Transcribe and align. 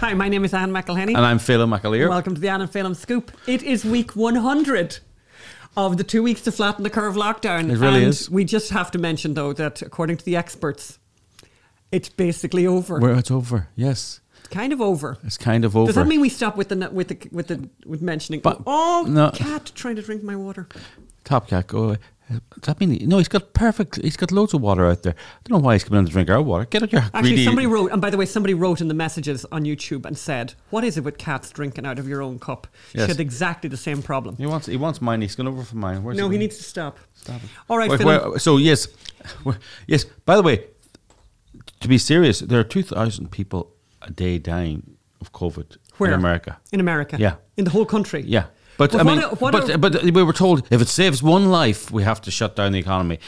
Hi, 0.00 0.14
my 0.14 0.28
name 0.28 0.44
is 0.44 0.54
Anne 0.54 0.70
McElhinney. 0.70 1.16
And 1.16 1.26
I'm 1.26 1.38
Phelim 1.38 1.76
McAleer. 1.76 2.08
Welcome 2.08 2.36
to 2.36 2.40
the 2.40 2.48
Anne 2.48 2.60
and 2.60 2.70
Phelim 2.70 2.94
Scoop. 2.94 3.32
It 3.48 3.64
is 3.64 3.84
week 3.84 4.14
100 4.14 5.00
of 5.76 5.96
the 5.96 6.04
two 6.04 6.22
weeks 6.22 6.40
to 6.42 6.52
flatten 6.52 6.84
the 6.84 6.90
curve 6.90 7.16
lockdown. 7.16 7.68
It 7.68 7.78
really 7.78 8.04
and 8.04 8.08
is. 8.10 8.30
We 8.30 8.44
just 8.44 8.70
have 8.70 8.92
to 8.92 8.98
mention, 8.98 9.34
though, 9.34 9.52
that 9.54 9.82
according 9.82 10.18
to 10.18 10.24
the 10.24 10.36
experts, 10.36 11.00
it's 11.90 12.08
basically 12.08 12.64
over. 12.64 13.00
Where 13.00 13.14
it's 13.14 13.32
over, 13.32 13.68
yes. 13.74 14.20
It's 14.38 14.48
kind 14.48 14.72
of 14.72 14.80
over. 14.80 15.18
It's 15.24 15.36
kind 15.36 15.64
of 15.64 15.76
over. 15.76 15.86
Does 15.86 15.96
that 15.96 16.06
mean 16.06 16.20
we 16.20 16.28
stop 16.28 16.56
with 16.56 16.68
the 16.68 16.88
with 16.92 17.08
the 17.08 17.28
with 17.32 17.48
the 17.48 17.68
with 17.84 18.00
mentioning? 18.00 18.40
But- 18.40 18.62
oh, 18.68 19.04
no. 19.08 19.32
cat 19.32 19.72
trying 19.74 19.96
to 19.96 20.02
drink 20.02 20.22
my 20.22 20.36
water. 20.36 20.68
Top 21.24 21.48
Cat, 21.48 21.66
go 21.66 21.84
away. 21.84 21.96
Does 22.30 22.40
that 22.64 22.78
mean 22.80 23.08
no? 23.08 23.16
He's 23.16 23.28
got 23.28 23.54
perfect. 23.54 23.96
He's 24.02 24.16
got 24.16 24.30
loads 24.30 24.52
of 24.52 24.60
water 24.60 24.86
out 24.86 25.02
there. 25.02 25.14
I 25.14 25.48
don't 25.48 25.60
know 25.60 25.64
why 25.66 25.72
he's 25.74 25.84
coming 25.84 26.00
in 26.00 26.06
to 26.06 26.12
drink 26.12 26.28
our 26.28 26.42
water. 26.42 26.66
Get 26.66 26.82
out 26.82 26.92
your 26.92 27.00
Actually, 27.00 27.20
greedy. 27.30 27.44
somebody 27.46 27.66
wrote, 27.66 27.90
and 27.90 28.02
by 28.02 28.10
the 28.10 28.18
way, 28.18 28.26
somebody 28.26 28.52
wrote 28.52 28.82
in 28.82 28.88
the 28.88 28.94
messages 28.94 29.46
on 29.50 29.64
YouTube 29.64 30.04
and 30.04 30.16
said, 30.18 30.52
"What 30.68 30.84
is 30.84 30.98
it 30.98 31.04
with 31.04 31.16
cats 31.16 31.50
drinking 31.50 31.86
out 31.86 31.98
of 31.98 32.06
your 32.06 32.20
own 32.20 32.38
cup?" 32.38 32.66
She 32.92 32.98
had 33.00 33.18
exactly 33.18 33.70
the 33.70 33.78
same 33.78 34.02
problem. 34.02 34.36
He 34.36 34.44
wants. 34.44 34.66
He 34.66 34.76
wants 34.76 35.00
mine. 35.00 35.22
He's 35.22 35.36
going 35.36 35.48
over 35.48 35.62
for 35.62 35.76
mine. 35.76 36.02
Where's 36.02 36.18
No, 36.18 36.24
he 36.24 36.28
going? 36.36 36.40
needs 36.40 36.58
to 36.58 36.64
stop. 36.64 36.98
Stop 37.14 37.36
it. 37.42 37.48
All 37.70 37.78
right, 37.78 37.88
Wait, 37.90 38.04
where- 38.04 38.38
so 38.38 38.58
yes, 38.58 38.88
yes. 39.86 40.04
By 40.26 40.36
the 40.36 40.42
way, 40.42 40.64
to 41.80 41.88
be 41.88 41.96
serious, 41.98 42.40
there 42.40 42.60
are 42.60 42.64
two 42.64 42.82
thousand 42.82 43.30
people 43.30 43.72
a 44.02 44.10
day 44.10 44.38
dying 44.38 44.96
of 45.20 45.32
COVID 45.32 45.78
Where? 45.96 46.10
in 46.12 46.18
America. 46.18 46.58
In 46.72 46.80
America. 46.80 47.16
Yeah. 47.18 47.36
In 47.56 47.64
the 47.64 47.70
whole 47.70 47.86
country. 47.86 48.22
Yeah. 48.26 48.44
But, 48.78 48.92
But 48.92 49.00
I 49.00 49.02
mean, 49.02 49.22
but, 49.40 49.68
a- 49.68 49.78
but 49.78 50.02
we 50.02 50.22
were 50.22 50.32
told 50.32 50.66
if 50.70 50.80
it 50.80 50.88
saves 50.88 51.22
one 51.22 51.50
life, 51.50 51.90
we 51.90 52.04
have 52.04 52.20
to 52.22 52.30
shut 52.30 52.56
down 52.56 52.72
the 52.72 52.78
economy. 52.78 53.18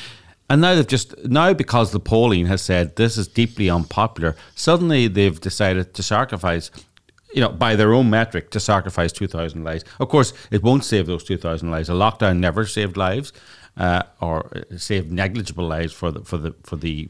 And 0.48 0.60
now 0.62 0.74
they've 0.74 0.86
just 0.86 1.16
now 1.24 1.52
because 1.52 1.92
the 1.92 2.00
polling 2.00 2.46
has 2.46 2.62
said 2.62 2.96
this 2.96 3.16
is 3.18 3.28
deeply 3.28 3.68
unpopular. 3.68 4.34
Suddenly 4.54 5.08
they've 5.08 5.40
decided 5.40 5.92
to 5.94 6.02
sacrifice, 6.02 6.70
you 7.34 7.40
know, 7.40 7.50
by 7.50 7.76
their 7.76 7.92
own 7.92 8.10
metric, 8.10 8.50
to 8.50 8.60
sacrifice 8.60 9.12
two 9.12 9.28
thousand 9.28 9.62
lives. 9.64 9.84
Of 10.00 10.08
course, 10.08 10.32
it 10.50 10.62
won't 10.62 10.84
save 10.84 11.06
those 11.06 11.24
two 11.24 11.36
thousand 11.36 11.70
lives. 11.70 11.88
A 11.88 11.92
lockdown 11.92 12.38
never 12.38 12.66
saved 12.66 12.96
lives, 12.96 13.32
uh, 13.76 14.02
or 14.20 14.50
saved 14.76 15.12
negligible 15.12 15.66
lives 15.68 15.92
for 15.92 16.10
the 16.10 16.20
for 16.20 16.36
the 16.38 16.54
for 16.64 16.76
the 16.76 17.08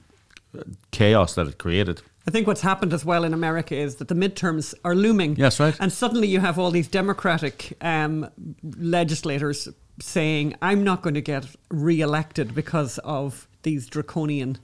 chaos 0.91 1.34
that 1.34 1.47
it 1.47 1.56
created. 1.56 2.02
I 2.30 2.32
think 2.32 2.46
what's 2.46 2.60
happened 2.60 2.94
as 2.94 3.04
well 3.04 3.24
in 3.24 3.34
America 3.34 3.74
is 3.74 3.96
that 3.96 4.06
the 4.06 4.14
midterms 4.14 4.72
are 4.84 4.94
looming. 4.94 5.34
Yes, 5.34 5.58
right. 5.58 5.74
And 5.80 5.92
suddenly 5.92 6.28
you 6.28 6.38
have 6.38 6.60
all 6.60 6.70
these 6.70 6.86
Democratic 6.86 7.76
um, 7.80 8.30
legislators 8.62 9.68
saying, 10.00 10.54
I'm 10.62 10.84
not 10.84 11.02
going 11.02 11.14
to 11.14 11.20
get 11.20 11.44
re 11.70 12.00
elected 12.00 12.54
because 12.54 12.98
of 12.98 13.48
these 13.64 13.88
draconian 13.88 14.58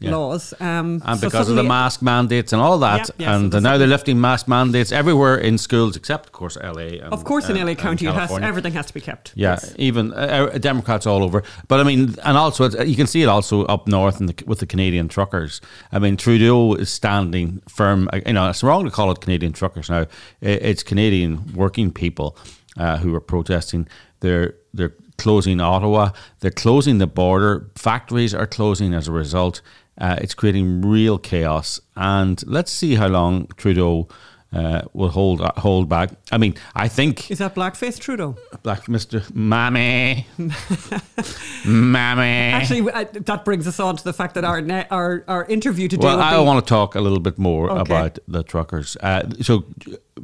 Yeah. 0.00 0.10
laws. 0.16 0.52
Um, 0.60 1.02
and 1.04 1.18
so 1.20 1.26
because 1.28 1.48
of 1.48 1.56
the 1.56 1.62
mask 1.62 2.02
mandates 2.02 2.52
and 2.52 2.60
all 2.62 2.78
that, 2.80 3.08
Yeah, 3.18 3.26
yeah, 3.28 3.36
and 3.36 3.62
now 3.62 3.78
they're 3.78 3.86
lifting 3.88 4.20
mask 4.20 4.46
mandates 4.48 4.92
everywhere 4.92 5.36
in 5.36 5.58
schools, 5.58 5.96
except 5.96 6.26
of 6.26 6.32
course 6.32 6.56
LA. 6.62 6.98
And, 7.02 7.12
Of 7.12 7.24
course, 7.24 7.48
in 7.48 7.56
LA 7.56 7.68
and 7.70 7.78
County, 7.78 8.06
it 8.06 8.14
has, 8.14 8.30
everything 8.30 8.72
has 8.74 8.86
to 8.86 8.94
be 8.94 9.00
kept. 9.00 9.32
Yeah, 9.34 9.52
Yes. 9.52 9.74
even 9.78 10.12
uh, 10.12 10.50
uh, 10.54 10.58
Democrats 10.58 11.06
all 11.06 11.22
over. 11.22 11.42
But 11.68 11.80
I 11.80 11.84
mean, 11.84 12.14
and 12.24 12.36
also 12.36 12.64
it's, 12.64 12.76
you 12.84 12.96
can 12.96 13.06
see 13.06 13.22
it 13.22 13.28
also 13.28 13.64
up 13.66 13.86
north 13.88 14.20
in 14.20 14.26
the, 14.26 14.34
with 14.46 14.58
the 14.58 14.66
Canadian 14.66 15.08
truckers. 15.08 15.60
I 15.92 15.98
mean, 15.98 16.16
Trudeau 16.16 16.74
is 16.74 16.90
standing 16.90 17.62
firm. 17.68 18.08
uh, 18.12 18.20
You 18.26 18.32
know, 18.34 18.50
it's 18.50 18.62
wrong 18.62 18.84
to 18.84 18.90
call 18.90 19.10
it 19.12 19.20
Canadian 19.20 19.52
truckers 19.52 19.88
now. 19.88 20.06
It's 20.40 20.82
Canadian 20.82 21.52
working 21.54 21.90
people 21.92 22.36
uh, 22.76 22.98
who 22.98 23.14
are 23.14 23.20
protesting. 23.20 23.88
They're 24.20 24.54
they're 24.74 24.92
closing 25.18 25.60
Ottawa. 25.60 26.10
They're 26.40 26.50
closing 26.50 26.98
the 26.98 27.06
border. 27.06 27.70
Factories 27.74 28.34
are 28.34 28.46
closing 28.46 28.92
as 28.94 29.08
a 29.08 29.12
result. 29.12 29.62
Uh, 29.98 30.16
it's 30.20 30.34
creating 30.34 30.82
real 30.82 31.18
chaos. 31.18 31.80
And 31.96 32.42
let's 32.46 32.70
see 32.72 32.94
how 32.96 33.08
long 33.08 33.46
Trudeau. 33.56 34.08
Uh, 34.52 34.80
will 34.94 35.08
hold 35.10 35.40
hold 35.58 35.88
back. 35.88 36.10
I 36.30 36.38
mean, 36.38 36.54
I 36.74 36.86
think 36.88 37.30
Is 37.30 37.38
that 37.38 37.54
blackface 37.56 37.98
Trudeau? 37.98 38.36
Black 38.62 38.84
Mr. 38.86 39.20
Mammy. 39.34 40.26
Mammy. 41.64 42.52
Actually, 42.52 42.90
uh, 42.90 43.04
that 43.12 43.44
brings 43.44 43.66
us 43.66 43.80
on 43.80 43.96
to 43.96 44.04
the 44.04 44.12
fact 44.12 44.34
that 44.34 44.44
our 44.44 44.60
ne- 44.60 44.86
our, 44.90 45.24
our 45.28 45.44
interview 45.46 45.88
today 45.88 46.06
well, 46.06 46.20
I 46.20 46.38
be 46.38 46.44
want 46.44 46.64
to 46.64 46.68
talk 46.68 46.94
a 46.94 47.00
little 47.00 47.20
bit 47.20 47.38
more 47.38 47.70
Okay. 47.70 47.80
about 47.80 48.18
the 48.28 48.42
truckers. 48.42 48.96
Uh, 49.02 49.28
so, 49.42 49.64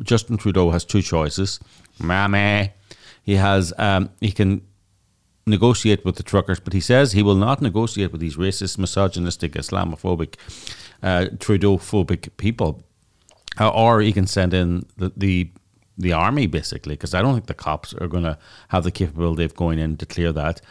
Justin 0.03 0.37
Trudeau 0.37 0.71
has 0.71 0.85
two 0.85 1.03
choices. 1.03 1.59
Mammy. 2.01 2.73
He 3.25 3.35
has, 3.37 3.73
um, 3.79 4.11
he 4.21 4.33
can 4.33 4.63
negotiate 5.47 6.05
with 6.05 6.17
the 6.17 6.23
truckers, 6.23 6.61
but 6.61 6.73
he 6.73 6.81
says 6.81 7.13
he 7.13 7.23
will 7.23 7.35
not 7.35 7.61
negotiate 7.61 8.13
with 8.13 8.21
these 8.21 8.37
racist, 8.37 8.79
misogynistic, 8.79 9.53
Islamophobic, 9.53 10.37
uh, 11.03 11.27
Trudeau-phobic 11.39 12.31
people. 12.37 12.83
Uh, 13.61 13.69
or 13.69 14.01
he 14.01 14.13
can 14.13 14.27
send 14.27 14.55
in 14.55 14.87
the 14.97 15.13
the, 15.17 15.51
the 15.99 16.13
army 16.13 16.47
basically, 16.47 16.95
because 16.95 17.13
I 17.13 17.21
don't 17.21 17.35
think 17.35 17.47
the 17.47 17.55
cops 17.55 17.93
are 17.93 18.09
going 18.09 18.25
to 18.25 18.39
have 18.69 18.83
the 18.83 18.91
capability 18.91 19.45
of 19.45 19.55
going 19.55 19.79
in 19.79 19.97
to 19.99 20.07
clear 20.07 20.33
that. 20.33 20.63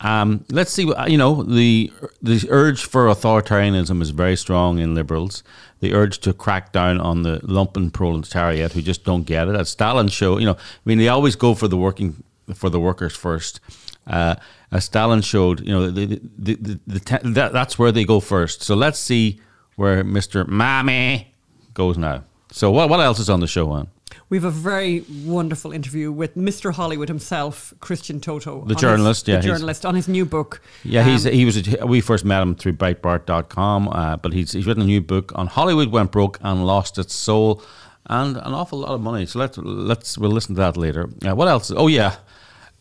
Um, 0.00 0.44
let's 0.50 0.72
see. 0.72 0.92
You 1.06 1.16
know, 1.16 1.44
the 1.44 1.92
the 2.20 2.44
urge 2.50 2.84
for 2.84 3.06
authoritarianism 3.06 4.02
is 4.02 4.10
very 4.10 4.36
strong 4.36 4.80
in 4.80 4.94
liberals. 4.94 5.44
The 5.78 5.94
urge 5.94 6.18
to 6.20 6.32
crack 6.32 6.72
down 6.72 7.00
on 7.00 7.22
the 7.22 7.38
lumpen 7.44 7.92
proletariat 7.92 8.72
who 8.72 8.82
just 8.82 9.04
don't 9.04 9.24
get 9.24 9.46
it. 9.46 9.54
As 9.54 9.68
Stalin 9.70 10.08
show, 10.08 10.38
you 10.38 10.46
know, 10.46 10.54
I 10.54 10.84
mean, 10.84 10.98
they 10.98 11.08
always 11.08 11.36
go 11.36 11.54
for 11.54 11.68
the 11.68 11.76
working 11.76 12.24
for 12.52 12.68
the 12.68 12.80
workers 12.80 13.14
first. 13.14 13.60
Uh, 14.06 14.34
as 14.70 14.84
Stalin 14.84 15.22
showed, 15.22 15.60
you 15.60 15.72
know, 15.72 15.90
the, 15.90 16.06
the, 16.06 16.20
the, 16.38 16.54
the, 16.56 16.80
the 16.86 17.00
te- 17.00 17.30
that, 17.32 17.52
that's 17.52 17.78
where 17.78 17.92
they 17.92 18.04
go 18.04 18.20
first. 18.20 18.62
So 18.62 18.74
let's 18.74 18.98
see 18.98 19.40
where 19.76 20.04
Mister 20.04 20.44
Mammy 20.44 21.34
goes 21.72 21.96
now. 21.96 22.24
So 22.52 22.70
what 22.70 22.88
what 22.88 23.00
else 23.00 23.18
is 23.18 23.28
on 23.30 23.40
the 23.40 23.46
show, 23.46 23.70
on 23.70 23.88
We 24.28 24.36
have 24.36 24.44
a 24.44 24.50
very 24.50 25.04
wonderful 25.24 25.72
interview 25.72 26.12
with 26.12 26.36
Mr. 26.36 26.72
Hollywood 26.72 27.08
himself, 27.08 27.72
Christian 27.80 28.20
Toto, 28.20 28.64
his- 28.64 28.76
journalist, 28.76 29.26
yeah, 29.26 29.40
the 29.40 29.46
journalist 29.48 29.84
on 29.86 29.94
his 29.94 30.06
new 30.06 30.24
book. 30.24 30.60
Yeah, 30.84 31.02
he's 31.04 31.26
Um, 31.26 31.32
he 31.32 31.44
was 31.44 31.56
a, 31.56 31.86
we 31.86 32.00
first 32.00 32.24
met 32.24 32.42
him 32.42 32.54
through 32.54 32.74
Breitbart.com, 32.74 33.88
uh, 33.88 34.16
but 34.18 34.32
he's 34.32 34.52
he's 34.52 34.66
written 34.66 34.82
a 34.82 34.86
new 34.86 35.00
book 35.00 35.32
on 35.34 35.46
Hollywood 35.48 35.90
went 35.90 36.12
broke 36.12 36.38
and 36.42 36.66
lost 36.66 36.98
its 36.98 37.14
soul, 37.14 37.62
and 38.06 38.36
an 38.36 38.52
awful 38.54 38.78
lot 38.80 38.92
of 38.94 39.00
money. 39.00 39.26
So 39.26 39.38
let's 39.38 39.56
let's 39.58 40.18
we'll 40.18 40.30
listen 40.30 40.54
to 40.54 40.60
that 40.60 40.76
later. 40.76 41.08
Uh, 41.26 41.34
what 41.34 41.48
else? 41.48 41.72
Oh 41.74 41.88
yeah, 41.88 42.16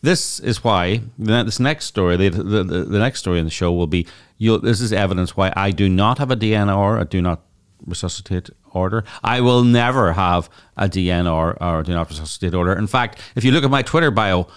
this 0.03 0.41
is 0.41 0.65
why 0.65 1.01
this 1.17 1.61
next 1.61 1.85
story, 1.85 2.17
the, 2.17 2.29
the, 2.29 2.63
the, 2.63 2.99
next 2.99 3.19
story 3.19 3.39
in 3.39 3.45
the 3.45 3.51
show 3.51 3.71
will 3.71 3.87
be. 3.87 4.05
This 4.37 4.81
is 4.81 4.91
evidence 4.91 5.37
why 5.37 5.53
I 5.55 5.71
do 5.71 5.87
not 5.87 6.17
have 6.17 6.29
a 6.29 6.35
DNR. 6.35 6.99
I 6.99 7.05
do 7.05 7.21
not 7.21 7.41
resuscitate 7.85 8.49
order. 8.71 9.05
I 9.23 9.39
will 9.39 9.63
never 9.63 10.11
have 10.11 10.49
a 10.75 10.89
DNR 10.89 11.57
or 11.61 11.83
do 11.83 11.93
not 11.93 12.09
resuscitate 12.09 12.53
order. 12.53 12.73
In 12.73 12.85
fact, 12.85 13.17
if 13.37 13.45
you 13.45 13.51
look 13.51 13.63
at 13.63 13.71
my 13.71 13.81
Twitter 13.81 14.11
bio, 14.11 14.47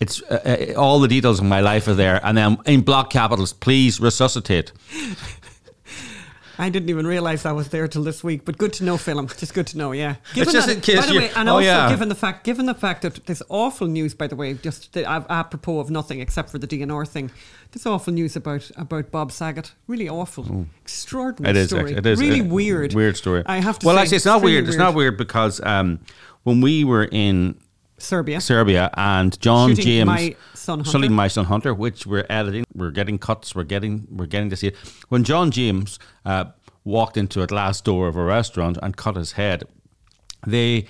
it's 0.00 0.22
uh, 0.22 0.72
uh, 0.74 0.80
all 0.80 0.98
the 0.98 1.08
details 1.08 1.40
of 1.40 1.44
my 1.44 1.60
life 1.60 1.86
are 1.86 1.94
there, 1.94 2.24
and 2.24 2.38
then 2.38 2.56
in 2.64 2.80
block 2.80 3.10
capitals, 3.10 3.52
please 3.52 4.00
resuscitate. 4.00 4.72
I 6.60 6.68
didn't 6.68 6.90
even 6.90 7.06
realize 7.06 7.46
I 7.46 7.52
was 7.52 7.68
there 7.70 7.88
till 7.88 8.02
this 8.02 8.22
week, 8.22 8.44
but 8.44 8.58
good 8.58 8.72
to 8.74 8.84
know, 8.84 8.98
Philip. 8.98 9.34
Just 9.38 9.54
good 9.54 9.66
to 9.68 9.78
know, 9.78 9.92
yeah. 9.92 10.16
Given 10.34 10.52
just 10.52 10.66
that, 10.66 10.76
in 10.76 10.80
case 10.82 11.00
by 11.00 11.06
the 11.06 11.18
way, 11.18 11.30
and 11.34 11.48
oh, 11.48 11.54
also 11.54 11.66
yeah. 11.66 11.88
given 11.88 12.10
the 12.10 12.14
fact, 12.14 12.44
given 12.44 12.66
the 12.66 12.74
fact 12.74 13.02
that 13.02 13.24
this 13.24 13.42
awful 13.48 13.86
news, 13.86 14.12
by 14.14 14.26
the 14.26 14.36
way, 14.36 14.52
just 14.52 14.92
the, 14.92 15.04
apropos 15.08 15.78
of 15.80 15.90
nothing 15.90 16.20
except 16.20 16.50
for 16.50 16.58
the 16.58 16.66
DNR 16.66 17.08
thing, 17.08 17.30
this 17.72 17.86
awful 17.86 18.12
news 18.12 18.36
about 18.36 18.70
about 18.76 19.10
Bob 19.10 19.32
Saget, 19.32 19.72
really 19.86 20.08
awful, 20.08 20.66
extraordinary 20.82 21.50
It 21.50 21.56
is. 21.56 21.68
story, 21.68 21.82
actually- 21.82 21.98
It 21.98 22.06
is 22.06 22.20
really 22.20 22.40
a 22.40 22.44
weird, 22.44 22.94
Weird 22.94 23.16
story. 23.16 23.42
I 23.46 23.60
have 23.60 23.78
to. 23.78 23.86
Well, 23.86 23.96
say, 23.96 24.02
actually, 24.02 24.16
it's 24.16 24.26
not 24.26 24.42
really 24.42 24.54
weird. 24.54 24.68
It's 24.68 24.76
not 24.76 24.94
weird 24.94 25.16
because 25.16 25.60
um, 25.64 26.00
when 26.42 26.60
we 26.60 26.84
were 26.84 27.08
in 27.10 27.54
Serbia. 28.02 28.40
Serbia 28.40 28.90
and 28.94 29.38
John 29.40 29.70
Shooting 29.70 29.84
James 29.84 30.06
My 30.06 30.36
Son 30.54 30.78
Hunter. 30.80 30.90
shooting 30.90 31.12
my 31.12 31.28
son 31.28 31.44
Hunter, 31.46 31.74
which 31.74 32.06
we're 32.06 32.26
editing, 32.28 32.64
we're 32.74 32.90
getting 32.90 33.18
cuts, 33.18 33.54
we're 33.54 33.64
getting 33.64 34.06
we're 34.10 34.26
getting 34.26 34.50
to 34.50 34.56
see 34.56 34.68
it. 34.68 34.76
When 35.08 35.24
John 35.24 35.50
James 35.50 35.98
uh, 36.24 36.46
walked 36.84 37.16
into 37.16 37.42
a 37.42 37.46
glass 37.46 37.80
door 37.80 38.08
of 38.08 38.16
a 38.16 38.24
restaurant 38.24 38.78
and 38.82 38.96
cut 38.96 39.16
his 39.16 39.32
head, 39.32 39.64
they 40.46 40.86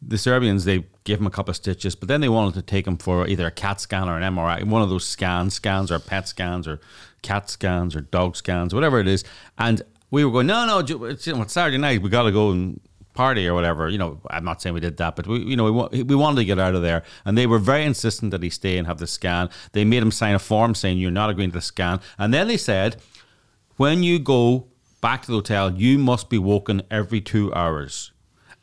the 0.00 0.18
Serbians 0.18 0.64
they 0.64 0.84
gave 1.04 1.20
him 1.20 1.26
a 1.26 1.30
couple 1.30 1.50
of 1.50 1.56
stitches, 1.56 1.94
but 1.94 2.08
then 2.08 2.20
they 2.20 2.28
wanted 2.28 2.54
to 2.54 2.62
take 2.62 2.86
him 2.86 2.96
for 2.96 3.26
either 3.26 3.46
a 3.46 3.50
CAT 3.50 3.80
scan 3.80 4.08
or 4.08 4.18
an 4.18 4.34
MRI, 4.34 4.64
one 4.64 4.82
of 4.82 4.88
those 4.88 5.04
scans, 5.06 5.54
scans 5.54 5.90
or 5.90 5.98
PET 5.98 6.28
scans 6.28 6.66
or 6.66 6.80
cat 7.22 7.50
scans 7.50 7.94
or 7.94 8.00
dog 8.00 8.36
scans, 8.36 8.74
whatever 8.74 9.00
it 9.00 9.08
is. 9.08 9.24
And 9.58 9.82
we 10.10 10.24
were 10.24 10.30
going, 10.30 10.46
no, 10.46 10.66
no, 10.66 10.78
it's, 11.06 11.26
you 11.26 11.34
know, 11.34 11.42
it's 11.42 11.52
Saturday 11.52 11.78
night, 11.78 12.00
we 12.00 12.08
got 12.08 12.22
to 12.22 12.32
go 12.32 12.50
and 12.50 12.80
party 13.14 13.46
or 13.46 13.54
whatever. 13.54 13.88
You 13.88 13.98
know, 13.98 14.20
I'm 14.30 14.44
not 14.44 14.60
saying 14.60 14.74
we 14.74 14.80
did 14.80 14.96
that, 14.98 15.16
but 15.16 15.26
we, 15.26 15.38
you 15.38 15.56
know, 15.56 15.72
we, 15.72 16.02
we 16.02 16.14
wanted 16.14 16.36
to 16.36 16.44
get 16.44 16.58
out 16.58 16.74
of 16.74 16.82
there, 16.82 17.02
and 17.24 17.38
they 17.38 17.46
were 17.46 17.58
very 17.58 17.84
insistent 17.84 18.30
that 18.32 18.42
he 18.42 18.50
stay 18.50 18.76
and 18.76 18.86
have 18.86 18.98
the 18.98 19.06
scan. 19.06 19.48
They 19.72 19.84
made 19.84 20.02
him 20.02 20.10
sign 20.10 20.34
a 20.34 20.38
form 20.38 20.74
saying 20.74 20.98
you're 20.98 21.10
not 21.10 21.30
agreeing 21.30 21.50
to 21.50 21.58
the 21.58 21.62
scan, 21.62 22.00
and 22.18 22.34
then 22.34 22.48
they 22.48 22.56
said, 22.56 23.00
when 23.76 24.02
you 24.02 24.18
go 24.18 24.68
back 25.00 25.22
to 25.22 25.28
the 25.28 25.38
hotel, 25.38 25.72
you 25.72 25.98
must 25.98 26.28
be 26.28 26.38
woken 26.38 26.82
every 26.90 27.20
two 27.20 27.52
hours. 27.54 28.12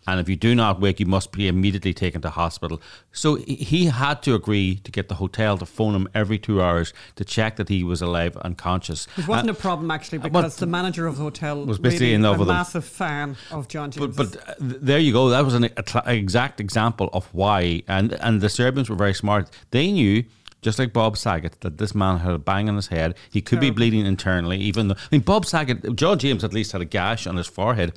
And 0.08 0.20
if 0.20 0.28
you 0.28 0.36
do 0.36 0.56
not 0.56 0.80
wake, 0.80 1.00
you 1.00 1.06
must 1.06 1.32
be 1.32 1.48
immediately 1.48 1.94
taken 1.94 2.22
to 2.22 2.30
hospital. 2.30 2.82
So 3.12 3.36
he 3.36 3.86
had 3.86 4.24
to 4.24 4.34
agree 4.34 4.76
to 4.84 4.92
get 4.92 5.10
the 5.10 5.16
hotel 5.16 5.58
to 5.58 5.66
phone 5.66 5.96
him 5.96 6.08
every 6.16 6.40
two 6.40 6.62
hours 6.62 6.94
to 7.18 7.26
check 7.26 7.58
that 7.58 7.70
he 7.70 7.84
was 7.84 8.02
alive 8.02 8.38
and 8.42 8.58
conscious. 8.58 9.08
It 9.18 9.28
wasn't 9.28 9.50
uh, 9.50 9.54
a 9.54 9.56
problem 9.56 9.92
actually 9.92 10.18
because 10.20 10.56
the 10.56 10.66
manager 10.66 11.06
of 11.08 11.18
the 11.18 11.24
hotel 11.24 11.66
was 11.66 11.78
basically 11.78 12.08
really 12.08 12.16
in 12.16 12.22
love 12.24 12.38
a 12.38 12.40
with 12.40 12.48
massive 12.48 12.86
fan 12.86 13.38
of 13.52 13.68
John 13.68 13.92
James. 13.92 14.16
But, 14.16 14.32
but 14.32 14.50
uh, 14.50 14.54
there 14.60 15.00
you 15.00 15.14
go. 15.14 15.30
That 15.30 15.46
was 15.46 15.54
an 15.54 15.70
exact 16.06 16.60
example 16.60 17.10
of 17.14 17.28
why. 17.34 17.84
And 17.88 18.14
and 18.14 18.42
the 18.42 18.50
Serbians 18.50 18.90
were 18.90 18.96
very 18.96 19.14
smart. 19.14 19.50
They 19.70 19.92
knew 19.92 20.24
just 20.62 20.78
like 20.78 20.94
Bob 20.94 21.18
Saget, 21.18 21.60
that 21.62 21.80
this 21.80 21.96
man 21.96 22.20
had 22.20 22.34
a 22.34 22.38
bang 22.38 22.70
on 22.70 22.76
his 22.76 22.88
head. 22.88 23.16
He 23.32 23.42
could 23.42 23.60
Terrible. 23.60 23.76
be 23.76 23.90
bleeding 23.90 24.06
internally, 24.06 24.58
even 24.58 24.90
though 24.90 24.96
I 24.96 25.08
mean 25.12 25.22
Bob 25.22 25.46
Saget, 25.46 25.96
John 25.96 26.20
James 26.20 26.44
at 26.44 26.54
least 26.54 26.72
had 26.72 26.82
a 26.82 26.86
gash 26.86 27.28
on 27.28 27.36
his 27.36 27.48
forehead. 27.48 27.94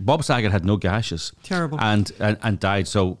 Bob 0.00 0.24
Saget 0.24 0.52
had 0.52 0.64
no 0.64 0.76
gashes. 0.76 1.32
Terrible. 1.42 1.80
And 1.80 2.10
and, 2.20 2.38
and 2.42 2.60
died. 2.60 2.88
So 2.88 3.18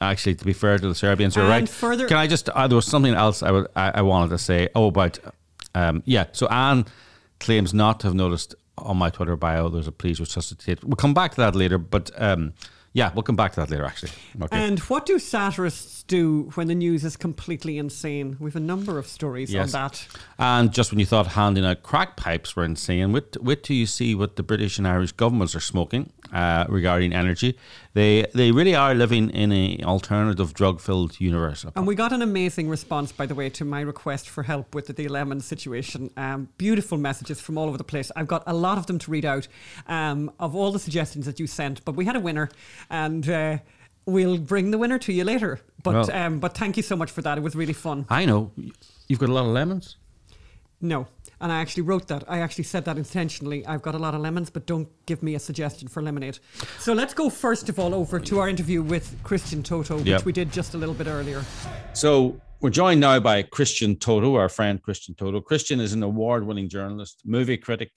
actually, 0.00 0.34
to 0.36 0.44
be 0.44 0.52
fair 0.52 0.78
to 0.78 0.88
the 0.88 0.94
Serbians, 0.94 1.36
you're 1.36 1.44
and 1.44 1.50
right. 1.50 1.68
Further, 1.68 2.06
Can 2.06 2.16
I 2.16 2.26
just? 2.26 2.48
Uh, 2.48 2.66
there 2.66 2.76
was 2.76 2.86
something 2.86 3.14
else 3.14 3.42
I, 3.42 3.50
would, 3.50 3.68
I, 3.76 3.90
I 3.96 4.02
wanted 4.02 4.30
to 4.30 4.38
say. 4.38 4.68
Oh, 4.74 4.86
about 4.88 5.18
um, 5.74 6.02
yeah. 6.06 6.26
So 6.32 6.46
Anne 6.48 6.86
claims 7.40 7.74
not 7.74 8.00
to 8.00 8.06
have 8.08 8.14
noticed 8.14 8.54
on 8.78 8.96
my 8.96 9.10
Twitter 9.10 9.36
bio. 9.36 9.68
There's 9.68 9.88
a 9.88 9.92
please 9.92 10.20
resuscitate. 10.20 10.82
We'll 10.82 10.96
come 10.96 11.14
back 11.14 11.32
to 11.32 11.36
that 11.38 11.54
later, 11.54 11.78
but. 11.78 12.10
Um, 12.16 12.54
yeah, 12.96 13.10
we'll 13.12 13.24
come 13.24 13.34
back 13.34 13.52
to 13.54 13.60
that 13.60 13.70
later, 13.70 13.84
actually. 13.84 14.12
Okay. 14.40 14.56
And 14.56 14.78
what 14.78 15.04
do 15.04 15.18
satirists 15.18 16.03
do 16.06 16.50
when 16.54 16.68
the 16.68 16.74
news 16.74 17.04
is 17.04 17.16
completely 17.16 17.78
insane? 17.78 18.36
We 18.38 18.50
have 18.50 18.56
a 18.56 18.60
number 18.60 18.98
of 18.98 19.06
stories 19.06 19.52
yes. 19.52 19.74
on 19.74 19.82
that. 19.82 20.06
And 20.38 20.72
just 20.72 20.90
when 20.90 20.98
you 20.98 21.06
thought 21.06 21.28
handing 21.28 21.64
out 21.64 21.82
crack 21.82 22.16
pipes 22.16 22.54
were 22.54 22.64
insane, 22.64 23.12
wait, 23.12 23.36
wait 23.40 23.62
till 23.62 23.76
you 23.76 23.86
see 23.86 24.14
what 24.14 24.36
the 24.36 24.42
British 24.42 24.78
and 24.78 24.86
Irish 24.86 25.12
governments 25.12 25.54
are 25.54 25.60
smoking 25.60 26.12
uh, 26.32 26.66
regarding 26.68 27.12
energy. 27.12 27.56
They 27.94 28.26
they 28.34 28.50
really 28.52 28.74
are 28.74 28.94
living 28.94 29.30
in 29.30 29.52
an 29.52 29.84
alternative 29.84 30.52
drug 30.52 30.80
filled 30.80 31.20
universe. 31.20 31.64
And 31.74 31.86
we 31.86 31.94
got 31.94 32.12
an 32.12 32.22
amazing 32.22 32.68
response, 32.68 33.12
by 33.12 33.26
the 33.26 33.34
way, 33.34 33.48
to 33.50 33.64
my 33.64 33.80
request 33.80 34.28
for 34.28 34.42
help 34.42 34.74
with 34.74 34.88
the, 34.88 34.92
the 34.92 35.08
lemon 35.08 35.40
situation. 35.40 36.10
Um, 36.16 36.48
beautiful 36.58 36.98
messages 36.98 37.40
from 37.40 37.56
all 37.56 37.68
over 37.68 37.78
the 37.78 37.84
place. 37.84 38.10
I've 38.16 38.26
got 38.26 38.42
a 38.46 38.54
lot 38.54 38.78
of 38.78 38.86
them 38.86 38.98
to 38.98 39.10
read 39.10 39.24
out 39.24 39.48
um, 39.86 40.30
of 40.38 40.54
all 40.54 40.72
the 40.72 40.78
suggestions 40.78 41.24
that 41.26 41.40
you 41.40 41.46
sent, 41.46 41.84
but 41.84 41.94
we 41.96 42.04
had 42.04 42.16
a 42.16 42.20
winner 42.20 42.50
and. 42.90 43.28
Uh, 43.28 43.58
we'll 44.06 44.38
bring 44.38 44.70
the 44.70 44.78
winner 44.78 44.98
to 44.98 45.12
you 45.12 45.24
later. 45.24 45.60
But 45.82 45.94
well, 45.94 46.12
um, 46.12 46.40
but 46.40 46.56
thank 46.56 46.76
you 46.76 46.82
so 46.82 46.96
much 46.96 47.10
for 47.10 47.22
that. 47.22 47.38
It 47.38 47.42
was 47.42 47.54
really 47.54 47.72
fun. 47.72 48.06
I 48.08 48.24
know 48.24 48.52
you've 49.08 49.18
got 49.18 49.28
a 49.28 49.32
lot 49.32 49.44
of 49.44 49.52
lemons. 49.52 49.96
No, 50.80 51.06
and 51.40 51.50
I 51.50 51.60
actually 51.60 51.84
wrote 51.84 52.08
that. 52.08 52.24
I 52.28 52.40
actually 52.40 52.64
said 52.64 52.84
that 52.84 52.98
intentionally. 52.98 53.64
I've 53.66 53.80
got 53.80 53.94
a 53.94 53.98
lot 53.98 54.14
of 54.14 54.20
lemons, 54.20 54.50
but 54.50 54.66
don't 54.66 54.88
give 55.06 55.22
me 55.22 55.34
a 55.34 55.38
suggestion 55.38 55.88
for 55.88 56.02
lemonade. 56.02 56.38
So 56.78 56.92
let's 56.92 57.14
go 57.14 57.30
first 57.30 57.68
of 57.68 57.78
all 57.78 57.94
over 57.94 58.20
to 58.20 58.38
our 58.40 58.48
interview 58.48 58.82
with 58.82 59.16
Christian 59.22 59.62
Toto, 59.62 59.96
which 59.96 60.06
yep. 60.06 60.24
we 60.24 60.32
did 60.32 60.52
just 60.52 60.74
a 60.74 60.78
little 60.78 60.94
bit 60.94 61.06
earlier. 61.06 61.42
So 61.94 62.38
we're 62.60 62.70
joined 62.70 63.00
now 63.00 63.18
by 63.20 63.42
Christian 63.42 63.96
Toto, 63.96 64.36
our 64.36 64.48
friend 64.48 64.82
Christian 64.82 65.14
Toto. 65.14 65.40
Christian 65.40 65.80
is 65.80 65.94
an 65.94 66.02
award-winning 66.02 66.68
journalist, 66.68 67.22
movie 67.24 67.56
critic, 67.56 67.90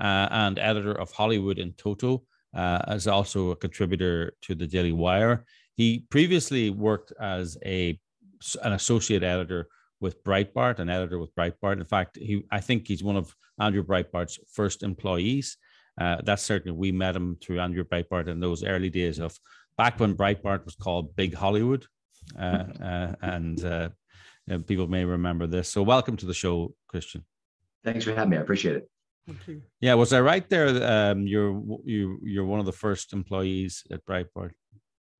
uh, 0.00 0.28
and 0.30 0.58
editor 0.58 0.92
of 0.92 1.12
Hollywood 1.12 1.58
in 1.58 1.72
Toto. 1.74 2.22
Uh, 2.54 2.82
as 2.86 3.06
also 3.06 3.50
a 3.50 3.56
contributor 3.56 4.34
to 4.42 4.54
the 4.54 4.66
Daily 4.66 4.92
Wire. 4.92 5.46
He 5.74 6.04
previously 6.10 6.68
worked 6.68 7.10
as 7.18 7.56
a 7.64 7.98
an 8.62 8.72
associate 8.72 9.22
editor 9.22 9.68
with 10.00 10.22
Breitbart, 10.22 10.78
an 10.78 10.90
editor 10.90 11.18
with 11.18 11.34
Breitbart. 11.34 11.78
In 11.78 11.86
fact, 11.86 12.18
he 12.20 12.44
I 12.50 12.60
think 12.60 12.86
he's 12.86 13.02
one 13.02 13.16
of 13.16 13.34
Andrew 13.58 13.82
Breitbart's 13.82 14.38
first 14.52 14.82
employees. 14.82 15.56
Uh, 15.98 16.18
that's 16.24 16.42
certainly 16.42 16.76
we 16.76 16.92
met 16.92 17.16
him 17.16 17.36
through 17.40 17.60
Andrew 17.60 17.84
Breitbart 17.84 18.28
in 18.28 18.40
those 18.40 18.64
early 18.64 18.90
days 18.90 19.18
of 19.18 19.38
back 19.78 19.98
when 20.00 20.14
Breitbart 20.14 20.64
was 20.64 20.74
called 20.74 21.16
Big 21.16 21.34
Hollywood, 21.34 21.86
uh, 22.38 22.64
uh, 22.82 23.14
and 23.22 23.64
uh, 23.64 23.88
people 24.66 24.88
may 24.88 25.04
remember 25.04 25.46
this. 25.46 25.68
So, 25.68 25.82
welcome 25.82 26.16
to 26.18 26.26
the 26.26 26.34
show, 26.34 26.74
Christian. 26.88 27.24
Thanks 27.84 28.04
for 28.04 28.14
having 28.14 28.30
me. 28.30 28.36
I 28.36 28.40
appreciate 28.40 28.76
it. 28.76 28.91
Yeah, 29.80 29.94
was 29.94 30.12
I 30.12 30.20
right 30.20 30.48
there? 30.48 30.68
Um, 30.82 31.26
you're 31.26 31.52
you 31.84 32.18
you're 32.22 32.44
one 32.44 32.60
of 32.60 32.66
the 32.66 32.72
first 32.72 33.12
employees 33.12 33.84
at 33.90 34.04
Breitbart 34.04 34.52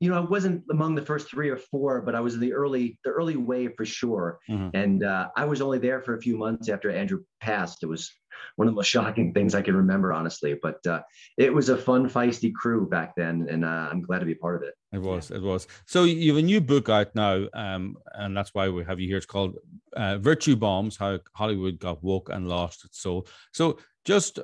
you 0.02 0.10
know, 0.10 0.16
I 0.16 0.20
wasn't 0.20 0.64
among 0.72 0.96
the 0.96 1.02
first 1.02 1.30
three 1.30 1.48
or 1.48 1.56
four, 1.56 2.02
but 2.02 2.16
I 2.16 2.20
was 2.20 2.34
in 2.34 2.40
the 2.40 2.52
early, 2.52 2.98
the 3.04 3.10
early 3.10 3.36
wave 3.36 3.74
for 3.76 3.84
sure. 3.84 4.40
Mm-hmm. 4.50 4.76
And 4.76 5.04
uh, 5.04 5.28
I 5.36 5.44
was 5.44 5.60
only 5.60 5.78
there 5.78 6.02
for 6.02 6.16
a 6.16 6.20
few 6.20 6.36
months 6.36 6.68
after 6.68 6.90
Andrew 6.90 7.20
passed. 7.40 7.84
It 7.84 7.86
was 7.86 8.12
one 8.56 8.66
of 8.66 8.74
the 8.74 8.76
most 8.76 8.88
shocking 8.88 9.32
things 9.32 9.54
I 9.54 9.62
can 9.62 9.76
remember, 9.76 10.12
honestly. 10.12 10.58
But 10.60 10.84
uh, 10.88 11.02
it 11.38 11.54
was 11.54 11.68
a 11.68 11.76
fun, 11.76 12.10
feisty 12.10 12.52
crew 12.52 12.88
back 12.88 13.14
then, 13.16 13.46
and 13.48 13.64
uh, 13.64 13.88
I'm 13.92 14.02
glad 14.02 14.18
to 14.18 14.26
be 14.26 14.34
part 14.34 14.56
of 14.56 14.68
it. 14.68 14.74
It 14.92 15.00
was, 15.00 15.30
it 15.30 15.40
was. 15.40 15.68
So 15.86 16.02
you 16.02 16.34
have 16.34 16.42
a 16.42 16.46
new 16.46 16.60
book 16.60 16.88
out 16.88 17.14
now, 17.14 17.46
um, 17.54 17.96
and 18.12 18.36
that's 18.36 18.52
why 18.54 18.68
we 18.70 18.84
have 18.84 18.98
you 18.98 19.06
here. 19.06 19.18
It's 19.18 19.26
called 19.26 19.54
uh, 19.96 20.18
"Virtue 20.18 20.56
Bombs: 20.56 20.96
How 20.96 21.20
Hollywood 21.36 21.78
Got 21.78 22.02
Woke 22.02 22.28
and 22.28 22.48
Lost 22.48 22.84
Its 22.84 23.00
Soul." 23.00 23.28
So 23.52 23.78
just 24.04 24.40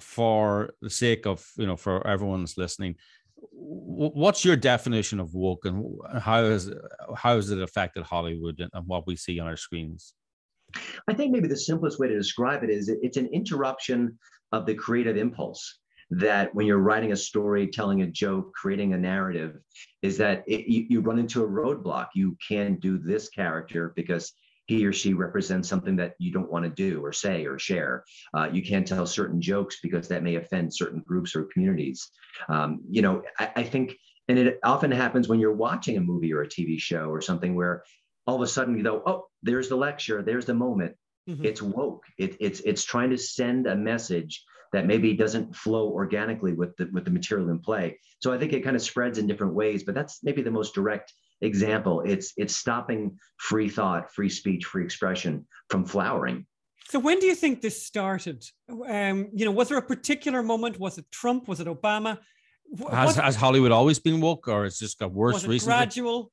for 0.00 0.74
the 0.80 0.90
sake 0.90 1.24
of 1.24 1.48
you 1.56 1.66
know, 1.66 1.76
for 1.76 2.04
everyone's 2.04 2.56
listening 2.56 2.96
what's 3.40 4.44
your 4.44 4.56
definition 4.56 5.20
of 5.20 5.34
woke 5.34 5.64
and 5.64 5.84
how 6.20 6.42
is 6.42 6.72
how 7.16 7.36
has 7.36 7.50
it 7.50 7.60
affected 7.60 8.02
Hollywood 8.02 8.60
and 8.60 8.86
what 8.86 9.06
we 9.06 9.16
see 9.16 9.38
on 9.40 9.46
our 9.46 9.56
screens? 9.56 10.14
I 11.08 11.14
think 11.14 11.32
maybe 11.32 11.48
the 11.48 11.56
simplest 11.56 11.98
way 11.98 12.08
to 12.08 12.16
describe 12.16 12.62
it 12.62 12.70
is 12.70 12.88
it's 12.88 13.16
an 13.16 13.28
interruption 13.32 14.18
of 14.52 14.66
the 14.66 14.74
creative 14.74 15.16
impulse 15.16 15.80
that 16.10 16.54
when 16.54 16.66
you're 16.66 16.78
writing 16.78 17.12
a 17.12 17.16
story, 17.16 17.66
telling 17.66 18.02
a 18.02 18.06
joke, 18.06 18.52
creating 18.54 18.94
a 18.94 18.98
narrative, 18.98 19.58
is 20.02 20.16
that 20.18 20.42
it, 20.46 20.66
you, 20.66 20.86
you 20.88 21.00
run 21.00 21.18
into 21.18 21.44
a 21.44 21.48
roadblock. 21.48 22.08
You 22.14 22.36
can't 22.46 22.80
do 22.80 22.98
this 22.98 23.28
character 23.28 23.92
because 23.94 24.32
he 24.68 24.86
or 24.86 24.92
she 24.92 25.14
represents 25.14 25.68
something 25.68 25.96
that 25.96 26.14
you 26.18 26.30
don't 26.30 26.50
want 26.50 26.64
to 26.64 26.70
do 26.70 27.04
or 27.04 27.12
say 27.12 27.46
or 27.46 27.58
share. 27.58 28.04
Uh, 28.34 28.48
you 28.52 28.62
can't 28.62 28.86
tell 28.86 29.06
certain 29.06 29.40
jokes 29.40 29.78
because 29.82 30.06
that 30.08 30.22
may 30.22 30.36
offend 30.36 30.72
certain 30.72 31.02
groups 31.06 31.34
or 31.34 31.44
communities. 31.44 32.10
Um, 32.50 32.82
you 32.88 33.00
know, 33.00 33.22
I, 33.38 33.50
I 33.56 33.62
think, 33.62 33.96
and 34.28 34.38
it 34.38 34.60
often 34.62 34.90
happens 34.90 35.26
when 35.26 35.40
you're 35.40 35.54
watching 35.54 35.96
a 35.96 36.00
movie 36.00 36.34
or 36.34 36.42
a 36.42 36.48
TV 36.48 36.78
show 36.78 37.08
or 37.08 37.22
something 37.22 37.56
where 37.56 37.82
all 38.26 38.36
of 38.36 38.42
a 38.42 38.46
sudden 38.46 38.76
you 38.76 38.82
go, 38.82 39.02
oh, 39.06 39.26
there's 39.42 39.70
the 39.70 39.76
lecture, 39.76 40.22
there's 40.22 40.44
the 40.44 40.54
moment. 40.54 40.94
Mm-hmm. 41.28 41.46
It's 41.46 41.62
woke. 41.62 42.04
It, 42.18 42.36
it's 42.38 42.60
it's 42.60 42.84
trying 42.84 43.10
to 43.10 43.18
send 43.18 43.66
a 43.66 43.76
message 43.76 44.44
that 44.72 44.86
maybe 44.86 45.14
doesn't 45.14 45.56
flow 45.56 45.88
organically 45.88 46.52
with 46.52 46.76
the 46.76 46.88
with 46.92 47.04
the 47.04 47.10
material 47.10 47.50
in 47.50 47.58
play. 47.58 47.98
So 48.20 48.32
I 48.32 48.38
think 48.38 48.52
it 48.52 48.64
kind 48.64 48.76
of 48.76 48.82
spreads 48.82 49.18
in 49.18 49.26
different 49.26 49.54
ways, 49.54 49.82
but 49.82 49.94
that's 49.94 50.22
maybe 50.22 50.42
the 50.42 50.50
most 50.50 50.74
direct 50.74 51.12
example. 51.40 52.02
It's 52.02 52.32
it's 52.36 52.56
stopping 52.56 53.18
free 53.38 53.68
thought, 53.68 54.12
free 54.12 54.28
speech, 54.28 54.64
free 54.64 54.84
expression 54.84 55.46
from 55.70 55.84
flowering. 55.84 56.46
So 56.88 56.98
when 56.98 57.20
do 57.20 57.26
you 57.26 57.34
think 57.34 57.60
this 57.60 57.82
started? 57.82 58.44
Um, 58.88 59.28
you 59.34 59.44
know, 59.44 59.50
was 59.50 59.68
there 59.68 59.78
a 59.78 59.82
particular 59.82 60.42
moment? 60.42 60.78
Was 60.78 60.96
it 60.96 61.04
Trump? 61.12 61.46
Was 61.46 61.60
it 61.60 61.66
Obama? 61.66 62.18
Has, 62.90 63.16
has 63.16 63.36
Hollywood 63.36 63.72
always 63.72 63.98
been 63.98 64.20
woke, 64.20 64.48
or 64.48 64.66
it's 64.66 64.78
just 64.78 64.98
got 64.98 65.12
worse 65.12 65.46
recently? 65.46 65.76
Gradual. 65.76 66.30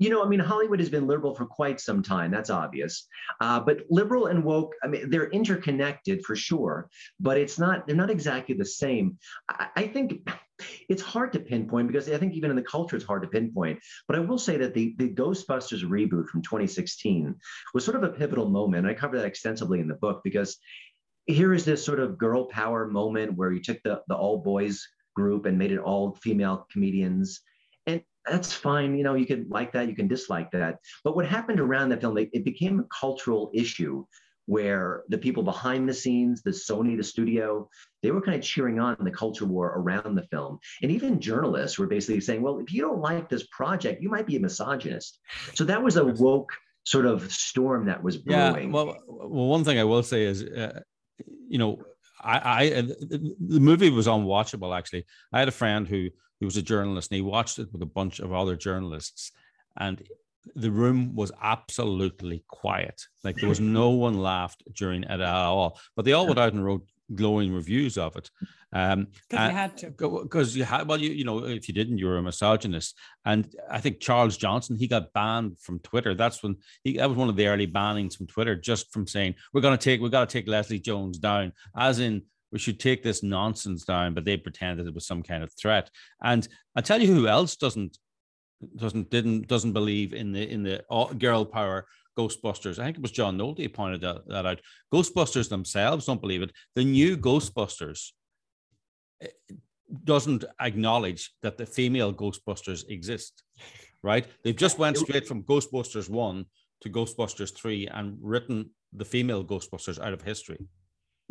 You 0.00 0.08
know, 0.08 0.24
I 0.24 0.28
mean, 0.28 0.40
Hollywood 0.40 0.80
has 0.80 0.88
been 0.88 1.06
liberal 1.06 1.34
for 1.34 1.44
quite 1.44 1.78
some 1.78 2.02
time. 2.02 2.30
That's 2.30 2.48
obvious. 2.48 3.06
Uh, 3.40 3.60
but 3.60 3.82
liberal 3.90 4.26
and 4.26 4.42
woke, 4.42 4.74
I 4.82 4.88
mean, 4.88 5.10
they're 5.10 5.28
interconnected 5.28 6.24
for 6.24 6.34
sure, 6.34 6.88
but 7.20 7.36
it's 7.36 7.58
not, 7.58 7.86
they're 7.86 7.94
not 7.94 8.10
exactly 8.10 8.54
the 8.54 8.64
same. 8.64 9.18
I, 9.48 9.68
I 9.76 9.86
think 9.86 10.26
it's 10.88 11.02
hard 11.02 11.34
to 11.34 11.38
pinpoint 11.38 11.88
because 11.88 12.08
I 12.08 12.16
think 12.16 12.32
even 12.32 12.48
in 12.48 12.56
the 12.56 12.62
culture, 12.62 12.96
it's 12.96 13.04
hard 13.04 13.22
to 13.22 13.28
pinpoint. 13.28 13.78
But 14.08 14.16
I 14.16 14.20
will 14.20 14.38
say 14.38 14.56
that 14.56 14.72
the, 14.72 14.94
the 14.96 15.10
Ghostbusters 15.10 15.84
reboot 15.84 16.28
from 16.28 16.40
2016 16.42 17.34
was 17.74 17.84
sort 17.84 17.96
of 17.96 18.02
a 18.02 18.08
pivotal 18.08 18.48
moment. 18.48 18.86
I 18.86 18.94
cover 18.94 19.18
that 19.18 19.26
extensively 19.26 19.80
in 19.80 19.88
the 19.88 19.94
book 19.94 20.22
because 20.24 20.56
here 21.26 21.52
is 21.52 21.66
this 21.66 21.84
sort 21.84 22.00
of 22.00 22.16
girl 22.16 22.46
power 22.46 22.86
moment 22.88 23.36
where 23.36 23.52
you 23.52 23.60
took 23.60 23.82
the, 23.82 24.00
the 24.08 24.16
all 24.16 24.38
boys 24.38 24.86
group 25.14 25.44
and 25.44 25.58
made 25.58 25.72
it 25.72 25.78
all 25.78 26.14
female 26.14 26.66
comedians 26.72 27.40
that's 28.26 28.52
fine. 28.52 28.96
You 28.96 29.04
know, 29.04 29.14
you 29.14 29.26
can 29.26 29.46
like 29.48 29.72
that, 29.72 29.88
you 29.88 29.94
can 29.94 30.08
dislike 30.08 30.50
that. 30.52 30.78
But 31.04 31.16
what 31.16 31.26
happened 31.26 31.60
around 31.60 31.90
that 31.90 32.00
film, 32.00 32.18
it, 32.18 32.30
it 32.32 32.44
became 32.44 32.80
a 32.80 32.84
cultural 32.84 33.50
issue 33.54 34.04
where 34.46 35.04
the 35.08 35.18
people 35.18 35.44
behind 35.44 35.88
the 35.88 35.94
scenes, 35.94 36.42
the 36.42 36.50
Sony, 36.50 36.96
the 36.96 37.04
studio, 37.04 37.68
they 38.02 38.10
were 38.10 38.20
kind 38.20 38.36
of 38.36 38.42
cheering 38.42 38.80
on 38.80 38.96
the 39.00 39.10
culture 39.10 39.44
war 39.44 39.74
around 39.76 40.16
the 40.16 40.24
film. 40.24 40.58
And 40.82 40.90
even 40.90 41.20
journalists 41.20 41.78
were 41.78 41.86
basically 41.86 42.20
saying, 42.20 42.42
well, 42.42 42.58
if 42.58 42.72
you 42.72 42.82
don't 42.82 43.00
like 43.00 43.28
this 43.28 43.46
project, 43.46 44.02
you 44.02 44.08
might 44.08 44.26
be 44.26 44.36
a 44.36 44.40
misogynist. 44.40 45.20
So 45.54 45.62
that 45.64 45.80
was 45.80 45.96
a 45.96 46.04
woke 46.04 46.52
sort 46.84 47.06
of 47.06 47.30
storm 47.30 47.86
that 47.86 48.02
was 48.02 48.16
brewing. 48.16 48.68
Yeah, 48.68 48.74
well, 48.74 48.96
well 49.06 49.28
one 49.28 49.62
thing 49.62 49.78
I 49.78 49.84
will 49.84 50.02
say 50.02 50.24
is, 50.24 50.42
uh, 50.42 50.80
you 51.48 51.58
know, 51.58 51.78
I, 52.20 52.38
I 52.44 52.82
the 52.82 53.60
movie 53.60 53.90
was 53.90 54.06
unwatchable 54.06 54.76
actually. 54.76 55.06
I 55.32 55.38
had 55.38 55.48
a 55.48 55.52
friend 55.52 55.86
who 55.86 56.08
who 56.40 56.46
was 56.46 56.56
a 56.56 56.62
journalist 56.62 57.10
and 57.10 57.16
he 57.16 57.22
watched 57.22 57.58
it 57.58 57.72
with 57.72 57.82
a 57.82 57.86
bunch 57.86 58.18
of 58.18 58.32
other 58.32 58.56
journalists 58.56 59.32
and 59.78 60.02
the 60.56 60.70
room 60.70 61.14
was 61.14 61.30
absolutely 61.42 62.42
quiet 62.48 63.00
like 63.24 63.36
there 63.36 63.48
was 63.48 63.60
no 63.60 63.90
one 63.90 64.18
laughed 64.18 64.62
during 64.74 65.02
it 65.04 65.10
at 65.10 65.20
all 65.20 65.78
but 65.94 66.04
they 66.04 66.12
all 66.12 66.26
went 66.26 66.38
out 66.38 66.52
and 66.52 66.64
wrote 66.64 66.82
glowing 67.14 67.52
reviews 67.52 67.98
of 67.98 68.16
it. 68.16 68.30
Um, 68.72 69.08
because 69.28 69.48
you 69.48 69.56
had 69.56 69.76
to. 69.78 69.90
Because 69.90 70.56
you 70.56 70.64
had, 70.64 70.86
well, 70.86 71.00
you 71.00 71.10
you 71.10 71.24
know, 71.24 71.44
if 71.44 71.68
you 71.68 71.74
didn't, 71.74 71.98
you 71.98 72.06
were 72.06 72.18
a 72.18 72.22
misogynist. 72.22 72.96
And 73.24 73.52
I 73.70 73.80
think 73.80 74.00
Charles 74.00 74.36
Johnson, 74.36 74.76
he 74.76 74.86
got 74.86 75.12
banned 75.12 75.58
from 75.58 75.80
Twitter. 75.80 76.14
That's 76.14 76.42
when 76.42 76.56
he 76.84 76.98
that 76.98 77.08
was 77.08 77.18
one 77.18 77.28
of 77.28 77.36
the 77.36 77.46
early 77.46 77.66
bannings 77.66 78.16
from 78.16 78.26
Twitter, 78.26 78.54
just 78.54 78.92
from 78.92 79.06
saying 79.06 79.34
we're 79.52 79.60
going 79.60 79.76
to 79.76 79.82
take 79.84 80.00
we 80.00 80.08
got 80.08 80.28
to 80.28 80.32
take 80.32 80.48
Leslie 80.48 80.78
Jones 80.78 81.18
down, 81.18 81.52
as 81.76 81.98
in 81.98 82.22
we 82.52 82.58
should 82.58 82.80
take 82.80 83.02
this 83.02 83.22
nonsense 83.22 83.84
down. 83.84 84.14
But 84.14 84.24
they 84.24 84.36
pretended 84.36 84.86
it 84.86 84.94
was 84.94 85.06
some 85.06 85.22
kind 85.22 85.42
of 85.42 85.52
threat. 85.52 85.90
And 86.22 86.46
I 86.76 86.80
tell 86.80 87.00
you, 87.00 87.12
who 87.12 87.28
else 87.28 87.56
doesn't 87.56 87.98
doesn't 88.76 89.10
didn't 89.10 89.48
doesn't 89.48 89.72
believe 89.72 90.12
in 90.12 90.32
the 90.32 90.48
in 90.48 90.62
the 90.62 90.84
uh, 90.90 91.12
girl 91.14 91.44
power 91.44 91.86
Ghostbusters. 92.18 92.78
I 92.78 92.84
think 92.84 92.98
it 92.98 93.02
was 93.02 93.12
John 93.12 93.38
Nolte 93.38 93.62
who 93.62 93.68
pointed 93.68 94.00
that, 94.02 94.26
that 94.28 94.46
out. 94.46 94.60
Ghostbusters 94.92 95.48
themselves 95.48 96.06
don't 96.06 96.20
believe 96.20 96.42
it. 96.42 96.52
The 96.74 96.84
new 96.84 97.16
Ghostbusters 97.16 98.10
eh, 99.22 99.28
doesn't 100.04 100.44
acknowledge 100.60 101.32
that 101.42 101.56
the 101.56 101.66
female 101.66 102.12
Ghostbusters 102.12 102.88
exist. 102.88 103.42
Right? 104.02 104.26
They've 104.42 104.56
just 104.56 104.78
went 104.78 104.96
straight 104.96 105.26
from 105.26 105.42
Ghostbusters 105.44 106.08
one 106.08 106.46
to 106.80 106.90
Ghostbusters 106.90 107.54
three 107.54 107.86
and 107.86 108.16
written 108.20 108.70
the 108.92 109.04
female 109.04 109.44
Ghostbusters 109.44 110.00
out 110.00 110.12
of 110.12 110.22
history. 110.22 110.58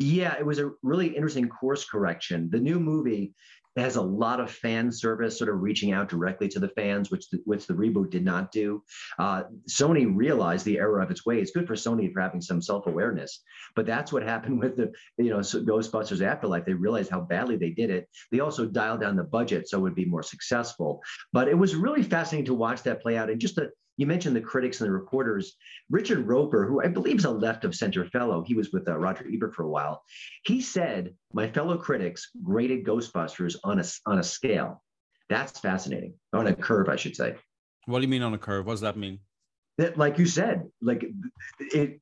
Yeah, 0.00 0.34
it 0.38 0.46
was 0.46 0.58
a 0.58 0.70
really 0.82 1.08
interesting 1.08 1.48
course 1.48 1.84
correction. 1.84 2.48
The 2.50 2.58
new 2.58 2.80
movie 2.80 3.34
has 3.76 3.96
a 3.96 4.02
lot 4.02 4.40
of 4.40 4.50
fan 4.50 4.90
service, 4.90 5.38
sort 5.38 5.50
of 5.50 5.60
reaching 5.60 5.92
out 5.92 6.08
directly 6.08 6.48
to 6.48 6.58
the 6.58 6.70
fans, 6.70 7.10
which 7.10 7.28
the, 7.28 7.40
which 7.44 7.66
the 7.66 7.74
reboot 7.74 8.10
did 8.10 8.24
not 8.24 8.50
do. 8.50 8.82
Uh, 9.18 9.44
Sony 9.68 10.10
realized 10.12 10.64
the 10.64 10.78
error 10.78 11.00
of 11.00 11.10
its 11.10 11.24
way. 11.26 11.38
It's 11.38 11.50
good 11.50 11.66
for 11.66 11.74
Sony 11.74 12.12
for 12.12 12.20
having 12.20 12.40
some 12.40 12.62
self 12.62 12.86
awareness, 12.86 13.42
but 13.76 13.84
that's 13.84 14.10
what 14.10 14.22
happened 14.22 14.58
with 14.58 14.76
the 14.76 14.90
you 15.18 15.28
know 15.28 15.40
Ghostbusters 15.40 16.22
Afterlife. 16.22 16.64
They 16.64 16.72
realized 16.72 17.10
how 17.10 17.20
badly 17.20 17.56
they 17.56 17.70
did 17.70 17.90
it. 17.90 18.08
They 18.32 18.40
also 18.40 18.64
dialed 18.66 19.02
down 19.02 19.16
the 19.16 19.24
budget 19.24 19.68
so 19.68 19.78
it 19.78 19.82
would 19.82 19.94
be 19.94 20.06
more 20.06 20.22
successful. 20.22 21.02
But 21.32 21.46
it 21.46 21.58
was 21.58 21.76
really 21.76 22.02
fascinating 22.02 22.46
to 22.46 22.54
watch 22.54 22.82
that 22.84 23.02
play 23.02 23.18
out, 23.18 23.28
and 23.28 23.38
just 23.38 23.56
the 23.56 23.70
you 24.00 24.06
mentioned 24.06 24.34
the 24.34 24.40
critics 24.40 24.80
and 24.80 24.88
the 24.88 24.92
reporters. 24.92 25.56
Richard 25.90 26.26
Roeper, 26.26 26.64
who 26.64 26.82
I 26.82 26.88
believe 26.88 27.18
is 27.18 27.26
a 27.26 27.30
left 27.30 27.66
of 27.66 27.74
center 27.74 28.06
fellow, 28.06 28.42
he 28.42 28.54
was 28.54 28.72
with 28.72 28.88
uh, 28.88 28.96
Roger 28.96 29.28
Ebert 29.30 29.54
for 29.54 29.64
a 29.64 29.68
while. 29.68 30.02
He 30.46 30.62
said, 30.62 31.14
"My 31.34 31.46
fellow 31.46 31.76
critics 31.76 32.30
graded 32.42 32.86
Ghostbusters 32.86 33.56
on 33.62 33.78
a 33.78 33.84
on 34.06 34.18
a 34.18 34.22
scale. 34.22 34.82
That's 35.28 35.60
fascinating. 35.60 36.14
On 36.32 36.46
a 36.46 36.54
curve, 36.54 36.88
I 36.88 36.96
should 36.96 37.14
say." 37.14 37.36
What 37.84 37.98
do 37.98 38.02
you 38.02 38.08
mean 38.08 38.22
on 38.22 38.32
a 38.32 38.38
curve? 38.38 38.64
What 38.64 38.72
does 38.72 38.80
that 38.80 38.96
mean? 38.96 39.18
That, 39.76 39.98
like 39.98 40.18
you 40.18 40.24
said, 40.24 40.70
like 40.80 41.04
it, 41.58 42.00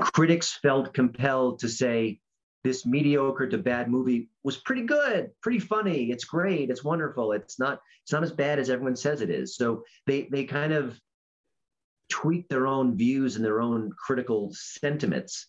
critics 0.00 0.56
felt 0.62 0.94
compelled 0.94 1.58
to 1.58 1.68
say 1.68 2.20
this 2.62 2.86
mediocre 2.86 3.48
to 3.48 3.58
bad 3.58 3.90
movie 3.90 4.28
was 4.44 4.58
pretty 4.58 4.82
good, 4.82 5.32
pretty 5.42 5.58
funny. 5.58 6.12
It's 6.12 6.24
great. 6.24 6.70
It's 6.70 6.84
wonderful. 6.84 7.32
It's 7.32 7.58
not. 7.58 7.80
It's 8.04 8.12
not 8.12 8.22
as 8.22 8.30
bad 8.30 8.60
as 8.60 8.70
everyone 8.70 8.94
says 8.94 9.22
it 9.22 9.30
is. 9.30 9.56
So 9.56 9.82
they 10.06 10.28
they 10.30 10.44
kind 10.44 10.72
of 10.72 11.00
tweak 12.08 12.48
their 12.48 12.66
own 12.66 12.96
views 12.96 13.36
and 13.36 13.44
their 13.44 13.60
own 13.60 13.90
critical 13.98 14.50
sentiments 14.52 15.48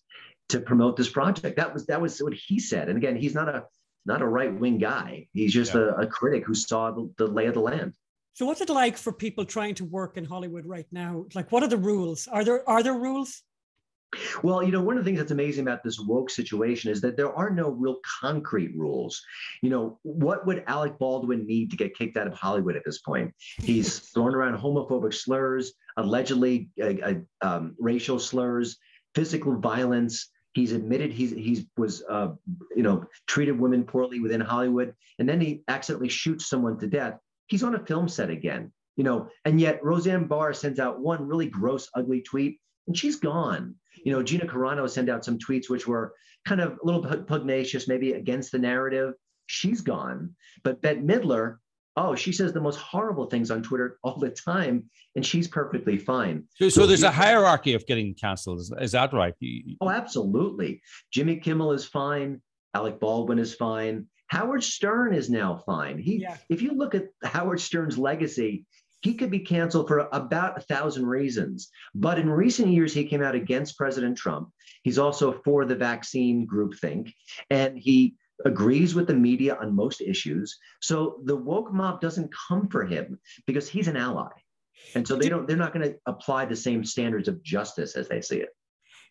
to 0.49 0.59
promote 0.59 0.97
this 0.97 1.09
project. 1.09 1.57
That 1.57 1.73
was 1.73 1.85
that 1.87 2.01
was 2.01 2.19
what 2.19 2.33
he 2.33 2.59
said. 2.59 2.89
And 2.89 2.97
again, 2.97 3.15
he's 3.15 3.35
not 3.35 3.49
a 3.49 3.65
not 4.05 4.21
a 4.21 4.27
right 4.27 4.53
wing 4.53 4.77
guy. 4.77 5.27
He's 5.33 5.53
just 5.53 5.73
yeah. 5.73 5.81
a, 5.97 6.03
a, 6.03 6.07
critic 6.07 6.45
who 6.45 6.55
saw 6.55 6.91
the, 6.91 7.11
the 7.17 7.27
lay 7.27 7.47
of 7.47 7.53
the 7.53 7.59
land. 7.59 7.93
So 8.33 8.45
what's 8.45 8.61
it 8.61 8.69
like 8.69 8.97
for 8.97 9.11
people 9.11 9.43
trying 9.43 9.75
to 9.75 9.85
work 9.85 10.15
in 10.15 10.23
Hollywood 10.23 10.65
right 10.65 10.85
now? 10.91 11.25
Like, 11.33 11.51
what 11.51 11.63
are 11.63 11.67
the 11.67 11.77
rules? 11.77 12.27
Are 12.27 12.43
there 12.43 12.67
are 12.69 12.83
there 12.83 12.93
rules? 12.93 13.43
Well, 14.41 14.63
you 14.63 14.71
know, 14.71 14.81
one 14.81 14.97
of 14.97 15.03
the 15.03 15.09
things 15.09 15.19
that's 15.19 15.31
amazing 15.31 15.63
about 15.63 15.83
this 15.83 15.99
woke 15.99 16.29
situation 16.29 16.91
is 16.91 17.01
that 17.01 17.17
there 17.17 17.33
are 17.33 17.49
no 17.49 17.69
real 17.69 17.97
concrete 18.21 18.73
rules. 18.75 19.21
You 19.61 19.69
know, 19.69 19.99
what 20.03 20.45
would 20.45 20.63
Alec 20.67 20.97
Baldwin 20.97 21.45
need 21.45 21.71
to 21.71 21.77
get 21.77 21.95
kicked 21.95 22.15
out 22.15 22.27
of 22.27 22.33
Hollywood 22.33 22.77
at 22.77 22.83
this 22.85 22.99
point? 22.99 23.33
He's 23.57 23.99
thrown 24.13 24.33
around 24.33 24.57
homophobic 24.57 25.13
slurs, 25.13 25.73
allegedly 25.97 26.69
uh, 26.81 26.93
uh, 27.03 27.13
um, 27.41 27.75
racial 27.79 28.19
slurs, 28.19 28.77
physical 29.13 29.57
violence. 29.57 30.29
He's 30.53 30.71
admitted 30.71 31.11
he's 31.11 31.31
he 31.31 31.67
was 31.77 32.03
uh, 32.09 32.29
you 32.75 32.83
know 32.83 33.05
treated 33.27 33.59
women 33.59 33.83
poorly 33.83 34.19
within 34.19 34.41
Hollywood, 34.41 34.95
and 35.19 35.27
then 35.27 35.41
he 35.41 35.63
accidentally 35.67 36.09
shoots 36.09 36.47
someone 36.47 36.79
to 36.79 36.87
death. 36.87 37.19
He's 37.47 37.63
on 37.63 37.75
a 37.75 37.85
film 37.85 38.07
set 38.07 38.29
again, 38.29 38.71
you 38.95 39.03
know, 39.03 39.29
and 39.45 39.59
yet 39.59 39.83
Roseanne 39.83 40.27
Barr 40.27 40.53
sends 40.53 40.79
out 40.79 40.99
one 40.99 41.27
really 41.27 41.47
gross, 41.47 41.89
ugly 41.93 42.21
tweet, 42.21 42.59
and 42.87 42.97
she's 42.97 43.17
gone. 43.17 43.75
You 44.03 44.11
know, 44.11 44.23
Gina 44.23 44.45
Carano 44.45 44.89
sent 44.89 45.09
out 45.09 45.25
some 45.25 45.37
tweets 45.37 45.69
which 45.69 45.87
were 45.87 46.13
kind 46.45 46.61
of 46.61 46.73
a 46.73 46.85
little 46.85 47.01
pugnacious, 47.01 47.87
maybe 47.87 48.13
against 48.13 48.51
the 48.51 48.59
narrative. 48.59 49.13
She's 49.47 49.81
gone. 49.81 50.35
But 50.63 50.81
Bette 50.81 51.01
Midler, 51.01 51.57
oh, 51.95 52.15
she 52.15 52.31
says 52.31 52.53
the 52.53 52.61
most 52.61 52.77
horrible 52.77 53.25
things 53.25 53.51
on 53.51 53.63
Twitter 53.63 53.97
all 54.03 54.17
the 54.17 54.29
time, 54.29 54.89
and 55.15 55.25
she's 55.25 55.47
perfectly 55.47 55.97
fine. 55.97 56.43
So, 56.55 56.69
so 56.69 56.87
there's 56.87 57.03
a 57.03 57.11
hierarchy 57.11 57.73
of 57.73 57.85
getting 57.85 58.13
canceled. 58.13 58.59
Is, 58.59 58.73
is 58.79 58.91
that 58.93 59.13
right? 59.13 59.33
Oh, 59.81 59.89
absolutely. 59.89 60.81
Jimmy 61.11 61.37
Kimmel 61.37 61.71
is 61.73 61.85
fine. 61.85 62.41
Alec 62.73 62.99
Baldwin 62.99 63.39
is 63.39 63.55
fine. 63.55 64.07
Howard 64.27 64.63
Stern 64.63 65.13
is 65.13 65.29
now 65.29 65.63
fine. 65.65 65.97
He, 65.97 66.17
yeah. 66.17 66.37
if 66.49 66.61
you 66.61 66.73
look 66.73 66.95
at 66.95 67.05
Howard 67.23 67.61
Stern's 67.61 67.97
legacy, 67.97 68.65
he 69.01 69.13
could 69.13 69.31
be 69.31 69.39
canceled 69.39 69.87
for 69.87 70.07
about 70.11 70.57
a 70.57 70.61
thousand 70.61 71.05
reasons. 71.05 71.69
But 71.93 72.19
in 72.19 72.29
recent 72.29 72.69
years, 72.69 72.93
he 72.93 73.05
came 73.05 73.21
out 73.21 73.35
against 73.35 73.77
President 73.77 74.17
Trump. 74.17 74.49
He's 74.83 74.97
also 74.97 75.41
for 75.43 75.65
the 75.65 75.75
vaccine 75.75 76.47
groupthink, 76.47 77.13
and 77.49 77.77
he 77.77 78.15
agrees 78.45 78.95
with 78.95 79.07
the 79.07 79.13
media 79.13 79.55
on 79.55 79.75
most 79.75 80.01
issues. 80.01 80.57
So 80.81 81.21
the 81.25 81.35
woke 81.35 81.73
mob 81.73 82.01
doesn't 82.01 82.33
come 82.47 82.67
for 82.67 82.85
him 82.85 83.19
because 83.45 83.67
he's 83.67 83.87
an 83.87 83.97
ally. 83.97 84.29
And 84.95 85.07
so 85.07 85.15
they 85.15 85.27
don't, 85.27 85.47
they're 85.47 85.57
not 85.57 85.73
going 85.73 85.89
to 85.89 85.97
apply 86.05 86.45
the 86.45 86.55
same 86.55 86.85
standards 86.85 87.27
of 87.27 87.41
justice 87.43 87.95
as 87.95 88.07
they 88.07 88.21
see 88.21 88.37
it. 88.37 88.49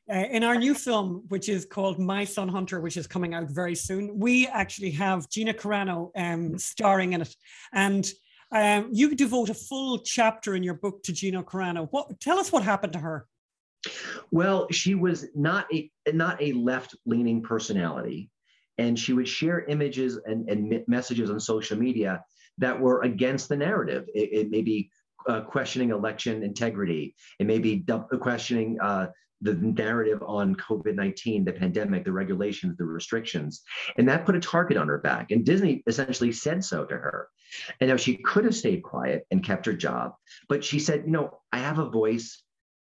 Uh, 0.09 0.25
in 0.31 0.45
our 0.45 0.55
new 0.55 0.73
film, 0.73 1.25
which 1.29 1.49
is 1.49 1.65
called 1.65 1.99
My 1.99 2.25
Son 2.25 2.49
Hunter, 2.49 2.81
which 2.81 2.97
is 2.97 3.09
coming 3.09 3.35
out 3.35 3.51
very 3.51 3.75
soon, 3.75 4.17
we 4.17 4.47
actually 4.47 4.93
have 4.93 5.29
Gina 5.29 5.53
Carano 5.53 6.11
um, 6.17 6.57
starring 6.57 7.13
in 7.13 7.23
it. 7.23 7.35
And 7.73 8.09
um, 8.53 8.91
you 8.93 9.15
devote 9.15 9.51
a 9.51 9.55
full 9.55 9.99
chapter 9.99 10.55
in 10.55 10.63
your 10.63 10.75
book 10.75 11.03
to 11.05 11.13
Gina 11.13 11.43
Carano. 11.43 11.89
What, 11.91 12.21
tell 12.21 12.39
us 12.39 12.53
what 12.53 12.63
happened 12.63 12.93
to 12.95 12.99
her. 12.99 13.27
Well, 14.31 14.67
she 14.71 14.95
was 14.95 15.27
not 15.35 15.67
a 15.73 15.91
not 16.13 16.43
a 16.43 16.53
left 16.53 16.97
leaning 17.07 17.43
personality, 17.43 18.31
and 18.79 18.99
she 18.99 19.13
would 19.13 19.29
share 19.29 19.65
images 19.65 20.19
and, 20.25 20.49
and 20.49 20.83
messages 20.89 21.31
on 21.31 21.39
social 21.39 21.79
media 21.79 22.25
that 22.59 22.79
were 22.81 23.03
against 23.03 23.49
the 23.49 23.57
narrative. 23.57 24.09
It, 24.15 24.31
it 24.33 24.51
may 24.51 24.63
be 24.63 24.91
uh, 25.29 25.43
questioning 25.43 25.91
election 25.91 26.43
integrity. 26.43 27.15
It 27.39 27.47
may 27.47 27.59
be 27.59 27.85
questioning 28.21 28.79
uh, 28.81 29.09
the 29.43 29.55
narrative 29.55 30.23
on 30.27 30.57
COVID 30.57 30.95
19, 30.95 31.45
the 31.45 31.53
pandemic, 31.53 32.05
the 32.05 32.13
regulations, 32.13 32.77
the 32.77 32.85
restrictions. 32.85 33.63
And 33.99 34.09
that 34.09 34.25
put 34.25 34.37
a 34.37 34.41
target 34.41 34.77
on 34.77 34.89
her 34.89 34.99
back. 34.99 35.31
And 35.31 35.45
Disney 35.45 35.83
essentially 35.87 36.33
said 36.33 36.65
so 36.65 36.85
to 36.85 36.95
her. 36.95 37.29
And 37.81 37.91
now 37.91 37.97
she 37.97 38.17
could 38.17 38.45
have 38.45 38.55
stayed 38.55 38.83
quiet 38.83 39.27
and 39.31 39.45
kept 39.45 39.67
her 39.67 39.73
job. 39.73 40.15
But 40.49 40.65
she 40.65 40.79
said, 40.79 41.05
you 41.07 41.13
know, 41.13 41.39
I 41.53 41.59
have 41.59 41.79
a 41.79 41.89
voice, 41.89 42.43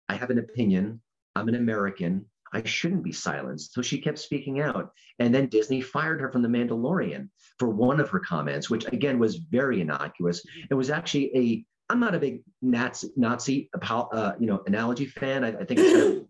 I 0.09 0.15
have 0.15 0.31
an 0.31 0.39
opinion, 0.39 1.01
I'm 1.37 1.49
an 1.49 1.55
American. 1.55 2.27
I 2.51 2.63
shouldn't 2.65 3.05
be 3.05 3.13
silenced. 3.13 3.75
So 3.75 3.83
she 3.83 4.01
kept 4.01 4.19
speaking 4.19 4.61
out. 4.61 4.93
And 5.19 5.35
then 5.35 5.49
Disney 5.49 5.83
fired 5.83 6.21
her 6.23 6.33
from 6.33 6.41
The 6.41 6.49
Mandalorian 6.49 7.29
for 7.59 7.69
one 7.69 8.01
of 8.01 8.09
her 8.09 8.21
comments, 8.21 8.71
which 8.71 8.87
again 8.87 9.19
was 9.19 9.37
very 9.37 9.83
innocuous. 9.83 10.43
It 10.71 10.75
was 10.75 10.89
actually 10.89 11.37
a 11.37 11.65
I'm 11.91 12.01
not 12.01 12.15
a 12.15 12.19
big 12.19 12.43
Nazi, 12.61 13.11
Nazi 13.17 13.71
uh, 13.81 14.33
you 14.39 14.47
know, 14.47 14.63
analogy 14.67 15.07
fan. 15.07 15.45
I, 15.45 15.49
I 15.49 15.65
think 15.65 15.81
it's 15.81 16.27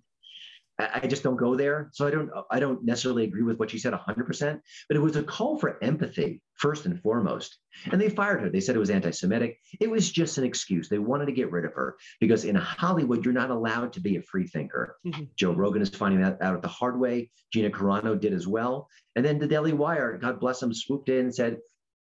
I 0.78 1.08
just 1.08 1.24
don't 1.24 1.36
go 1.36 1.56
there. 1.56 1.90
So 1.92 2.06
I 2.06 2.10
don't 2.10 2.30
I 2.50 2.60
don't 2.60 2.84
necessarily 2.84 3.24
agree 3.24 3.42
with 3.42 3.58
what 3.58 3.70
she 3.70 3.78
said 3.78 3.92
100%, 3.92 4.60
but 4.88 4.96
it 4.96 5.00
was 5.00 5.16
a 5.16 5.24
call 5.24 5.58
for 5.58 5.82
empathy 5.82 6.40
first 6.54 6.86
and 6.86 7.00
foremost. 7.00 7.58
And 7.90 8.00
they 8.00 8.08
fired 8.08 8.42
her. 8.42 8.50
They 8.50 8.60
said 8.60 8.76
it 8.76 8.80
was 8.80 8.90
anti-Semitic. 8.90 9.58
It 9.80 9.90
was 9.90 10.10
just 10.10 10.38
an 10.38 10.44
excuse. 10.44 10.88
They 10.88 10.98
wanted 11.00 11.26
to 11.26 11.32
get 11.32 11.50
rid 11.50 11.64
of 11.64 11.74
her 11.74 11.96
because 12.20 12.44
in 12.44 12.54
Hollywood 12.54 13.24
you're 13.24 13.34
not 13.34 13.50
allowed 13.50 13.92
to 13.94 14.00
be 14.00 14.16
a 14.16 14.22
free 14.22 14.46
thinker. 14.46 14.96
Mm-hmm. 15.04 15.24
Joe 15.36 15.52
Rogan 15.52 15.82
is 15.82 15.88
finding 15.88 16.20
that 16.20 16.40
out 16.42 16.62
the 16.62 16.68
hard 16.68 16.98
way. 17.00 17.30
Gina 17.52 17.70
Carano 17.70 18.18
did 18.18 18.32
as 18.32 18.46
well. 18.46 18.88
And 19.16 19.24
then 19.24 19.38
the 19.38 19.48
Daily 19.48 19.72
Wire, 19.72 20.16
God 20.16 20.38
bless 20.38 20.60
them, 20.60 20.72
swooped 20.72 21.08
in 21.08 21.26
and 21.26 21.34
said, 21.34 21.58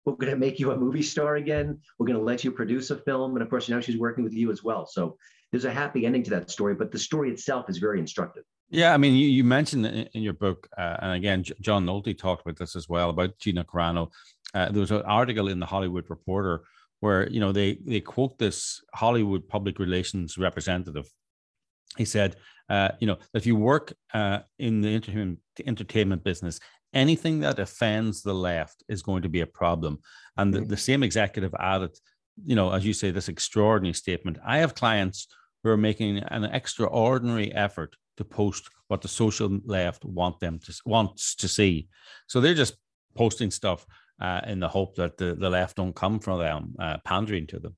we're 0.04 0.14
going 0.14 0.32
to 0.32 0.38
make 0.38 0.58
you 0.58 0.72
a 0.72 0.76
movie 0.76 1.02
star 1.02 1.36
again. 1.36 1.78
We're 1.98 2.06
going 2.06 2.18
to 2.18 2.24
let 2.24 2.44
you 2.44 2.50
produce 2.50 2.90
a 2.90 2.96
film. 2.96 3.34
And 3.34 3.42
of 3.42 3.48
course, 3.48 3.68
now 3.68 3.80
she's 3.80 3.96
working 3.96 4.24
with 4.24 4.34
you 4.34 4.50
as 4.50 4.62
well. 4.62 4.84
So 4.86 5.16
there's 5.50 5.64
a 5.64 5.70
happy 5.70 6.04
ending 6.04 6.24
to 6.24 6.30
that 6.30 6.50
story, 6.50 6.74
but 6.74 6.90
the 6.90 6.98
story 6.98 7.30
itself 7.30 7.70
is 7.70 7.78
very 7.78 8.00
instructive. 8.00 8.44
Yeah, 8.74 8.92
I 8.92 8.96
mean, 8.96 9.14
you, 9.14 9.28
you 9.28 9.44
mentioned 9.44 9.86
in 9.86 10.22
your 10.22 10.32
book, 10.32 10.68
uh, 10.76 10.96
and 11.00 11.12
again, 11.12 11.44
John 11.60 11.86
Nolte 11.86 12.18
talked 12.18 12.42
about 12.42 12.58
this 12.58 12.74
as 12.74 12.88
well 12.88 13.08
about 13.10 13.38
Gina 13.38 13.62
Carano. 13.62 14.10
Uh, 14.52 14.68
there 14.72 14.80
was 14.80 14.90
an 14.90 15.02
article 15.02 15.46
in 15.46 15.60
the 15.60 15.66
Hollywood 15.66 16.10
Reporter 16.10 16.64
where 16.98 17.30
you 17.30 17.38
know 17.38 17.52
they 17.52 17.78
they 17.86 18.00
quote 18.00 18.36
this 18.36 18.82
Hollywood 18.92 19.48
public 19.48 19.78
relations 19.78 20.38
representative. 20.38 21.08
He 21.96 22.04
said, 22.04 22.34
uh, 22.68 22.88
you 22.98 23.06
know, 23.06 23.18
if 23.32 23.46
you 23.46 23.54
work 23.54 23.92
uh, 24.12 24.40
in 24.58 24.80
the 24.80 24.96
entertainment, 24.96 25.38
entertainment 25.64 26.24
business, 26.24 26.58
anything 26.92 27.38
that 27.40 27.60
offends 27.60 28.22
the 28.22 28.34
left 28.34 28.82
is 28.88 29.02
going 29.02 29.22
to 29.22 29.28
be 29.28 29.42
a 29.42 29.46
problem. 29.46 30.00
And 30.36 30.52
the, 30.52 30.62
the 30.62 30.76
same 30.76 31.04
executive 31.04 31.54
added, 31.60 31.96
you 32.44 32.56
know, 32.56 32.72
as 32.72 32.84
you 32.84 32.92
say, 32.92 33.12
this 33.12 33.28
extraordinary 33.28 33.94
statement. 33.94 34.38
I 34.44 34.58
have 34.58 34.74
clients 34.74 35.28
who 35.62 35.70
are 35.70 35.76
making 35.76 36.18
an 36.18 36.42
extraordinary 36.42 37.54
effort 37.54 37.94
to 38.16 38.24
post 38.24 38.68
what 38.88 39.02
the 39.02 39.08
social 39.08 39.58
left 39.64 40.04
want 40.04 40.40
them 40.40 40.58
to 40.60 40.74
wants 40.86 41.34
to 41.36 41.48
see. 41.48 41.88
So 42.26 42.40
they're 42.40 42.54
just 42.54 42.76
posting 43.14 43.50
stuff 43.50 43.86
uh, 44.20 44.40
in 44.46 44.60
the 44.60 44.68
hope 44.68 44.94
that 44.96 45.16
the, 45.16 45.34
the 45.34 45.50
left 45.50 45.76
don't 45.76 45.94
come 45.94 46.18
from 46.20 46.38
them, 46.40 46.74
uh, 46.78 46.98
pandering 47.04 47.46
to 47.48 47.58
them. 47.58 47.76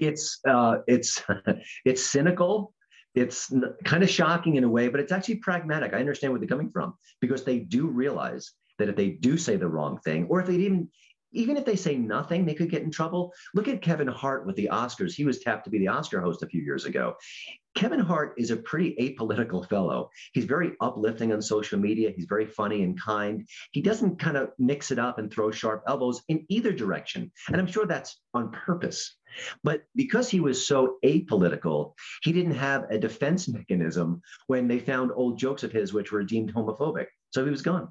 It's 0.00 0.40
uh, 0.48 0.78
it's 0.86 1.22
it's 1.84 2.02
cynical. 2.02 2.72
It's 3.14 3.50
kind 3.84 4.02
of 4.02 4.10
shocking 4.10 4.56
in 4.56 4.64
a 4.64 4.68
way, 4.68 4.88
but 4.88 5.00
it's 5.00 5.12
actually 5.12 5.36
pragmatic. 5.36 5.94
I 5.94 5.98
understand 6.00 6.32
where 6.32 6.40
they're 6.40 6.48
coming 6.48 6.70
from 6.70 6.94
because 7.20 7.44
they 7.44 7.60
do 7.60 7.86
realize 7.86 8.52
that 8.78 8.90
if 8.90 8.96
they 8.96 9.08
do 9.08 9.38
say 9.38 9.56
the 9.56 9.68
wrong 9.68 9.98
thing, 10.04 10.26
or 10.28 10.40
if 10.40 10.46
they 10.46 10.56
even 10.56 10.88
even 11.32 11.56
if 11.56 11.64
they 11.64 11.76
say 11.76 11.96
nothing, 11.96 12.44
they 12.44 12.54
could 12.54 12.70
get 12.70 12.82
in 12.82 12.90
trouble. 12.90 13.32
Look 13.54 13.68
at 13.68 13.82
Kevin 13.82 14.08
Hart 14.08 14.46
with 14.46 14.56
the 14.56 14.70
Oscars. 14.72 15.14
He 15.14 15.24
was 15.24 15.40
tapped 15.40 15.64
to 15.64 15.70
be 15.70 15.78
the 15.78 15.88
Oscar 15.88 16.20
host 16.20 16.42
a 16.42 16.46
few 16.46 16.62
years 16.62 16.84
ago. 16.84 17.14
Kevin 17.76 18.00
Hart 18.00 18.32
is 18.38 18.50
a 18.50 18.56
pretty 18.56 18.96
apolitical 18.98 19.68
fellow. 19.68 20.08
He's 20.32 20.46
very 20.46 20.72
uplifting 20.80 21.30
on 21.34 21.42
social 21.42 21.78
media. 21.78 22.10
He's 22.16 22.24
very 22.24 22.46
funny 22.46 22.82
and 22.82 22.98
kind. 22.98 23.46
He 23.72 23.82
doesn't 23.82 24.18
kind 24.18 24.38
of 24.38 24.48
mix 24.58 24.90
it 24.90 24.98
up 24.98 25.18
and 25.18 25.30
throw 25.30 25.50
sharp 25.50 25.82
elbows 25.86 26.22
in 26.28 26.46
either 26.48 26.72
direction. 26.72 27.30
And 27.48 27.60
I'm 27.60 27.66
sure 27.66 27.84
that's 27.84 28.18
on 28.32 28.50
purpose. 28.50 29.18
But 29.62 29.82
because 29.94 30.30
he 30.30 30.40
was 30.40 30.66
so 30.66 30.96
apolitical, 31.04 31.92
he 32.22 32.32
didn't 32.32 32.54
have 32.54 32.84
a 32.90 32.98
defense 32.98 33.46
mechanism 33.46 34.22
when 34.46 34.68
they 34.68 34.78
found 34.78 35.12
old 35.14 35.38
jokes 35.38 35.62
of 35.62 35.70
his 35.70 35.92
which 35.92 36.10
were 36.10 36.24
deemed 36.24 36.54
homophobic. 36.54 37.08
So 37.34 37.44
he 37.44 37.50
was 37.50 37.60
gone. 37.60 37.88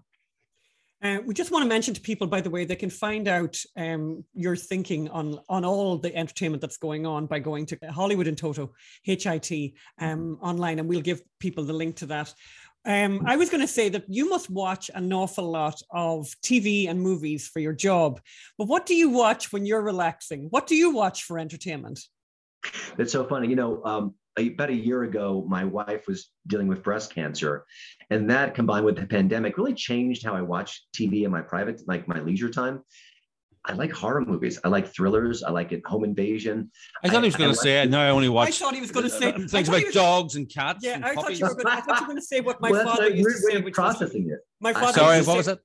Uh, 1.05 1.21
we 1.24 1.35
just 1.35 1.51
want 1.51 1.62
to 1.62 1.69
mention 1.69 1.93
to 1.93 2.01
people, 2.01 2.25
by 2.25 2.41
the 2.41 2.50
way, 2.50 2.65
they 2.65 2.75
can 2.75 2.89
find 2.89 3.27
out 3.27 3.55
um, 3.77 4.24
your 4.33 4.55
thinking 4.55 5.07
on 5.09 5.39
on 5.47 5.63
all 5.63 6.00
the 6.00 6.15
entertainment 6.15 6.62
that's 6.62 6.77
going 6.77 7.05
on 7.05 7.27
by 7.27 7.38
going 7.38 7.63
to 7.67 7.77
Hollywood 7.91 8.25
in 8.25 8.35
Toto, 8.35 8.74
HIT, 9.03 9.51
um, 10.00 10.39
online, 10.41 10.79
and 10.79 10.89
we'll 10.89 11.01
give 11.01 11.21
people 11.39 11.63
the 11.63 11.74
link 11.74 11.97
to 11.97 12.07
that. 12.07 12.33
Um, 12.88 13.21
I 13.27 13.35
was 13.35 13.51
going 13.51 13.62
to 13.62 13.67
say 13.67 13.88
that 13.89 14.05
you 14.07 14.29
must 14.29 14.50
watch 14.50 14.89
an 14.95 15.13
awful 15.13 15.47
lot 15.47 15.79
of 15.91 16.25
TV 16.43 16.89
and 16.89 17.00
movies 17.00 17.47
for 17.47 17.59
your 17.59 17.74
job, 17.74 18.19
but 18.57 18.67
what 18.67 18.88
do 18.88 18.95
you 18.95 19.09
watch 19.09 19.53
when 19.53 19.67
you're 19.67 19.83
relaxing? 19.83 20.47
What 20.50 20.65
do 20.65 20.75
you 20.75 20.89
watch 20.89 21.24
for 21.24 21.38
entertainment? 21.38 22.00
It's 22.97 23.12
so 23.12 23.25
funny. 23.25 23.47
You 23.47 23.55
know, 23.55 23.83
um, 23.85 24.15
about 24.38 24.70
a 24.70 24.75
year 24.75 25.04
ago, 25.04 25.46
my 25.48 25.63
wife 25.63 26.08
was 26.08 26.32
dealing 26.48 26.68
with 26.68 26.84
breast 26.84 27.13
cancer, 27.13 27.65
and 28.10 28.30
that 28.30 28.54
combined 28.54 28.86
with 28.86 28.98
the 28.98 29.06
pandemic 29.06 29.58
really 29.58 29.74
changed 29.74 30.25
how 30.25 30.34
I 30.34 30.42
watch 30.42 30.84
TV 30.96 31.24
in 31.24 31.32
my 31.32 31.42
private, 31.42 31.82
like 31.88 32.08
my 32.08 32.20
leisure 32.20 32.50
time. 32.50 32.84
I 33.68 33.74
like 33.74 33.92
horror 33.92 34.22
movies. 34.22 34.60
I 34.63 34.68
like 34.68 34.94
thrillers. 34.94 35.42
I 35.42 35.50
like 35.50 35.72
it, 35.72 35.82
home 35.86 36.04
invasion. 36.04 36.70
I 37.04 37.08
thought 37.08 37.18
I, 37.18 37.22
he 37.22 37.27
was 37.27 37.36
going 37.36 37.50
to 37.50 37.56
say, 37.56 37.86
"No, 37.88 38.00
I 38.00 38.10
only 38.10 38.30
watch." 38.30 38.50
I 38.50 38.51
thought 38.51 38.75
he 38.75 38.82
was 38.82 38.92
going 38.92 39.06
to 39.06 39.10
say 39.10 39.32
things 39.32 39.70
about 39.70 39.84
dogs 39.92 40.36
and 40.36 40.48
cats. 40.48 40.80
Yeah, 40.84 40.96
and 40.96 41.06
I, 41.06 41.15
thought 41.15 41.38
you 41.38 41.46
were 41.46 41.56
going, 41.56 41.68
I 41.68 41.82
thought 41.82 42.01
you 42.01 42.06
were 42.06 42.13
going 42.13 42.20
to 42.20 42.25
say 42.25 42.42
what 42.42 42.62
my 42.62 42.70
well, 42.70 42.86
father 42.86 43.10
used 43.10 43.38
to 43.38 43.42
say. 43.42 43.58
Way 43.58 43.68
of 43.68 43.74
processing 43.74 44.25
was, 44.25 44.34
it. 44.34 44.39
My 44.59 44.74
father. 44.74 44.93
Sorry, 44.93 45.21
what 45.21 45.38
was 45.38 45.47
it? 45.47 45.59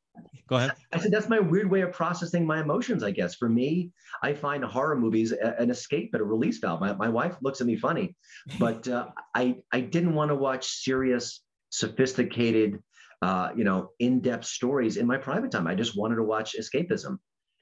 Go 0.49 0.57
ahead. 0.57 0.73
I 0.93 0.99
said 0.99 1.13
that's 1.13 1.29
my 1.29 1.39
weird 1.39 1.71
way 1.71 1.83
of 1.83 1.93
processing 1.93 2.45
my 2.45 2.61
emotions. 2.61 3.05
I 3.05 3.13
guess 3.13 3.37
for 3.37 3.49
me, 3.49 3.93
I 4.23 4.35
find 4.35 4.65
horror 4.65 4.97
movies 4.97 5.33
an 5.33 5.71
escape, 5.71 6.11
but 6.11 6.21
a 6.21 6.25
release 6.25 6.59
valve. 6.59 6.81
My, 6.81 6.93
my 6.95 7.09
wife 7.09 7.37
looks 7.41 7.61
at 7.61 7.67
me 7.67 7.77
funny, 7.77 8.17
but 8.59 8.89
uh, 8.89 9.09
I 9.35 9.57
I 9.73 9.81
didn't 9.81 10.15
want 10.15 10.31
to 10.31 10.35
watch 10.35 10.67
serious, 10.67 11.43
sophisticated, 11.71 12.83
uh, 13.23 13.51
you 13.57 13.65
know, 13.65 13.91
in-depth 14.01 14.45
stories 14.45 14.97
in 14.97 15.07
my 15.07 15.19
private 15.19 15.53
time. 15.53 15.69
I 15.69 15.77
just 15.77 15.97
wanted 15.97 16.17
to 16.17 16.25
watch 16.25 16.57
escapism 16.59 17.19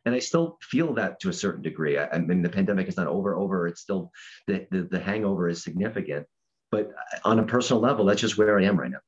and 0.08 0.14
I 0.14 0.20
still 0.20 0.56
feel 0.62 0.94
that 0.94 1.20
to 1.20 1.28
a 1.28 1.32
certain 1.32 1.62
degree. 1.62 1.98
I, 1.98 2.06
I 2.06 2.18
mean, 2.18 2.40
the 2.40 2.48
pandemic 2.48 2.88
is 2.88 2.96
not 2.96 3.08
over. 3.08 3.36
Over, 3.36 3.66
it's 3.66 3.82
still 3.82 4.10
the, 4.46 4.66
the, 4.70 4.88
the 4.90 4.98
hangover 4.98 5.50
is 5.50 5.62
significant, 5.62 6.26
but 6.70 6.88
on 7.24 7.38
a 7.38 7.42
personal 7.42 7.82
level, 7.82 8.06
that's 8.06 8.20
just 8.20 8.38
where 8.38 8.58
I 8.58 8.64
am 8.64 8.78
right 8.80 8.90
now. 8.90 9.00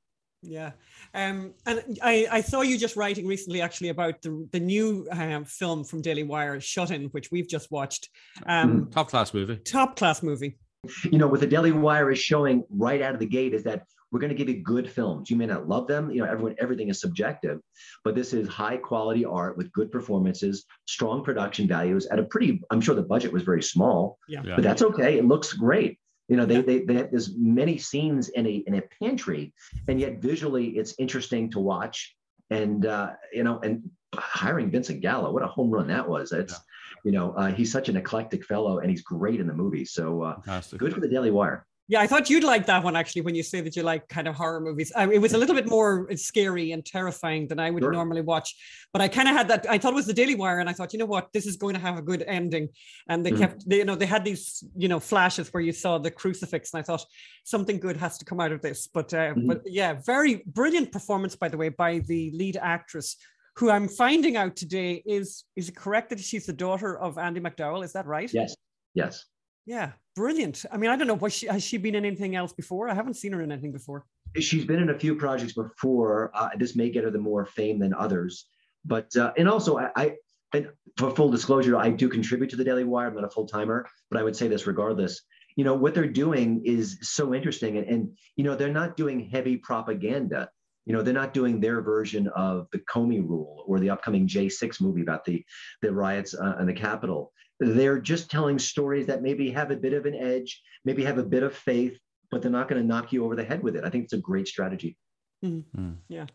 Yeah, 0.42 0.72
um, 1.14 1.54
and 1.66 1.98
I, 2.02 2.26
I 2.30 2.40
saw 2.40 2.60
you 2.62 2.78
just 2.78 2.96
writing 2.96 3.26
recently, 3.26 3.60
actually, 3.60 3.88
about 3.88 4.22
the 4.22 4.48
the 4.52 4.60
new 4.60 5.06
um, 5.10 5.44
film 5.44 5.84
from 5.84 6.02
Daily 6.02 6.22
Wire, 6.22 6.60
Shut 6.60 6.90
In, 6.90 7.06
which 7.06 7.30
we've 7.30 7.48
just 7.48 7.70
watched. 7.70 8.08
Um, 8.46 8.86
mm, 8.86 8.92
top 8.92 9.08
class 9.08 9.34
movie. 9.34 9.56
Top 9.56 9.96
class 9.96 10.22
movie. 10.22 10.58
You 11.04 11.18
know, 11.18 11.28
what 11.28 11.40
the 11.40 11.46
Daily 11.46 11.72
Wire 11.72 12.10
is 12.10 12.18
showing 12.18 12.64
right 12.70 13.02
out 13.02 13.14
of 13.14 13.20
the 13.20 13.26
gate 13.26 13.54
is 13.54 13.64
that 13.64 13.84
we're 14.10 14.20
going 14.20 14.30
to 14.30 14.36
give 14.36 14.48
you 14.48 14.62
good 14.62 14.90
films. 14.90 15.30
You 15.30 15.36
may 15.36 15.46
not 15.46 15.68
love 15.68 15.86
them. 15.86 16.10
You 16.10 16.22
know, 16.22 16.30
everyone, 16.30 16.56
everything 16.58 16.88
is 16.88 17.00
subjective, 17.00 17.60
but 18.02 18.14
this 18.14 18.32
is 18.32 18.48
high 18.48 18.76
quality 18.76 19.24
art 19.24 19.56
with 19.56 19.72
good 19.72 19.92
performances, 19.92 20.64
strong 20.86 21.22
production 21.22 21.68
values 21.68 22.06
at 22.06 22.18
a 22.18 22.24
pretty, 22.24 22.60
I'm 22.70 22.80
sure 22.80 22.94
the 22.94 23.02
budget 23.02 23.32
was 23.32 23.44
very 23.44 23.62
small, 23.62 24.18
yeah. 24.28 24.42
but 24.42 24.62
that's 24.62 24.82
okay. 24.82 25.18
It 25.18 25.26
looks 25.26 25.52
great. 25.52 25.99
You 26.30 26.36
know, 26.36 26.46
they, 26.46 26.56
yeah. 26.56 26.62
they, 26.62 26.78
they 26.80 26.94
have 26.94 27.10
there's 27.10 27.36
many 27.36 27.76
scenes 27.76 28.30
in 28.30 28.46
a, 28.46 28.62
in 28.66 28.74
a 28.76 28.82
pantry 29.02 29.52
and 29.88 30.00
yet 30.00 30.22
visually 30.22 30.68
it's 30.78 30.94
interesting 30.98 31.50
to 31.50 31.60
watch. 31.60 32.16
And, 32.50 32.86
uh, 32.86 33.10
you 33.32 33.44
know, 33.44 33.58
and 33.60 33.90
hiring 34.14 34.70
Vincent 34.70 35.00
Gallo, 35.02 35.32
what 35.32 35.42
a 35.42 35.46
home 35.46 35.70
run 35.70 35.88
that 35.88 36.08
was. 36.08 36.32
It's, 36.32 36.52
yeah. 36.52 36.58
you 37.04 37.12
know, 37.12 37.32
uh, 37.32 37.52
he's 37.52 37.70
such 37.70 37.88
an 37.88 37.96
eclectic 37.96 38.44
fellow 38.44 38.78
and 38.78 38.90
he's 38.90 39.02
great 39.02 39.40
in 39.40 39.46
the 39.46 39.54
movie. 39.54 39.84
So 39.84 40.22
uh, 40.22 40.36
good 40.78 40.94
for 40.94 41.00
the 41.00 41.08
Daily 41.08 41.30
Wire. 41.30 41.66
Yeah, 41.90 42.00
I 42.00 42.06
thought 42.06 42.30
you'd 42.30 42.44
like 42.44 42.66
that 42.66 42.84
one 42.84 42.94
actually 42.94 43.22
when 43.22 43.34
you 43.34 43.42
say 43.42 43.60
that 43.62 43.74
you 43.74 43.82
like 43.82 44.08
kind 44.08 44.28
of 44.28 44.36
horror 44.36 44.60
movies. 44.60 44.92
Uh, 44.96 45.08
it 45.12 45.18
was 45.18 45.32
a 45.32 45.38
little 45.38 45.56
bit 45.56 45.68
more 45.68 46.08
scary 46.14 46.70
and 46.70 46.86
terrifying 46.86 47.48
than 47.48 47.58
I 47.58 47.68
would 47.68 47.82
sure. 47.82 47.90
normally 47.90 48.20
watch. 48.20 48.54
But 48.92 49.02
I 49.02 49.08
kind 49.08 49.28
of 49.28 49.34
had 49.34 49.48
that. 49.48 49.66
I 49.68 49.76
thought 49.76 49.94
it 49.94 49.96
was 49.96 50.06
the 50.06 50.12
Daily 50.12 50.36
Wire, 50.36 50.60
and 50.60 50.70
I 50.70 50.72
thought, 50.72 50.92
you 50.92 51.00
know 51.00 51.06
what, 51.06 51.32
this 51.32 51.46
is 51.46 51.56
going 51.56 51.74
to 51.74 51.80
have 51.80 51.98
a 51.98 52.02
good 52.02 52.22
ending. 52.22 52.68
And 53.08 53.26
they 53.26 53.32
mm. 53.32 53.38
kept, 53.38 53.68
they, 53.68 53.78
you 53.78 53.84
know, 53.84 53.96
they 53.96 54.06
had 54.06 54.24
these, 54.24 54.62
you 54.76 54.86
know, 54.86 55.00
flashes 55.00 55.52
where 55.52 55.64
you 55.64 55.72
saw 55.72 55.98
the 55.98 56.12
crucifix, 56.12 56.72
and 56.72 56.78
I 56.78 56.84
thought 56.84 57.04
something 57.42 57.80
good 57.80 57.96
has 57.96 58.18
to 58.18 58.24
come 58.24 58.38
out 58.38 58.52
of 58.52 58.62
this. 58.62 58.86
But, 58.86 59.12
uh, 59.12 59.34
mm. 59.34 59.48
but 59.48 59.62
yeah, 59.66 59.94
very 60.06 60.44
brilliant 60.46 60.92
performance, 60.92 61.34
by 61.34 61.48
the 61.48 61.56
way, 61.56 61.70
by 61.70 61.98
the 61.98 62.30
lead 62.30 62.56
actress 62.56 63.16
who 63.56 63.68
I'm 63.68 63.88
finding 63.88 64.36
out 64.36 64.54
today 64.54 65.02
is 65.04 65.42
is 65.56 65.68
it 65.68 65.76
correct 65.76 66.10
that 66.10 66.20
she's 66.20 66.46
the 66.46 66.52
daughter 66.52 66.96
of 66.96 67.18
Andie 67.18 67.40
MacDowell? 67.40 67.84
Is 67.84 67.94
that 67.94 68.06
right? 68.06 68.32
Yes. 68.32 68.54
Yes. 68.94 69.24
Yeah, 69.70 69.92
brilliant. 70.16 70.64
I 70.72 70.78
mean, 70.78 70.90
I 70.90 70.96
don't 70.96 71.06
know. 71.06 71.28
She 71.28 71.46
has 71.46 71.62
she 71.62 71.76
been 71.78 71.94
in 71.94 72.04
anything 72.04 72.34
else 72.34 72.52
before? 72.52 72.88
I 72.88 72.94
haven't 72.94 73.14
seen 73.14 73.32
her 73.34 73.40
in 73.40 73.52
anything 73.52 73.70
before. 73.70 74.04
She's 74.40 74.64
been 74.64 74.82
in 74.82 74.90
a 74.90 74.98
few 74.98 75.14
projects 75.14 75.52
before. 75.52 76.32
Uh, 76.34 76.48
this 76.58 76.74
may 76.74 76.90
get 76.90 77.04
her 77.04 77.10
the 77.12 77.20
more 77.20 77.46
fame 77.46 77.78
than 77.78 77.94
others, 77.94 78.46
but 78.84 79.14
uh, 79.14 79.32
and 79.38 79.48
also 79.48 79.78
I, 79.78 79.90
I 79.94 80.16
and 80.54 80.70
for 80.98 81.12
full 81.12 81.30
disclosure, 81.30 81.76
I 81.76 81.90
do 81.90 82.08
contribute 82.08 82.50
to 82.50 82.56
the 82.56 82.64
Daily 82.64 82.82
Wire. 82.82 83.06
I'm 83.06 83.14
not 83.14 83.22
a 83.22 83.30
full 83.30 83.46
timer, 83.46 83.86
but 84.10 84.18
I 84.18 84.24
would 84.24 84.34
say 84.34 84.48
this 84.48 84.66
regardless. 84.66 85.20
You 85.54 85.62
know 85.62 85.74
what 85.74 85.94
they're 85.94 86.08
doing 86.08 86.62
is 86.64 86.98
so 87.02 87.32
interesting, 87.32 87.78
and, 87.78 87.86
and 87.86 88.18
you 88.34 88.42
know 88.42 88.56
they're 88.56 88.72
not 88.72 88.96
doing 88.96 89.30
heavy 89.30 89.56
propaganda. 89.56 90.50
You 90.84 90.94
know 90.94 91.02
they're 91.02 91.14
not 91.14 91.32
doing 91.32 91.60
their 91.60 91.80
version 91.80 92.26
of 92.34 92.66
the 92.72 92.80
Comey 92.92 93.20
Rule 93.20 93.62
or 93.68 93.78
the 93.78 93.90
upcoming 93.90 94.26
J6 94.26 94.80
movie 94.80 95.02
about 95.02 95.24
the 95.24 95.44
the 95.80 95.92
riots 95.92 96.34
uh, 96.34 96.56
in 96.58 96.66
the 96.66 96.72
Capitol 96.72 97.32
they're 97.60 98.00
just 98.00 98.30
telling 98.30 98.58
stories 98.58 99.06
that 99.06 99.22
maybe 99.22 99.50
have 99.50 99.70
a 99.70 99.76
bit 99.76 99.92
of 99.92 100.06
an 100.06 100.14
edge, 100.14 100.62
maybe 100.84 101.04
have 101.04 101.18
a 101.18 101.22
bit 101.22 101.42
of 101.42 101.54
faith, 101.54 101.98
but 102.30 102.42
they're 102.42 102.50
not 102.50 102.68
going 102.68 102.80
to 102.80 102.86
knock 102.86 103.12
you 103.12 103.24
over 103.24 103.36
the 103.36 103.44
head 103.44 103.62
with 103.62 103.76
it. 103.76 103.84
I 103.84 103.90
think 103.90 104.04
it's 104.04 104.14
a 104.14 104.18
great 104.18 104.48
strategy. 104.48 104.96
Mm-hmm. 105.44 105.80
Mm. 105.80 105.96
Yeah. 106.08 106.26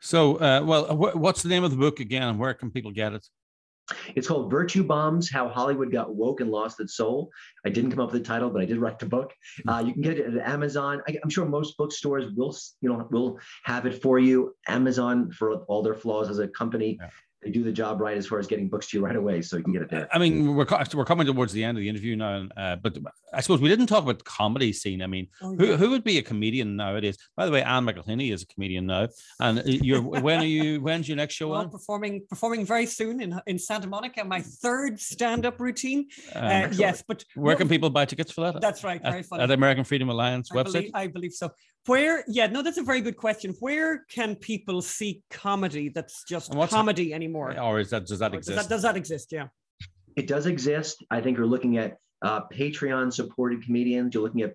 So, 0.00 0.36
uh, 0.36 0.62
well, 0.64 0.84
wh- 0.96 1.16
what's 1.16 1.42
the 1.42 1.48
name 1.48 1.64
of 1.64 1.70
the 1.70 1.76
book 1.76 2.00
again, 2.00 2.22
and 2.22 2.38
where 2.38 2.54
can 2.54 2.70
people 2.70 2.90
get 2.90 3.12
it? 3.12 3.26
It's 4.14 4.28
called 4.28 4.50
Virtue 4.50 4.84
Bombs 4.84 5.30
How 5.30 5.48
Hollywood 5.48 5.90
Got 5.90 6.14
Woke 6.14 6.40
and 6.40 6.50
Lost 6.50 6.80
Its 6.80 6.96
Soul. 6.96 7.30
I 7.66 7.68
didn't 7.68 7.90
come 7.90 8.00
up 8.00 8.12
with 8.12 8.22
the 8.22 8.26
title, 8.26 8.48
but 8.48 8.62
I 8.62 8.64
did 8.64 8.78
write 8.78 8.98
the 8.98 9.06
book. 9.06 9.32
Hmm. 9.64 9.68
Uh, 9.68 9.80
you 9.80 9.92
can 9.92 10.02
get 10.02 10.18
it 10.18 10.34
at 10.34 10.48
Amazon. 10.48 11.02
I, 11.08 11.16
am 11.22 11.28
sure 11.28 11.44
most 11.44 11.76
bookstores 11.76 12.32
will, 12.34 12.56
you 12.80 12.88
know, 12.88 13.06
will 13.10 13.38
have 13.64 13.86
it 13.86 14.00
for 14.00 14.18
you. 14.18 14.54
Amazon, 14.68 15.30
for 15.32 15.64
all 15.64 15.82
their 15.82 15.94
flaws 15.94 16.30
as 16.30 16.38
a 16.38 16.48
company, 16.48 16.98
yeah 17.00 17.08
they 17.42 17.50
do 17.50 17.64
the 17.64 17.72
job 17.72 18.00
right 18.00 18.16
as 18.16 18.26
far 18.26 18.38
as 18.38 18.46
getting 18.46 18.68
books 18.68 18.88
to 18.88 18.98
you 18.98 19.04
right 19.04 19.16
away, 19.16 19.42
so 19.42 19.56
you 19.56 19.64
can 19.64 19.72
get 19.72 19.82
it 19.82 19.90
there. 19.90 20.08
I 20.12 20.18
mean, 20.18 20.54
we're 20.54 20.66
we're 20.94 21.04
coming 21.04 21.26
towards 21.26 21.52
the 21.52 21.64
end 21.64 21.76
of 21.76 21.82
the 21.82 21.88
interview 21.88 22.14
now, 22.14 22.46
uh, 22.56 22.76
but 22.76 22.96
I 23.34 23.40
suppose 23.40 23.60
we 23.60 23.68
didn't 23.68 23.88
talk 23.88 24.04
about 24.04 24.18
the 24.18 24.24
comedy 24.24 24.72
scene. 24.72 25.02
I 25.02 25.08
mean, 25.08 25.26
oh, 25.42 25.52
yeah. 25.52 25.58
who, 25.58 25.76
who 25.76 25.90
would 25.90 26.04
be 26.04 26.18
a 26.18 26.22
comedian 26.22 26.76
nowadays? 26.76 27.16
By 27.36 27.46
the 27.46 27.52
way, 27.52 27.62
Anne 27.62 27.84
McElhinney 27.84 28.32
is 28.32 28.42
a 28.42 28.46
comedian 28.46 28.86
now, 28.86 29.08
and 29.40 29.58
uh, 29.58 29.62
you're 29.64 30.00
when 30.00 30.40
are 30.40 30.44
you? 30.44 30.80
When's 30.80 31.08
your 31.08 31.16
next 31.16 31.34
show 31.34 31.48
well, 31.48 31.60
on? 31.62 31.70
Performing 31.70 32.24
performing 32.28 32.64
very 32.64 32.86
soon 32.86 33.20
in 33.20 33.40
in 33.46 33.58
Santa 33.58 33.88
Monica. 33.88 34.24
My 34.24 34.40
third 34.40 35.00
stand 35.00 35.44
up 35.44 35.60
routine. 35.60 36.06
Um, 36.34 36.44
uh, 36.44 36.68
yes, 36.72 37.02
but 37.06 37.24
where 37.34 37.56
can 37.56 37.68
people 37.68 37.90
buy 37.90 38.04
tickets 38.04 38.30
for 38.30 38.42
that? 38.42 38.60
That's 38.60 38.84
right. 38.84 39.02
Very 39.02 39.20
at, 39.20 39.26
funny. 39.26 39.42
At 39.42 39.46
the 39.46 39.54
American 39.54 39.84
Freedom 39.84 40.08
Alliance 40.08 40.50
I 40.52 40.56
website. 40.56 40.72
Believe, 40.72 40.90
I 40.94 41.06
believe 41.08 41.32
so. 41.32 41.50
Where, 41.86 42.24
yeah, 42.28 42.46
no, 42.46 42.62
that's 42.62 42.78
a 42.78 42.82
very 42.82 43.00
good 43.00 43.16
question. 43.16 43.54
Where 43.58 44.04
can 44.08 44.36
people 44.36 44.82
see 44.82 45.22
comedy 45.30 45.88
that's 45.88 46.22
just 46.24 46.52
comedy 46.70 47.12
anymore? 47.12 47.58
Or 47.58 47.80
is 47.80 47.90
that 47.90 48.06
does 48.06 48.20
that 48.20 48.34
exist? 48.34 48.56
Does 48.56 48.68
that, 48.68 48.74
does 48.74 48.82
that 48.82 48.96
exist? 48.96 49.32
Yeah. 49.32 49.48
It 50.14 50.28
does 50.28 50.46
exist. 50.46 51.04
I 51.10 51.20
think 51.20 51.38
you're 51.38 51.46
looking 51.46 51.78
at 51.78 51.96
uh, 52.22 52.42
Patreon 52.52 53.12
supported 53.12 53.64
comedians. 53.64 54.14
You're 54.14 54.22
looking 54.22 54.42
at 54.42 54.54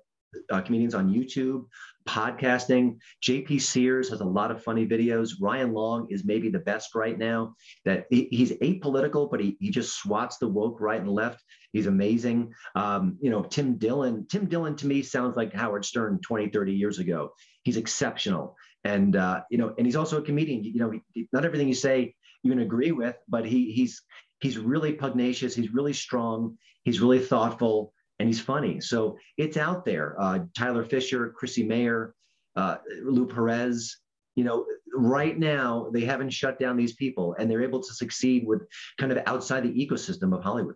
uh, 0.51 0.61
comedians 0.61 0.95
on 0.95 1.13
YouTube, 1.13 1.65
podcasting. 2.07 2.97
JP 3.23 3.61
Sears 3.61 4.09
has 4.09 4.21
a 4.21 4.25
lot 4.25 4.51
of 4.51 4.63
funny 4.63 4.87
videos. 4.87 5.33
Ryan 5.39 5.73
Long 5.73 6.07
is 6.09 6.25
maybe 6.25 6.49
the 6.49 6.59
best 6.59 6.95
right 6.95 7.17
now. 7.17 7.55
That 7.85 8.05
he, 8.09 8.27
he's 8.31 8.51
apolitical, 8.53 9.29
but 9.29 9.39
he, 9.39 9.57
he 9.59 9.69
just 9.69 9.97
swats 9.97 10.37
the 10.37 10.47
woke 10.47 10.79
right 10.79 11.01
and 11.01 11.09
left. 11.09 11.43
He's 11.73 11.87
amazing. 11.87 12.53
Um, 12.75 13.17
you 13.21 13.29
know, 13.29 13.43
Tim 13.43 13.77
Dillon. 13.77 14.25
Tim 14.29 14.47
Dillon 14.47 14.75
to 14.77 14.87
me 14.87 15.03
sounds 15.03 15.35
like 15.35 15.53
Howard 15.53 15.85
Stern 15.85 16.19
20, 16.21 16.49
30 16.49 16.73
years 16.73 16.99
ago. 16.99 17.31
He's 17.63 17.77
exceptional. 17.77 18.55
And 18.83 19.15
uh, 19.15 19.41
you 19.51 19.57
know, 19.57 19.73
and 19.77 19.85
he's 19.85 19.97
also 19.97 20.17
a 20.17 20.21
comedian. 20.21 20.63
You 20.63 20.79
know, 20.79 21.25
not 21.33 21.45
everything 21.45 21.67
you 21.67 21.73
say 21.73 22.15
you 22.43 22.51
can 22.51 22.61
agree 22.61 22.93
with, 22.93 23.17
but 23.27 23.45
he 23.45 23.71
he's 23.71 24.01
he's 24.39 24.57
really 24.57 24.93
pugnacious. 24.93 25.55
He's 25.55 25.73
really 25.73 25.93
strong. 25.93 26.57
He's 26.83 27.01
really 27.01 27.19
thoughtful 27.19 27.93
and 28.19 28.27
he's 28.27 28.41
funny. 28.41 28.81
So 28.81 29.17
it's 29.37 29.57
out 29.57 29.85
there. 29.85 30.15
Uh, 30.19 30.39
Tyler 30.57 30.83
Fischer, 30.83 31.29
Chrissie 31.29 31.63
Mayr, 31.63 32.13
uh, 32.55 32.77
Lou 33.03 33.27
Perez. 33.27 33.97
You 34.35 34.43
know, 34.43 34.65
right 34.93 35.37
now 35.37 35.89
they 35.93 36.01
haven't 36.01 36.31
shut 36.31 36.59
down 36.59 36.77
these 36.77 36.93
people, 36.95 37.35
and 37.39 37.49
they're 37.49 37.63
able 37.63 37.81
to 37.81 37.93
succeed 37.93 38.45
with 38.45 38.61
kind 38.99 39.11
of 39.11 39.19
outside 39.25 39.63
the 39.63 39.87
ecosystem 39.87 40.35
of 40.35 40.43
Hollywood 40.43 40.75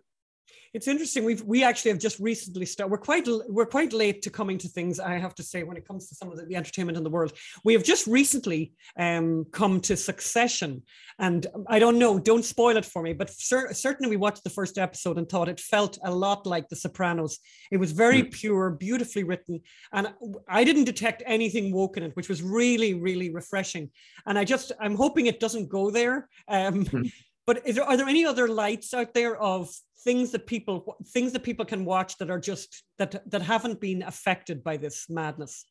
it's 0.74 0.88
interesting. 0.88 1.24
We've 1.24 1.42
we 1.42 1.62
actually 1.62 1.90
have 1.90 2.00
just 2.00 2.18
recently 2.18 2.64
started. 2.64 2.90
We're 2.90 2.98
quite 2.98 3.28
we're 3.48 3.66
quite 3.66 3.92
late 3.92 4.22
to 4.22 4.30
coming 4.30 4.56
to 4.58 4.68
things. 4.68 4.98
I 4.98 5.18
have 5.18 5.34
to 5.34 5.42
say 5.42 5.64
when 5.64 5.76
it 5.76 5.86
comes 5.86 6.08
to 6.08 6.14
some 6.14 6.30
of 6.30 6.38
the, 6.38 6.46
the 6.46 6.56
entertainment 6.56 6.96
in 6.96 7.04
the 7.04 7.10
world, 7.10 7.32
we 7.62 7.74
have 7.74 7.84
just 7.84 8.06
recently 8.06 8.72
um, 8.98 9.44
come 9.52 9.80
to 9.82 9.96
Succession, 9.96 10.82
and 11.18 11.46
I 11.68 11.78
don't 11.78 11.98
know. 11.98 12.18
Don't 12.18 12.44
spoil 12.44 12.78
it 12.78 12.86
for 12.86 13.02
me, 13.02 13.12
but 13.12 13.28
cer- 13.28 13.74
certainly 13.74 14.08
we 14.08 14.16
watched 14.16 14.44
the 14.44 14.50
first 14.50 14.78
episode 14.78 15.18
and 15.18 15.28
thought 15.28 15.50
it 15.50 15.60
felt 15.60 15.98
a 16.04 16.10
lot 16.10 16.46
like 16.46 16.68
The 16.68 16.76
Sopranos. 16.76 17.38
It 17.70 17.76
was 17.76 17.92
very 17.92 18.22
mm. 18.22 18.32
pure, 18.32 18.70
beautifully 18.70 19.24
written, 19.24 19.60
and 19.92 20.14
I 20.48 20.64
didn't 20.64 20.84
detect 20.84 21.22
anything 21.26 21.72
woke 21.72 21.98
in 21.98 22.02
it, 22.02 22.16
which 22.16 22.30
was 22.30 22.42
really 22.42 22.94
really 22.94 23.30
refreshing. 23.30 23.90
And 24.26 24.38
I 24.38 24.44
just 24.44 24.72
I'm 24.80 24.96
hoping 24.96 25.26
it 25.26 25.40
doesn't 25.40 25.68
go 25.68 25.90
there. 25.90 26.28
Um, 26.48 26.84
mm. 26.86 27.12
But 27.46 27.66
is 27.66 27.76
there, 27.76 27.84
are 27.84 27.96
there 27.96 28.08
any 28.08 28.24
other 28.24 28.48
lights 28.48 28.94
out 28.94 29.14
there 29.14 29.36
of 29.36 29.70
things 30.04 30.32
that 30.32 30.46
people 30.46 30.96
things 31.08 31.32
that 31.32 31.42
people 31.42 31.64
can 31.64 31.84
watch 31.84 32.18
that 32.18 32.30
are 32.30 32.40
just 32.40 32.82
that 32.98 33.22
that 33.30 33.42
haven't 33.42 33.80
been 33.80 34.02
affected 34.02 34.62
by 34.62 34.76
this 34.76 35.06
madness? 35.08 35.64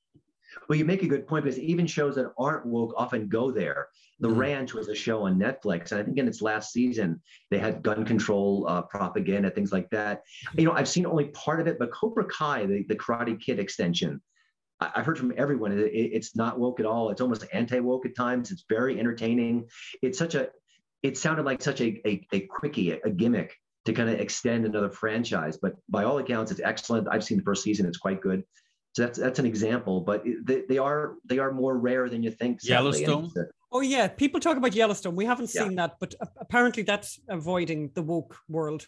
Well, 0.67 0.77
you 0.77 0.85
make 0.85 1.03
a 1.03 1.07
good 1.07 1.27
point 1.27 1.45
because 1.45 1.59
even 1.59 1.87
shows 1.87 2.15
that 2.15 2.31
aren't 2.37 2.65
woke 2.65 2.93
often 2.97 3.29
go 3.29 3.51
there. 3.51 3.87
The 4.19 4.27
mm-hmm. 4.27 4.37
Ranch 4.37 4.73
was 4.73 4.89
a 4.89 4.95
show 4.95 5.23
on 5.23 5.39
Netflix, 5.39 5.91
and 5.91 6.01
I 6.01 6.03
think 6.03 6.17
in 6.17 6.27
its 6.27 6.41
last 6.41 6.73
season 6.73 7.21
they 7.49 7.57
had 7.57 7.81
gun 7.81 8.05
control 8.05 8.65
uh, 8.67 8.81
propaganda, 8.83 9.49
things 9.49 9.71
like 9.71 9.89
that. 9.91 10.23
You 10.57 10.65
know, 10.65 10.73
I've 10.73 10.89
seen 10.89 11.05
only 11.05 11.25
part 11.29 11.61
of 11.61 11.67
it, 11.67 11.79
but 11.79 11.91
Cobra 11.91 12.25
Kai, 12.25 12.65
the, 12.65 12.85
the 12.87 12.95
Karate 12.95 13.39
Kid 13.39 13.59
extension, 13.59 14.21
I, 14.79 14.91
have 14.95 15.05
heard 15.05 15.17
from 15.17 15.33
everyone 15.37 15.71
it, 15.71 15.89
it's 15.93 16.35
not 16.35 16.59
woke 16.59 16.79
at 16.79 16.85
all. 16.85 17.09
It's 17.09 17.21
almost 17.21 17.45
anti 17.53 17.79
woke 17.79 18.05
at 18.05 18.15
times. 18.15 18.51
It's 18.51 18.65
very 18.69 18.99
entertaining. 18.99 19.67
It's 20.01 20.17
such 20.17 20.35
a 20.35 20.49
it 21.03 21.17
sounded 21.17 21.45
like 21.45 21.61
such 21.61 21.81
a, 21.81 22.01
a, 22.07 22.27
a 22.31 22.39
quickie, 22.41 22.91
a 22.91 23.09
gimmick 23.09 23.55
to 23.85 23.93
kind 23.93 24.09
of 24.09 24.19
extend 24.19 24.65
another 24.65 24.89
franchise. 24.89 25.57
But 25.61 25.73
by 25.89 26.03
all 26.03 26.19
accounts, 26.19 26.51
it's 26.51 26.61
excellent. 26.61 27.07
I've 27.09 27.23
seen 27.23 27.37
the 27.37 27.43
first 27.43 27.63
season; 27.63 27.85
it's 27.85 27.97
quite 27.97 28.21
good. 28.21 28.43
So 28.93 29.03
that's 29.03 29.19
that's 29.19 29.39
an 29.39 29.45
example. 29.45 30.01
But 30.01 30.23
they, 30.43 30.63
they 30.67 30.77
are 30.77 31.15
they 31.25 31.39
are 31.39 31.51
more 31.51 31.77
rare 31.77 32.09
than 32.09 32.23
you 32.23 32.31
think. 32.31 32.59
Yellowstone. 32.63 33.31
Oh 33.71 33.81
yeah, 33.81 34.07
people 34.07 34.39
talk 34.39 34.57
about 34.57 34.75
Yellowstone. 34.75 35.15
We 35.15 35.25
haven't 35.25 35.47
seen 35.47 35.73
yeah. 35.73 35.87
that, 35.87 35.95
but 35.99 36.13
apparently 36.37 36.83
that's 36.83 37.19
avoiding 37.29 37.91
the 37.95 38.03
woke 38.03 38.37
world. 38.49 38.87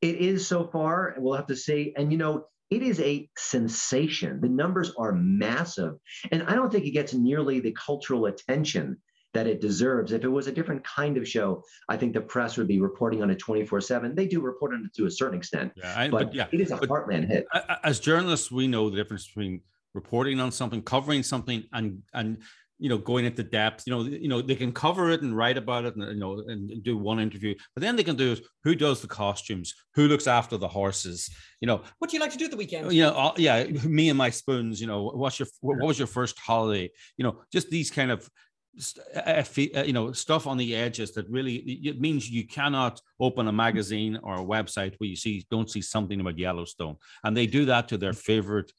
It 0.00 0.16
is 0.16 0.46
so 0.46 0.66
far, 0.66 1.08
and 1.08 1.24
we'll 1.24 1.34
have 1.34 1.48
to 1.48 1.56
see. 1.56 1.92
And 1.96 2.12
you 2.12 2.18
know, 2.18 2.46
it 2.70 2.82
is 2.82 3.00
a 3.00 3.28
sensation. 3.36 4.40
The 4.40 4.48
numbers 4.48 4.92
are 4.96 5.12
massive, 5.12 5.94
and 6.30 6.44
I 6.44 6.54
don't 6.54 6.70
think 6.70 6.86
it 6.86 6.92
gets 6.92 7.12
nearly 7.12 7.60
the 7.60 7.72
cultural 7.72 8.26
attention 8.26 8.98
that 9.34 9.46
it 9.46 9.60
deserves. 9.60 10.12
If 10.12 10.24
it 10.24 10.28
was 10.28 10.46
a 10.46 10.52
different 10.52 10.84
kind 10.84 11.16
of 11.16 11.26
show, 11.26 11.62
I 11.88 11.96
think 11.96 12.12
the 12.12 12.20
press 12.20 12.56
would 12.56 12.68
be 12.68 12.80
reporting 12.80 13.22
on 13.22 13.30
it 13.30 13.38
24 13.38 13.80
7. 13.80 14.14
They 14.14 14.26
do 14.26 14.40
report 14.40 14.74
on 14.74 14.84
it 14.84 14.94
to 14.96 15.06
a 15.06 15.10
certain 15.10 15.38
extent. 15.38 15.72
Yeah, 15.76 15.94
I, 15.96 16.08
but, 16.08 16.26
but, 16.26 16.34
yeah, 16.34 16.46
it 16.52 16.60
is 16.60 16.70
a 16.70 16.78
heartland 16.78 17.28
hit. 17.28 17.46
As 17.82 18.00
journalists, 18.00 18.50
we 18.50 18.66
know 18.66 18.90
the 18.90 18.96
difference 18.96 19.26
between 19.26 19.60
reporting 19.94 20.40
on 20.40 20.52
something, 20.52 20.82
covering 20.82 21.22
something, 21.22 21.64
and 21.72 22.02
and 22.14 22.38
you 22.82 22.88
know 22.88 22.98
going 22.98 23.24
into 23.24 23.44
depth 23.44 23.84
you 23.86 23.92
know 23.94 24.02
you 24.02 24.28
know 24.28 24.42
they 24.42 24.56
can 24.56 24.72
cover 24.72 25.10
it 25.10 25.22
and 25.22 25.36
write 25.36 25.56
about 25.56 25.84
it 25.84 25.94
and 25.94 26.08
you 26.08 26.18
know 26.18 26.42
and 26.48 26.82
do 26.82 26.98
one 26.98 27.20
interview 27.20 27.54
but 27.74 27.80
then 27.80 27.94
they 27.94 28.02
can 28.02 28.16
do 28.16 28.32
is 28.32 28.40
who 28.64 28.74
does 28.74 29.00
the 29.00 29.06
costumes 29.06 29.72
who 29.94 30.08
looks 30.08 30.26
after 30.26 30.56
the 30.56 30.66
horses 30.66 31.30
you 31.60 31.66
know 31.68 31.82
what 31.98 32.10
do 32.10 32.16
you 32.16 32.20
like 32.20 32.32
to 32.32 32.38
do 32.38 32.48
the 32.48 32.56
weekend 32.56 32.92
you 32.92 33.02
know 33.02 33.12
uh, 33.12 33.32
yeah 33.36 33.62
me 33.84 34.08
and 34.08 34.18
my 34.18 34.30
spoons 34.30 34.80
you 34.80 34.88
know 34.88 35.12
what's 35.14 35.38
your 35.38 35.46
what 35.60 35.78
was 35.78 35.96
your 35.96 36.08
first 36.08 36.36
holiday 36.40 36.90
you 37.16 37.24
know 37.24 37.40
just 37.52 37.70
these 37.70 37.88
kind 37.88 38.10
of 38.10 38.28
you 38.74 39.92
know 39.92 40.12
stuff 40.12 40.46
on 40.46 40.56
the 40.56 40.74
edges 40.74 41.12
that 41.12 41.28
really 41.28 41.56
it 41.56 42.00
means 42.00 42.30
you 42.30 42.46
cannot 42.46 43.00
open 43.20 43.46
a 43.46 43.52
magazine 43.52 44.18
or 44.22 44.36
a 44.36 44.44
website 44.44 44.94
where 44.96 45.08
you 45.08 45.16
see 45.16 45.46
don't 45.50 45.70
see 45.70 45.82
something 45.82 46.20
about 46.20 46.38
Yellowstone. 46.38 46.96
And 47.22 47.36
they 47.36 47.46
do 47.46 47.66
that 47.66 47.88
to 47.88 47.98
their 47.98 48.14
favorite 48.14 48.72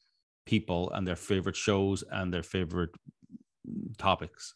people 0.46 0.90
and 0.92 1.06
their 1.06 1.16
favorite 1.16 1.56
shows 1.56 2.02
and 2.10 2.34
their 2.34 2.42
favorite 2.42 2.90
mm, 3.68 3.96
topics. 3.96 4.54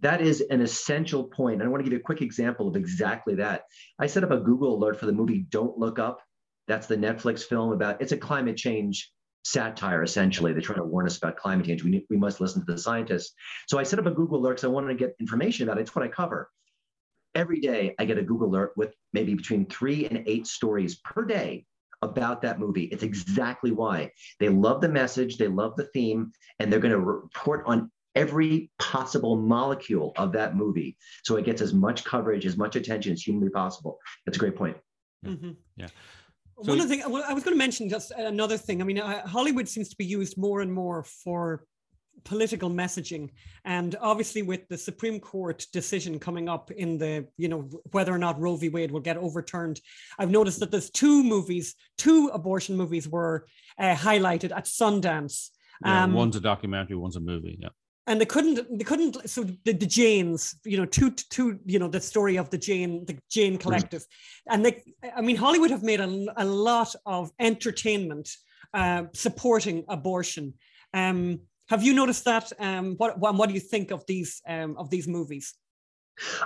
That 0.00 0.20
is 0.20 0.40
an 0.50 0.60
essential 0.60 1.24
point 1.24 1.60
and 1.60 1.64
i 1.64 1.68
want 1.68 1.80
to 1.80 1.84
give 1.84 1.92
you 1.92 1.98
a 1.98 2.02
quick 2.02 2.22
example 2.22 2.68
of 2.68 2.76
exactly 2.76 3.34
that. 3.36 3.62
I 3.98 4.06
set 4.06 4.22
up 4.22 4.30
a 4.30 4.38
google 4.38 4.76
alert 4.76 5.00
for 5.00 5.06
the 5.06 5.12
movie 5.12 5.46
don't 5.50 5.76
look 5.76 5.98
up. 5.98 6.20
That's 6.68 6.86
the 6.86 6.96
netflix 6.96 7.42
film 7.42 7.72
about 7.72 8.00
it's 8.00 8.12
a 8.12 8.16
climate 8.16 8.56
change 8.56 9.10
satire, 9.46 10.02
essentially. 10.02 10.52
They're 10.52 10.60
trying 10.60 10.78
to 10.78 10.84
warn 10.84 11.06
us 11.06 11.18
about 11.18 11.36
climate 11.36 11.66
change. 11.66 11.84
We, 11.84 11.90
need, 11.90 12.04
we 12.10 12.16
must 12.16 12.40
listen 12.40 12.64
to 12.64 12.72
the 12.72 12.78
scientists. 12.78 13.32
So 13.68 13.78
I 13.78 13.84
set 13.84 13.98
up 13.98 14.06
a 14.06 14.10
Google 14.10 14.38
alert 14.38 14.54
because 14.54 14.64
I 14.64 14.68
wanted 14.68 14.88
to 14.88 14.94
get 14.94 15.14
information 15.20 15.68
about 15.68 15.78
it. 15.78 15.82
It's 15.82 15.94
what 15.94 16.04
I 16.04 16.08
cover. 16.08 16.50
Every 17.34 17.60
day, 17.60 17.94
I 17.98 18.06
get 18.06 18.18
a 18.18 18.22
Google 18.22 18.48
alert 18.48 18.72
with 18.76 18.94
maybe 19.12 19.34
between 19.34 19.66
three 19.66 20.06
and 20.06 20.24
eight 20.26 20.46
stories 20.46 20.96
per 20.96 21.24
day 21.24 21.66
about 22.02 22.42
that 22.42 22.58
movie. 22.58 22.84
It's 22.84 23.02
exactly 23.02 23.70
why. 23.70 24.10
They 24.40 24.48
love 24.48 24.80
the 24.80 24.88
message, 24.88 25.36
they 25.36 25.48
love 25.48 25.76
the 25.76 25.88
theme, 25.94 26.32
and 26.58 26.72
they're 26.72 26.80
going 26.80 26.92
to 26.92 27.00
report 27.00 27.62
on 27.66 27.90
every 28.14 28.70
possible 28.78 29.36
molecule 29.36 30.12
of 30.16 30.32
that 30.32 30.56
movie. 30.56 30.96
So 31.24 31.36
it 31.36 31.44
gets 31.44 31.60
as 31.60 31.74
much 31.74 32.04
coverage, 32.04 32.46
as 32.46 32.56
much 32.56 32.74
attention 32.74 33.12
as 33.12 33.22
humanly 33.22 33.50
possible. 33.50 33.98
That's 34.24 34.38
a 34.38 34.40
great 34.40 34.56
point. 34.56 34.76
Mm-hmm. 35.24 35.50
Yeah. 35.76 35.88
So 36.62 36.72
One 36.72 36.80
of 36.80 36.88
the 36.88 36.96
things 36.96 37.06
well, 37.06 37.22
I 37.28 37.34
was 37.34 37.44
going 37.44 37.54
to 37.54 37.58
mention 37.58 37.88
just 37.88 38.12
another 38.12 38.56
thing. 38.56 38.80
I 38.80 38.84
mean, 38.84 38.98
uh, 38.98 39.26
Hollywood 39.26 39.68
seems 39.68 39.90
to 39.90 39.96
be 39.96 40.06
used 40.06 40.38
more 40.38 40.62
and 40.62 40.72
more 40.72 41.02
for 41.02 41.66
political 42.24 42.70
messaging. 42.70 43.30
And 43.64 43.94
obviously 44.00 44.42
with 44.42 44.66
the 44.68 44.78
supreme 44.78 45.20
court 45.20 45.66
decision 45.72 46.18
coming 46.18 46.48
up 46.48 46.70
in 46.70 46.98
the 46.98 47.26
you 47.36 47.48
know 47.48 47.68
whether 47.92 48.12
or 48.12 48.18
not 48.18 48.40
roe 48.40 48.56
v. 48.56 48.68
Wade 48.68 48.90
will 48.90 49.00
get 49.00 49.16
overturned 49.16 49.80
i've 50.18 50.30
noticed 50.30 50.60
that 50.60 50.70
there's 50.70 50.90
two 50.90 51.22
movies 51.22 51.74
two 51.98 52.30
abortion 52.32 52.76
movies 52.76 53.08
were 53.08 53.46
uh, 53.78 53.94
highlighted 53.94 54.50
at 54.56 54.64
sundance. 54.64 55.50
Yeah, 55.84 56.04
um, 56.04 56.14
one's 56.14 56.36
a 56.36 56.40
documentary 56.40 56.96
one's 56.96 57.16
a 57.16 57.20
movie 57.20 57.58
yeah 57.60 57.68
and 58.06 58.20
they 58.20 58.24
couldn't 58.24 58.78
they 58.78 58.84
couldn't 58.84 59.28
so 59.28 59.42
the, 59.42 59.72
the 59.72 59.86
janes 59.86 60.56
you 60.64 60.76
know 60.76 60.84
two 60.84 61.10
two 61.10 61.58
you 61.64 61.78
know 61.78 61.88
the 61.88 62.00
story 62.00 62.36
of 62.36 62.50
the 62.50 62.58
jane 62.58 63.04
the 63.06 63.18
jane 63.28 63.52
mm-hmm. 63.52 63.62
collective 63.62 64.02
mm-hmm. 64.02 64.54
and 64.54 64.64
they 64.64 64.82
i 65.16 65.20
mean 65.20 65.36
hollywood 65.36 65.70
have 65.70 65.82
made 65.82 66.00
a, 66.00 66.26
a 66.36 66.44
lot 66.44 66.94
of 67.04 67.30
entertainment 67.38 68.28
uh, 68.74 69.04
supporting 69.12 69.84
abortion 69.88 70.52
um, 70.94 71.40
have 71.68 71.82
you 71.82 71.92
noticed 71.92 72.24
that 72.24 72.52
um, 72.60 72.94
what, 72.96 73.18
what, 73.18 73.34
what 73.34 73.48
do 73.48 73.54
you 73.54 73.60
think 73.60 73.90
of 73.90 74.04
these 74.06 74.40
um, 74.46 74.76
of 74.76 74.90
these 74.90 75.08
movies 75.08 75.54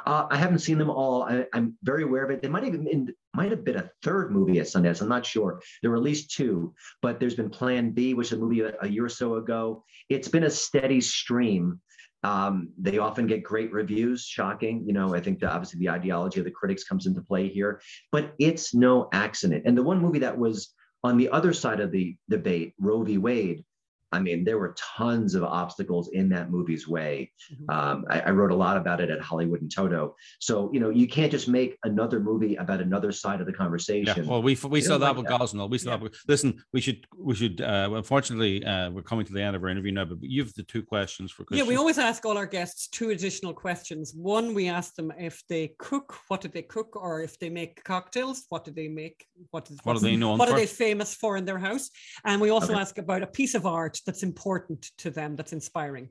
uh, 0.07 0.27
I 0.31 0.37
haven't 0.37 0.61
seen 0.61 0.79
them 0.79 0.91
all. 0.91 1.23
I, 1.23 1.47
am 1.55 1.77
very 1.83 2.03
aware 2.03 2.25
of 2.25 2.31
it. 2.31 2.43
They 2.43 2.49
might 2.49 2.71
been 2.71 3.15
might 3.35 3.51
have 3.51 3.65
been 3.65 3.77
a 3.77 3.91
third 4.03 4.33
movie 4.33 4.59
at 4.59 4.67
Sundance. 4.67 5.01
I'm 5.01 5.09
not 5.09 5.27
sure. 5.27 5.61
There 5.83 5.91
were 5.91 5.97
at 5.97 6.03
least 6.03 6.31
two, 6.31 6.75
but 7.03 7.21
there's 7.21 7.35
been 7.35 7.51
Plan 7.51 7.91
B, 7.91 8.15
which 8.15 8.29
is 8.29 8.33
a 8.33 8.37
movie 8.39 8.61
a, 8.61 8.75
a 8.83 8.89
year 8.89 9.05
or 9.05 9.11
so 9.11 9.37
ago. 9.37 9.85
It's 10.09 10.29
been 10.29 10.45
a 10.45 10.51
steady 10.51 11.01
stream. 11.01 11.81
Um, 12.23 12.71
they 12.79 12.99
often 12.99 13.27
get 13.27 13.43
great 13.43 13.73
reviews. 13.73 14.25
Shocking, 14.25 14.85
you 14.87 14.93
know. 14.93 15.15
I 15.15 15.21
think 15.21 15.41
that 15.41 15.53
obviously 15.53 15.81
the 15.81 15.91
ideology 15.91 16.41
of 16.41 16.45
the 16.45 16.51
critics 16.51 16.85
comes 16.85 17.07
into 17.07 17.23
play 17.23 17.49
here, 17.49 17.81
but 18.13 18.35
it's 18.39 18.75
no 18.75 19.09
accident. 19.13 19.63
And 19.67 19.77
the 19.77 19.83
one 19.83 20.01
movie 20.01 20.19
that 20.19 20.37
was 20.37 20.75
on 21.03 21.17
the 21.17 21.31
other 21.31 21.53
side 21.53 21.81
of 21.81 21.93
the 21.93 22.17
debate, 22.29 22.75
Roe 22.79 23.03
v. 23.03 23.17
Wade, 23.17 23.65
I 24.13 24.19
mean, 24.19 24.45
there 24.45 24.59
were 24.59 24.75
tons 24.77 25.35
of 25.35 25.45
obstacles 25.45 26.09
in 26.09 26.29
that 26.31 26.51
movie's 26.51 26.89
way. 26.89 27.31
Mhm. 27.53 27.73
Um, 27.75 28.05
I, 28.11 28.21
I 28.21 28.31
wrote 28.31 28.51
a 28.51 28.55
lot 28.57 28.77
about 28.77 29.01
it 29.01 29.09
at 29.11 29.21
Hollywood 29.21 29.63
in 29.63 29.69
Toto. 29.69 30.17
So, 30.41 30.71
you 30.73 30.81
know, 30.81 30.91
you 30.91 31.07
can't 31.07 31.31
just 31.31 31.49
make 31.49 31.79
another 31.85 32.19
movie 32.19 32.57
about 32.57 32.81
another 32.81 33.13
side 33.13 33.41
of 33.41 33.47
the 33.47 33.53
conversation. 33.53 34.07
Yeah, 34.07 34.15
conversation. 34.15 34.31
well, 34.31 34.43
we 34.43 34.57
we 34.69 34.81
saw 34.81 34.99
that 34.99 35.09
like 35.09 35.17
with 35.17 35.27
that. 35.29 35.41
Gosnell. 35.41 35.71
We 35.71 35.79
saw 35.79 35.91
Yeah. 35.91 35.97
that. 35.97 36.03
with- 36.03 36.17
Listen, 36.27 36.63
we 36.73 36.81
should 36.81 37.07
we 37.17 37.35
should. 37.35 37.61
Uh, 37.61 37.91
unfortunately, 37.95 38.65
uh, 38.65 38.91
we're 38.91 39.03
coming 39.03 39.25
to 39.27 39.33
the 39.33 39.43
end 39.43 39.55
of 39.57 39.63
our 39.63 39.69
interview 39.69 39.93
now. 39.93 40.05
But 40.07 40.19
you've 40.23 40.53
the 40.55 40.63
two 40.65 40.83
questions 40.83 41.31
for 41.31 41.45
Yeah, 41.51 41.63
we 41.65 41.77
always 41.77 41.99
ask 41.99 42.25
all 42.25 42.37
our 42.37 42.47
guests 42.47 42.89
two 42.89 43.11
additional 43.11 43.53
questions. 43.55 44.13
One, 44.15 44.55
we 44.55 44.69
ask 44.69 44.95
them 44.95 45.13
if 45.19 45.43
they 45.49 45.75
cook, 45.79 46.17
what 46.29 46.41
did 46.41 46.53
they 46.53 46.63
cook, 46.63 46.97
or 46.97 47.23
if 47.23 47.39
they 47.39 47.49
make 47.49 47.83
cocktails, 47.85 48.45
what 48.49 48.65
did 48.65 48.75
they 48.75 48.89
make? 48.89 49.25
What 49.53 49.71
is 49.71 49.79
What 49.85 49.97
are 49.97 50.01
they 50.01 50.17
known 50.17 50.39
What 50.39 50.49
for? 50.49 50.55
are 50.55 50.59
they 50.59 50.67
famous 50.67 51.15
for 51.15 51.37
in 51.37 51.45
their 51.45 51.59
house? 51.59 51.91
And 52.25 52.41
we 52.41 52.51
also 52.51 52.73
Okay. 52.73 52.81
ask 52.81 52.99
about 52.99 53.23
a 53.23 53.27
piece 53.27 53.55
of 53.55 53.67
art 53.67 54.00
that's 54.07 54.23
important 54.23 54.91
to 54.99 55.11
them, 55.11 55.37
that's 55.37 55.53
inspiring. 55.53 56.09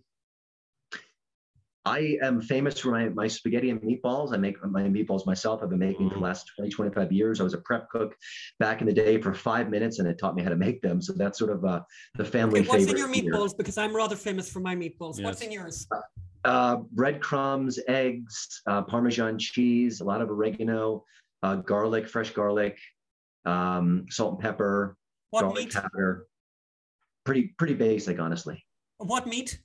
I 1.85 2.17
am 2.21 2.41
famous 2.41 2.77
for 2.77 2.91
my, 2.91 3.09
my 3.09 3.27
spaghetti 3.27 3.69
and 3.69 3.81
meatballs. 3.81 4.33
I 4.33 4.37
make 4.37 4.63
my 4.65 4.83
meatballs 4.83 5.25
myself. 5.25 5.61
I've 5.63 5.69
been 5.69 5.79
making 5.79 6.09
for 6.09 6.15
the 6.15 6.21
last 6.21 6.51
20, 6.57 6.69
25 6.69 7.11
years. 7.11 7.39
I 7.39 7.43
was 7.43 7.53
a 7.53 7.59
prep 7.59 7.89
cook 7.89 8.15
back 8.59 8.81
in 8.81 8.87
the 8.87 8.93
day 8.93 9.19
for 9.19 9.33
five 9.33 9.69
minutes 9.69 9.97
and 9.99 10.07
it 10.07 10.19
taught 10.19 10.35
me 10.35 10.43
how 10.43 10.49
to 10.49 10.55
make 10.57 10.81
them. 10.81 11.01
So 11.01 11.13
that's 11.13 11.39
sort 11.39 11.51
of 11.51 11.63
uh, 11.65 11.81
the 12.15 12.25
family 12.25 12.59
Okay, 12.59 12.67
what's 12.69 12.85
favorite. 12.85 12.91
in 12.91 12.97
your 12.97 13.13
here. 13.13 13.33
meatballs? 13.33 13.57
Because 13.57 13.77
I'm 13.77 13.95
rather 13.95 14.15
famous 14.17 14.51
for 14.51 14.59
my 14.59 14.75
meatballs. 14.75 15.23
What's 15.23 15.41
in 15.41 15.51
yours? 15.51 15.87
Uh, 16.45 16.77
breadcrumbs, 16.91 17.79
eggs, 17.87 18.61
uh, 18.67 18.81
Parmesan 18.83 19.39
cheese, 19.39 20.01
a 20.01 20.03
lot 20.03 20.21
of 20.21 20.29
oregano, 20.29 21.03
uh, 21.43 21.55
garlic, 21.55 22.07
fresh 22.07 22.31
garlic, 22.31 22.77
um, 23.45 24.05
salt 24.09 24.33
and 24.33 24.41
pepper, 24.41 24.95
What 25.31 25.41
garlic 25.41 25.57
meat? 25.65 25.73
powder. 25.73 26.27
Pretty, 27.29 27.53
pretty 27.59 27.75
basic, 27.75 28.19
honestly. 28.19 28.65
What 28.97 29.27
meat? 29.27 29.61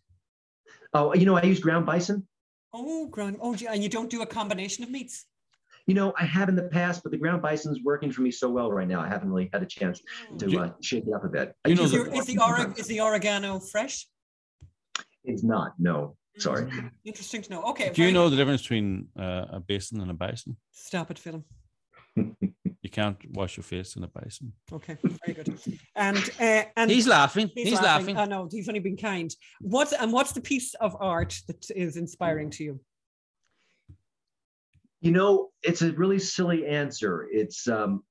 Oh, 0.93 1.15
you 1.15 1.25
know, 1.25 1.35
I 1.35 1.43
use 1.45 1.61
ground 1.61 1.87
bison. 1.87 2.29
Oh, 2.75 3.07
ground. 3.07 3.39
Oh, 3.41 3.55
gee, 3.55 3.67
and 3.67 3.83
you 3.83 3.89
don't 3.89 4.11
do 4.11 4.21
a 4.21 4.27
combination 4.27 4.85
of 4.85 4.91
meats? 4.91 5.25
You 5.87 5.95
know, 5.95 6.13
I 6.21 6.27
have 6.27 6.51
in 6.51 6.57
the 6.57 6.65
past, 6.65 7.03
but 7.03 7.11
the 7.11 7.17
ground 7.17 7.41
bison's 7.41 7.79
working 7.83 8.13
for 8.13 8.21
me 8.21 8.31
so 8.31 8.51
well 8.51 8.71
right 8.71 8.87
now. 8.87 9.01
I 9.01 9.09
haven't 9.09 9.31
really 9.31 9.49
had 9.51 9.63
a 9.63 9.67
chance 9.67 10.03
to 10.39 10.47
Do- 10.47 10.61
uh, 10.61 10.73
shake 10.83 11.07
it 11.07 11.15
up 11.15 11.25
a 11.25 11.29
bit. 11.29 11.55
I 11.65 11.71
you 11.71 11.75
know 11.75 11.85
Is, 11.85 11.95
your, 11.95 12.07
it 12.07 12.13
is, 12.13 12.27
the 12.27 12.37
more 12.37 12.75
is 12.77 12.87
the 12.87 13.01
oregano 13.01 13.59
fresh? 13.61 14.09
It's 15.25 15.43
not. 15.43 15.73
No, 15.79 16.19
sorry. 16.37 16.71
Interesting 17.03 17.41
to 17.45 17.51
know. 17.51 17.63
Okay. 17.71 17.93
Do 17.95 18.05
you 18.05 18.13
know 18.13 18.29
the 18.29 18.37
difference 18.37 18.61
between 18.61 19.09
uh, 19.19 19.47
a 19.53 19.61
basin 19.61 20.03
and 20.03 20.11
a 20.11 20.15
bison? 20.15 20.59
Stop 20.71 21.11
it, 21.11 21.19
Philip. 21.19 21.45
You 22.95 23.03
can't 23.03 23.17
wash 23.33 23.57
your 23.57 23.65
face 23.65 23.97
in 23.97 24.05
a 24.05 24.07
basin. 24.07 24.53
Okay, 24.73 24.97
very 25.03 25.35
good. 25.35 25.59
And 25.97 26.31
uh, 26.39 26.63
and 26.77 26.89
He's 26.89 27.09
laughing. 27.09 27.51
He's, 27.53 27.71
he's 27.71 27.81
laughing. 27.81 28.17
I 28.17 28.25
know 28.27 28.49
he's 28.49 28.69
only 28.69 28.79
been 28.79 28.97
kind. 28.97 29.35
What's 29.61 29.93
and 29.93 30.13
what's 30.13 30.31
the 30.31 30.41
piece 30.41 30.75
of 30.75 30.97
art 31.01 31.37
that 31.49 31.67
is 31.75 31.97
inspiring 31.97 32.51
to 32.51 32.63
you? 32.63 32.81
You 35.01 35.11
know, 35.11 35.51
it's 35.65 35.83
a 35.83 35.91
really 35.93 36.21
silly 36.21 36.67
answer. 36.67 37.27
It's 37.33 37.67
um, 37.67 38.05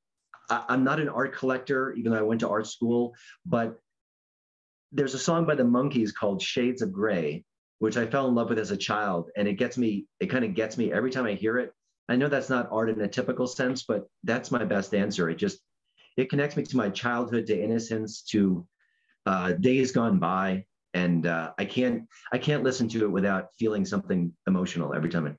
I, 0.50 0.66
I'm 0.68 0.84
not 0.84 1.00
an 1.00 1.08
art 1.08 1.34
collector, 1.34 1.94
even 1.94 2.12
though 2.12 2.20
I 2.20 2.24
went 2.24 2.42
to 2.42 2.50
art 2.50 2.68
school. 2.68 3.14
But 3.46 3.80
there's 4.92 5.14
a 5.14 5.20
song 5.20 5.46
by 5.46 5.56
the 5.56 5.64
Monkees 5.64 6.14
called 6.14 6.42
"Shades 6.42 6.82
of 6.82 6.92
Gray," 6.92 7.46
which 7.80 7.96
I 7.96 8.06
fell 8.06 8.28
in 8.28 8.36
love 8.36 8.50
with 8.50 8.60
as 8.60 8.72
a 8.72 8.78
child, 8.78 9.30
and 9.38 9.48
it 9.48 9.54
gets 9.54 9.78
me. 9.78 10.08
It 10.20 10.26
kind 10.26 10.44
of 10.44 10.56
gets 10.56 10.78
me 10.78 10.92
every 10.92 11.10
time 11.10 11.26
I 11.26 11.36
hear 11.36 11.58
it. 11.58 11.74
I 12.10 12.16
know 12.16 12.28
that's 12.28 12.50
not 12.50 12.70
art 12.72 12.90
in 12.90 13.02
a 13.02 13.08
typical 13.08 13.48
sense, 13.48 13.84
but 13.84 14.08
that's 14.24 14.52
my 14.52 14.64
best 14.66 14.94
answer. 14.94 15.30
It 15.30 15.36
just 15.36 15.60
it 16.18 16.30
connects 16.30 16.58
me 16.58 16.64
to 16.64 16.78
my 16.78 16.90
childhood, 16.90 17.48
to 17.48 17.60
innocence, 17.60 18.22
to 18.24 18.68
uh, 19.26 19.54
days 19.54 19.92
gone 19.92 20.20
by, 20.20 20.66
and 20.94 21.26
uh, 21.26 21.54
I 21.58 21.66
can't 21.66 22.04
I 22.32 22.38
can't 22.38 22.64
listen 22.64 22.88
to 22.90 23.06
it 23.06 23.12
without 23.12 23.50
feeling 23.58 23.86
something 23.86 24.34
emotional 24.48 24.94
every 24.94 25.10
time. 25.10 25.28
I, 25.28 25.34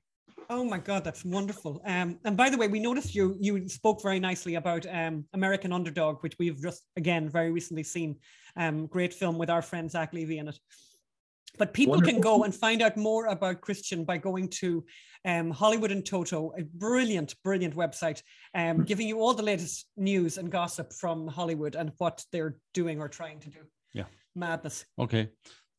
Oh 0.49 0.63
my 0.63 0.77
God, 0.77 1.03
that's 1.03 1.25
wonderful. 1.25 1.81
Um, 1.85 2.19
and 2.23 2.37
by 2.37 2.49
the 2.49 2.57
way, 2.57 2.67
we 2.67 2.79
noticed 2.79 3.15
you 3.15 3.35
you 3.39 3.67
spoke 3.67 4.01
very 4.01 4.19
nicely 4.19 4.55
about 4.55 4.85
um, 4.91 5.25
American 5.33 5.71
Underdog, 5.71 6.21
which 6.21 6.35
we've 6.37 6.61
just 6.61 6.83
again 6.97 7.29
very 7.29 7.51
recently 7.51 7.83
seen. 7.83 8.17
Um, 8.55 8.85
great 8.85 9.13
film 9.13 9.37
with 9.37 9.49
our 9.49 9.61
friend 9.61 9.89
Zach 9.89 10.13
Levi 10.13 10.37
in 10.37 10.47
it. 10.49 10.59
But 11.57 11.73
people 11.73 12.01
can 12.01 12.21
go 12.21 12.43
and 12.43 12.53
find 12.53 12.81
out 12.81 12.97
more 12.97 13.27
about 13.27 13.61
Christian 13.61 14.03
by 14.03 14.17
going 14.17 14.49
to 14.49 14.83
um, 15.25 15.51
Hollywood 15.51 15.91
in 15.91 16.03
Toto, 16.03 16.51
a 16.57 16.63
brilliant, 16.63 17.35
brilliant 17.43 17.75
website, 17.75 18.21
um, 18.53 18.83
giving 18.83 19.07
you 19.07 19.19
all 19.19 19.33
the 19.33 19.43
latest 19.43 19.87
news 19.97 20.37
and 20.37 20.51
gossip 20.51 20.93
from 20.93 21.27
Hollywood 21.27 21.75
and 21.75 21.91
what 21.97 22.23
they're 22.31 22.57
doing 22.73 22.99
or 22.99 23.07
trying 23.07 23.39
to 23.41 23.49
do. 23.49 23.59
Yeah. 23.93 24.05
Madness. 24.35 24.85
Okay. 24.99 25.29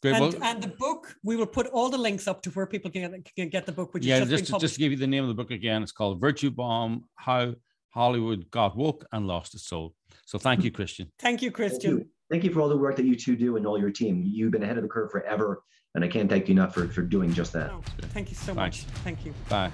Great. 0.02 0.14
And, 0.14 0.34
well, 0.34 0.42
and 0.42 0.62
the 0.62 0.68
book, 0.68 1.14
we 1.22 1.36
will 1.36 1.46
put 1.46 1.66
all 1.68 1.88
the 1.88 1.98
links 1.98 2.28
up 2.28 2.42
to 2.42 2.50
where 2.50 2.66
people 2.66 2.90
can 2.90 3.10
get, 3.10 3.34
can 3.34 3.48
get 3.48 3.66
the 3.66 3.72
book, 3.72 3.94
which 3.94 4.04
yeah, 4.04 4.16
is 4.16 4.28
just, 4.28 4.30
just, 4.30 4.44
been 4.50 4.60
to- 4.60 4.64
just 4.64 4.74
to 4.74 4.80
give 4.80 4.92
you 4.92 4.98
the 4.98 5.06
name 5.06 5.22
of 5.22 5.28
the 5.28 5.34
book 5.34 5.50
again, 5.50 5.82
it's 5.82 5.92
called 5.92 6.20
Virtue 6.20 6.50
Bomb 6.50 7.04
How 7.14 7.54
Hollywood 7.90 8.50
Got 8.50 8.76
Woke 8.76 9.06
and 9.12 9.26
Lost 9.26 9.54
Its 9.54 9.66
Soul. 9.66 9.94
So 10.26 10.38
thank 10.38 10.64
you, 10.64 10.70
Christian. 10.70 11.10
Thank 11.18 11.40
you, 11.40 11.48
Thank 11.48 11.56
Christian. 11.56 11.98
you. 11.98 12.08
Thank 12.30 12.44
you 12.44 12.50
for 12.52 12.60
all 12.60 12.68
the 12.68 12.76
work 12.76 12.96
that 12.96 13.04
you 13.04 13.14
two 13.14 13.36
do 13.36 13.56
and 13.56 13.66
all 13.66 13.78
your 13.78 13.90
team. 13.90 14.24
You've 14.26 14.50
been 14.50 14.62
ahead 14.62 14.76
of 14.76 14.82
the 14.82 14.88
curve 14.88 15.10
forever, 15.12 15.62
and 15.94 16.04
I 16.04 16.08
can't 16.08 16.28
thank 16.28 16.48
you 16.48 16.52
enough 16.52 16.74
for, 16.74 16.88
for 16.88 17.02
doing 17.02 17.32
just 17.32 17.52
that. 17.52 17.68
No, 17.70 17.82
thank 18.08 18.30
you 18.30 18.34
so 18.34 18.52
Thanks. 18.54 18.84
much. 18.84 18.94
Thank 19.04 19.24
you. 19.24 19.32
Bye. 19.48 19.70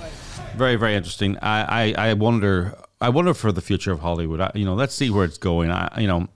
Bye-bye. 0.00 0.10
Very, 0.56 0.76
very 0.76 0.96
interesting. 0.96 1.38
I, 1.38 1.92
I, 1.94 2.10
I 2.10 2.12
wonder, 2.14 2.76
I 3.00 3.08
wonder 3.08 3.34
for 3.34 3.52
the 3.52 3.60
future 3.60 3.92
of 3.92 4.00
Hollywood. 4.00 4.40
I, 4.40 4.50
you 4.54 4.64
know, 4.64 4.74
let's 4.74 4.94
see 4.94 5.10
where 5.10 5.24
it's 5.24 5.38
going. 5.38 5.70
I, 5.70 6.00
you 6.00 6.08
know, 6.08 6.26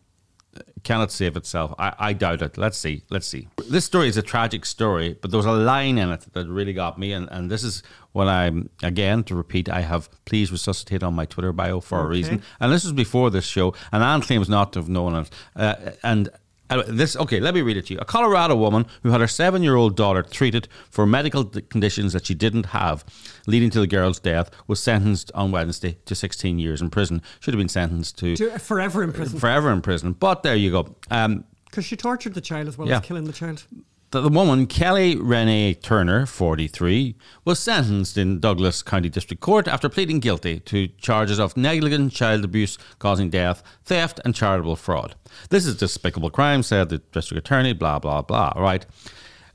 can 0.87 1.01
it 1.01 1.11
save 1.11 1.37
itself? 1.37 1.75
I, 1.81 1.93
I 1.99 2.13
doubt 2.13 2.43
it. 2.43 2.57
Let's 2.57 2.79
see. 2.79 3.03
Let's 3.11 3.27
see. 3.27 3.49
This 3.69 3.85
story 3.85 4.07
is 4.07 4.17
a 4.17 4.23
tragic 4.23 4.65
story, 4.65 5.19
but 5.21 5.33
there 5.33 5.37
was 5.37 5.45
a 5.45 5.53
line 5.53 5.99
in 5.99 6.11
it 6.11 6.25
that 6.33 6.47
really 6.47 6.73
got 6.73 6.97
me, 6.97 7.13
and, 7.13 7.29
and 7.33 7.51
this 7.51 7.65
is 7.65 7.83
what 8.13 8.29
I'm 8.29 8.71
again 8.85 9.25
to 9.25 9.35
repeat. 9.35 9.69
I 9.69 9.81
have 9.81 10.09
please 10.27 10.53
resuscitate 10.53 11.03
on 11.03 11.13
my 11.13 11.27
Twitter 11.27 11.53
bio 11.53 11.81
for 11.81 11.99
a 12.01 12.07
reason, 12.07 12.41
and 12.61 12.73
this 12.73 12.85
was 12.85 12.93
before 12.93 13.31
this 13.31 13.45
show. 13.45 13.75
And 13.91 14.05
Anne 14.05 14.23
claims 14.23 14.49
not 14.49 14.73
to 14.75 14.79
have 14.79 14.89
known 14.89 15.17
it, 15.17 15.31
uh, 15.57 15.75
and. 16.05 16.31
Uh, 16.71 16.83
This 16.89 17.17
okay. 17.17 17.41
Let 17.41 17.55
me 17.55 17.63
read 17.63 17.77
it 17.77 17.87
to 17.87 17.95
you. 17.95 18.01
A 18.01 18.05
Colorado 18.05 18.57
woman 18.57 18.87
who 19.03 19.11
had 19.11 19.21
her 19.21 19.27
seven-year-old 19.29 19.97
daughter 19.97 20.23
treated 20.23 20.69
for 20.91 21.07
medical 21.07 21.45
conditions 21.45 22.13
that 22.13 22.27
she 22.27 22.35
didn't 22.35 22.67
have, 22.67 23.05
leading 23.47 23.71
to 23.71 23.81
the 23.81 23.87
girl's 23.87 24.19
death, 24.19 24.51
was 24.67 24.83
sentenced 24.83 25.31
on 25.35 25.51
Wednesday 25.53 25.99
to 26.07 26.15
16 26.15 26.59
years 26.59 26.81
in 26.83 26.91
prison. 26.91 27.23
Should 27.41 27.55
have 27.55 27.59
been 27.61 27.69
sentenced 27.69 28.19
to 28.19 28.37
To, 28.37 28.59
forever 28.59 29.03
in 29.03 29.13
prison 29.13 29.39
forever 29.39 29.71
in 29.73 29.81
prison. 29.81 30.13
But 30.13 30.43
there 30.43 30.57
you 30.57 30.71
go. 30.71 30.97
Um, 31.11 31.45
because 31.67 31.85
she 31.85 31.97
tortured 31.97 32.35
the 32.35 32.41
child 32.41 32.69
as 32.69 32.79
well 32.79 32.89
Yeah. 32.89 32.99
as 32.99 33.03
killing 33.05 33.25
the 33.25 33.33
child. 33.33 33.65
The, 34.11 34.21
the 34.21 34.29
woman, 34.29 34.67
Kelly 34.67 35.17
Renee 35.17 35.75
Turner, 35.75 36.27
43, 36.27 37.17
was 37.45 37.59
sentenced 37.59 38.17
in 38.17 38.39
Douglas 38.39 38.83
County 38.83 39.09
District 39.09 39.41
Court 39.41 39.67
after 39.67 39.89
pleading 39.89 40.21
guilty 40.21 40.61
to 40.61 40.89
charges 40.89 41.39
of 41.39 41.57
negligent 41.57 42.13
child 42.13 42.45
abuse 42.45 42.79
causing 42.99 43.31
death, 43.31 43.63
theft, 43.85 44.21
and 44.25 44.35
charitable 44.35 44.77
fraud. 44.77 45.17
This 45.51 45.67
is 45.67 45.77
despicable 45.77 46.31
crime, 46.31 46.63
said 46.63 46.89
the 46.89 46.99
district 46.99 47.47
attorney, 47.47 47.73
blah, 47.73 47.99
blah, 47.99 48.23
blah, 48.23 48.53
right? 48.57 48.87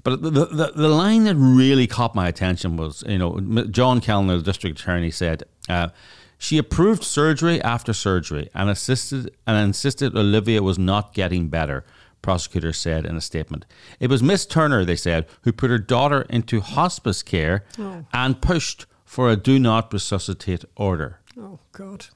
But 0.04 0.22
the, 0.22 0.30
the, 0.32 0.72
the 0.76 0.90
line 0.90 1.26
that 1.26 1.36
really 1.36 1.88
caught 1.88 2.16
my 2.16 2.28
attention 2.28 2.76
was, 2.76 3.04
you 3.08 3.20
know, 3.20 3.40
John 3.66 4.02
Kellner, 4.02 4.38
the 4.38 4.44
district 4.44 4.80
attorney, 4.80 5.12
said, 5.12 5.44
uh, 5.70 5.90
she 6.38 6.58
approved 6.58 7.04
surgery 7.04 7.62
after 7.62 7.94
surgery 7.94 8.50
and 8.56 8.68
assisted 8.68 9.32
and 9.46 9.58
insisted 9.58 10.18
Olivia 10.18 10.64
was 10.64 10.80
not 10.80 11.14
getting 11.14 11.50
better 11.50 11.86
prosecutors 12.22 12.78
said 12.78 13.06
in 13.06 13.16
a 13.16 13.22
statement. 13.22 13.66
It 14.00 14.10
was 14.10 14.22
Miss 14.22 14.46
Turner, 14.46 14.86
they 14.86 14.96
said, 14.96 15.26
who 15.42 15.52
put 15.52 15.70
her 15.70 15.78
daughter 15.80 16.26
into 16.30 16.62
hospice 16.62 17.24
care 17.24 17.64
Oh. 17.80 18.06
and 18.14 18.42
pushed 18.42 18.86
for 19.06 19.30
a 19.30 19.36
do 19.36 19.60
not 19.60 19.92
resuscitate 19.92 20.64
order. 20.76 21.20
Oh 21.38 21.60
God. 21.72 22.08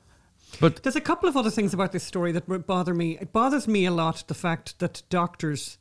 But 0.62 0.84
There's 0.84 0.96
a 0.96 1.02
couple 1.02 1.28
of 1.28 1.36
other 1.36 1.50
things 1.50 1.74
about 1.74 1.92
this 1.92 2.04
story 2.04 2.32
that 2.32 2.48
bother 2.66 2.94
me. 2.94 3.18
It 3.20 3.34
bothers 3.34 3.68
me 3.68 3.86
a 3.86 3.92
lot 3.92 4.24
the 4.28 4.34
fact 4.34 4.80
that 4.80 5.04
doctors 5.10 5.78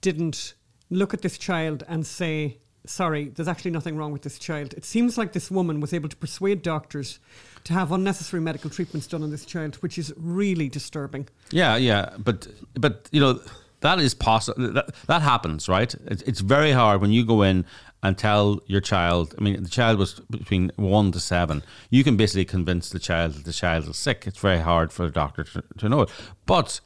didn't 0.00 0.54
look 0.90 1.12
at 1.12 1.20
this 1.22 1.36
child 1.36 1.82
and 1.88 2.06
say, 2.06 2.58
sorry, 2.86 3.28
there's 3.28 3.48
actually 3.48 3.70
nothing 3.72 3.96
wrong 3.98 4.12
with 4.12 4.22
this 4.22 4.38
child. 4.38 4.72
It 4.74 4.84
seems 4.84 5.18
like 5.18 5.32
this 5.32 5.50
woman 5.50 5.80
was 5.80 5.92
able 5.92 6.08
to 6.08 6.16
persuade 6.16 6.62
doctors 6.62 7.18
to 7.64 7.72
have 7.74 7.92
unnecessary 7.92 8.40
medical 8.42 8.70
treatments 8.70 9.06
done 9.06 9.22
on 9.22 9.30
this 9.30 9.44
child, 9.44 9.76
which 9.76 9.98
is 9.98 10.12
really 10.16 10.68
disturbing. 10.70 11.28
yeah, 11.50 11.76
yeah, 11.76 12.10
but 12.18 12.46
but 12.74 13.08
you 13.12 13.20
know 13.20 13.40
that 13.84 14.00
is 14.00 14.14
possible. 14.14 14.72
That, 14.72 14.94
that 15.06 15.20
happens, 15.20 15.68
right? 15.68 15.94
It, 16.06 16.22
it's 16.26 16.40
very 16.40 16.72
hard 16.72 17.02
when 17.02 17.12
you 17.12 17.24
go 17.24 17.42
in 17.42 17.66
and 18.02 18.16
tell 18.16 18.60
your 18.66 18.80
child. 18.80 19.34
I 19.38 19.42
mean, 19.42 19.62
the 19.62 19.68
child 19.68 19.98
was 19.98 20.14
between 20.30 20.72
one 20.76 21.12
to 21.12 21.20
seven. 21.20 21.62
You 21.90 22.02
can 22.02 22.16
basically 22.16 22.46
convince 22.46 22.88
the 22.88 22.98
child 22.98 23.34
that 23.34 23.44
the 23.44 23.52
child 23.52 23.86
is 23.86 23.98
sick. 23.98 24.24
It's 24.26 24.38
very 24.38 24.60
hard 24.60 24.90
for 24.90 25.04
the 25.04 25.10
doctor 25.10 25.44
to, 25.44 25.62
to 25.78 25.88
know 25.88 26.02
it, 26.02 26.10
but. 26.46 26.80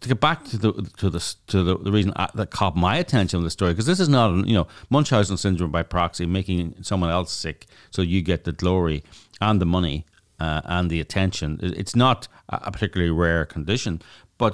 to 0.00 0.08
get 0.08 0.18
back 0.18 0.44
to 0.44 0.56
the 0.56 0.72
to 0.96 1.10
the 1.10 1.20
to 1.46 1.62
the, 1.62 1.76
the 1.76 1.92
reason 1.92 2.10
I, 2.16 2.26
that 2.36 2.50
caught 2.50 2.74
my 2.74 2.96
attention 2.96 3.40
in 3.40 3.44
the 3.44 3.50
story 3.50 3.72
because 3.72 3.84
this 3.84 4.00
is 4.00 4.08
not 4.08 4.46
you 4.48 4.54
know 4.58 4.66
Munchausen 4.88 5.36
syndrome 5.36 5.70
by 5.70 5.82
proxy, 5.82 6.24
making 6.24 6.76
someone 6.80 7.10
else 7.10 7.30
sick 7.30 7.66
so 7.90 8.00
you 8.00 8.22
get 8.22 8.44
the 8.44 8.52
glory 8.52 9.04
and 9.42 9.60
the 9.60 9.66
money 9.66 10.06
uh, 10.40 10.62
and 10.64 10.88
the 10.90 11.00
attention. 11.00 11.58
It's 11.62 11.94
not 11.94 12.28
a 12.48 12.70
particularly 12.72 13.12
rare 13.12 13.44
condition, 13.44 14.00
but 14.38 14.52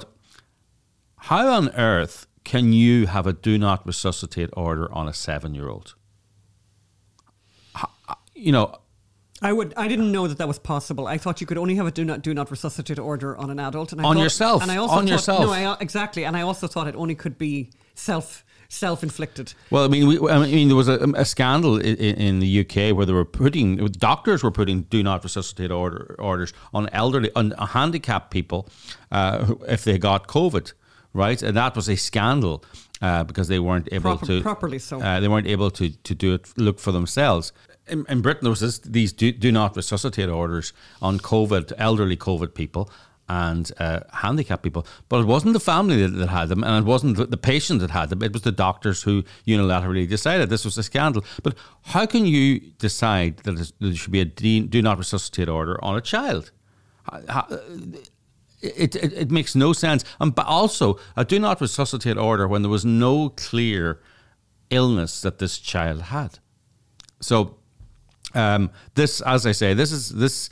how 1.25 1.47
on 1.49 1.69
earth 1.75 2.27
can 2.43 2.73
you 2.73 3.07
have 3.07 3.27
a 3.27 3.33
do 3.33 3.57
not 3.57 3.85
resuscitate 3.85 4.49
order 4.53 4.91
on 4.93 5.07
a 5.07 5.13
seven 5.13 5.53
year 5.55 5.69
old? 5.69 5.95
Uh, 7.75 8.15
you 8.35 8.51
know, 8.51 8.77
I 9.41 9.53
would. 9.53 9.73
I 9.75 9.87
didn't 9.87 10.11
know 10.11 10.27
that 10.27 10.37
that 10.37 10.47
was 10.47 10.59
possible. 10.59 11.07
I 11.07 11.17
thought 11.17 11.41
you 11.41 11.47
could 11.47 11.57
only 11.57 11.75
have 11.75 11.87
a 11.87 11.91
do 11.91 12.05
not 12.05 12.21
do 12.21 12.33
not 12.33 12.51
resuscitate 12.51 12.99
order 12.99 13.35
on 13.37 13.49
an 13.49 13.59
adult. 13.59 13.91
And 13.91 14.01
I 14.01 14.03
On 14.05 14.15
thought- 14.15 14.21
yourself, 14.23 14.61
And 14.61 14.71
I 14.71 14.77
also 14.77 14.95
on 14.95 15.03
thought, 15.05 15.11
yourself. 15.11 15.41
No, 15.45 15.51
I, 15.51 15.63
uh, 15.65 15.77
exactly. 15.79 16.25
And 16.25 16.35
I 16.37 16.41
also 16.41 16.67
thought 16.67 16.87
it 16.87 16.95
only 16.95 17.15
could 17.15 17.37
be 17.37 17.71
self 17.95 18.43
self 18.69 19.03
inflicted. 19.03 19.53
Well, 19.69 19.83
I 19.83 19.87
mean, 19.89 20.07
we, 20.07 20.29
I 20.29 20.39
mean, 20.47 20.67
there 20.69 20.77
was 20.77 20.87
a, 20.87 20.99
a 21.15 21.25
scandal 21.25 21.77
in, 21.77 21.95
in 21.97 22.39
the 22.39 22.59
UK 22.61 22.95
where 22.95 23.05
they 23.05 23.13
were 23.13 23.25
putting 23.25 23.77
doctors 23.87 24.43
were 24.43 24.51
putting 24.51 24.83
do 24.83 25.03
not 25.03 25.23
resuscitate 25.23 25.71
order, 25.71 26.15
orders 26.19 26.53
on 26.73 26.87
elderly, 26.89 27.31
on 27.35 27.53
uh, 27.53 27.65
handicapped 27.65 28.31
people 28.31 28.69
uh, 29.11 29.55
if 29.67 29.83
they 29.83 29.97
got 29.97 30.27
COVID, 30.27 30.71
right? 31.13 31.41
And 31.41 31.55
that 31.57 31.75
was 31.75 31.89
a 31.89 31.95
scandal 31.95 32.63
uh, 33.01 33.23
because 33.23 33.47
they 33.47 33.59
weren't 33.59 33.89
able 33.91 34.17
Proper- 34.17 34.25
to 34.25 34.41
properly 34.41 34.79
so. 34.79 35.01
Uh, 35.01 35.19
they 35.19 35.27
weren't 35.27 35.47
able 35.47 35.71
to 35.71 35.89
to 35.89 36.15
do 36.15 36.33
it, 36.33 36.53
look 36.57 36.79
for 36.79 36.91
themselves. 36.91 37.53
In, 37.87 38.05
in 38.07 38.21
Britain, 38.21 38.43
there 38.43 38.51
was 38.51 38.59
this, 38.59 38.79
these 38.79 39.11
do, 39.11 39.31
do 39.31 39.51
not 39.51 39.75
resuscitate 39.75 40.29
orders 40.29 40.71
on 41.01 41.19
COVID, 41.19 41.73
elderly 41.77 42.15
COVID 42.15 42.53
people 42.53 42.89
and 43.27 43.71
uh, 43.79 44.01
handicapped 44.11 44.61
people. 44.61 44.85
But 45.09 45.21
it 45.21 45.25
wasn't 45.25 45.53
the 45.53 45.59
family 45.59 46.01
that, 46.05 46.09
that 46.09 46.27
had 46.29 46.49
them, 46.49 46.63
and 46.63 46.85
it 46.85 46.87
wasn't 46.87 47.17
the, 47.17 47.25
the 47.25 47.37
patient 47.37 47.79
that 47.79 47.89
had 47.89 48.09
them. 48.09 48.21
It 48.21 48.33
was 48.33 48.41
the 48.41 48.51
doctors 48.51 49.03
who 49.03 49.23
unilaterally 49.47 50.07
decided 50.07 50.49
this 50.49 50.65
was 50.65 50.77
a 50.77 50.83
scandal. 50.83 51.23
But 51.41 51.55
how 51.83 52.05
can 52.05 52.25
you 52.25 52.59
decide 52.77 53.37
that 53.37 53.71
there 53.79 53.95
should 53.95 54.11
be 54.11 54.21
a 54.21 54.25
de- 54.25 54.61
do 54.67 54.81
not 54.81 54.97
resuscitate 54.97 55.49
order 55.49 55.83
on 55.83 55.95
a 55.95 56.01
child? 56.01 56.51
It, 58.61 58.95
it, 58.95 59.13
it 59.13 59.31
makes 59.31 59.55
no 59.55 59.73
sense. 59.73 60.03
And 60.19 60.35
but 60.35 60.45
also, 60.45 60.99
a 61.15 61.25
do 61.25 61.39
not 61.39 61.61
resuscitate 61.61 62.17
order 62.17 62.47
when 62.47 62.61
there 62.61 62.71
was 62.71 62.85
no 62.85 63.29
clear 63.29 63.99
illness 64.69 65.21
that 65.21 65.39
this 65.39 65.57
child 65.59 66.03
had. 66.03 66.39
So, 67.19 67.57
um, 68.33 68.69
this, 68.95 69.21
as 69.21 69.45
I 69.45 69.51
say, 69.51 69.73
this 69.73 69.91
is 69.91 70.09
this. 70.09 70.49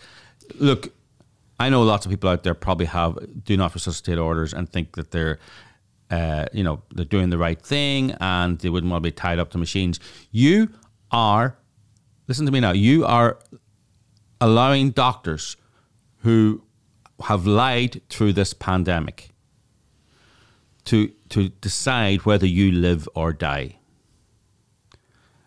Look, 0.55 0.91
I 1.59 1.69
know 1.69 1.83
lots 1.83 2.05
of 2.05 2.09
people 2.09 2.29
out 2.29 2.43
there 2.43 2.53
probably 2.53 2.85
have 2.87 3.43
do 3.43 3.57
not 3.57 3.73
resuscitate 3.73 4.17
orders 4.17 4.53
and 4.53 4.69
think 4.69 4.95
that 4.95 5.11
they're, 5.11 5.39
uh, 6.09 6.45
you 6.53 6.63
know, 6.63 6.81
they're 6.91 7.05
doing 7.05 7.29
the 7.29 7.37
right 7.37 7.61
thing 7.61 8.15
and 8.19 8.57
they 8.59 8.69
wouldn't 8.69 8.89
want 8.89 9.03
to 9.03 9.07
be 9.07 9.11
tied 9.11 9.39
up 9.39 9.51
to 9.51 9.57
machines. 9.57 9.99
You 10.31 10.69
are, 11.11 11.57
listen 12.27 12.45
to 12.45 12.51
me 12.51 12.61
now. 12.61 12.71
You 12.71 13.05
are 13.05 13.39
allowing 14.39 14.91
doctors 14.91 15.57
who 16.19 16.63
have 17.23 17.45
lied 17.45 18.01
through 18.09 18.33
this 18.33 18.53
pandemic 18.53 19.29
to 20.85 21.09
to 21.29 21.49
decide 21.49 22.25
whether 22.25 22.47
you 22.47 22.71
live 22.71 23.07
or 23.13 23.33
die. 23.33 23.75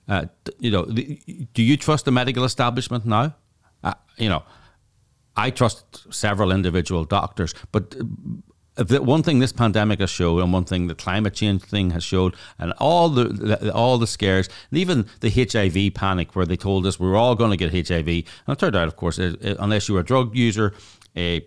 Uh, 0.08 0.26
you 0.58 0.70
know, 0.70 0.84
do 0.84 1.62
you 1.62 1.76
trust 1.76 2.04
the 2.04 2.10
medical 2.10 2.44
establishment 2.44 3.06
now? 3.06 3.34
Uh, 3.82 3.94
you 4.18 4.28
know, 4.28 4.42
I 5.36 5.50
trust 5.50 6.12
several 6.12 6.52
individual 6.52 7.04
doctors, 7.04 7.54
but 7.70 7.96
uh, 8.76 8.82
the 8.84 9.02
one 9.02 9.22
thing 9.22 9.38
this 9.38 9.52
pandemic 9.52 10.00
has 10.00 10.10
showed, 10.10 10.40
and 10.40 10.52
one 10.52 10.64
thing 10.64 10.86
the 10.86 10.94
climate 10.94 11.34
change 11.34 11.62
thing 11.62 11.90
has 11.90 12.04
showed, 12.04 12.34
and 12.58 12.72
all 12.78 13.08
the, 13.08 13.24
the 13.24 13.72
all 13.72 13.98
the 13.98 14.06
scares, 14.06 14.48
and 14.70 14.78
even 14.78 15.06
the 15.20 15.30
HIV 15.30 15.94
panic, 15.94 16.34
where 16.34 16.46
they 16.46 16.56
told 16.56 16.86
us 16.86 17.00
we 17.00 17.08
were 17.08 17.16
all 17.16 17.34
going 17.34 17.50
to 17.50 17.56
get 17.56 17.88
HIV, 17.88 18.08
and 18.08 18.24
it 18.48 18.58
turned 18.58 18.76
out, 18.76 18.88
of 18.88 18.96
course, 18.96 19.18
unless 19.18 19.88
you 19.88 19.94
were 19.94 20.00
a 20.00 20.04
drug 20.04 20.36
user, 20.36 20.74
a 21.16 21.46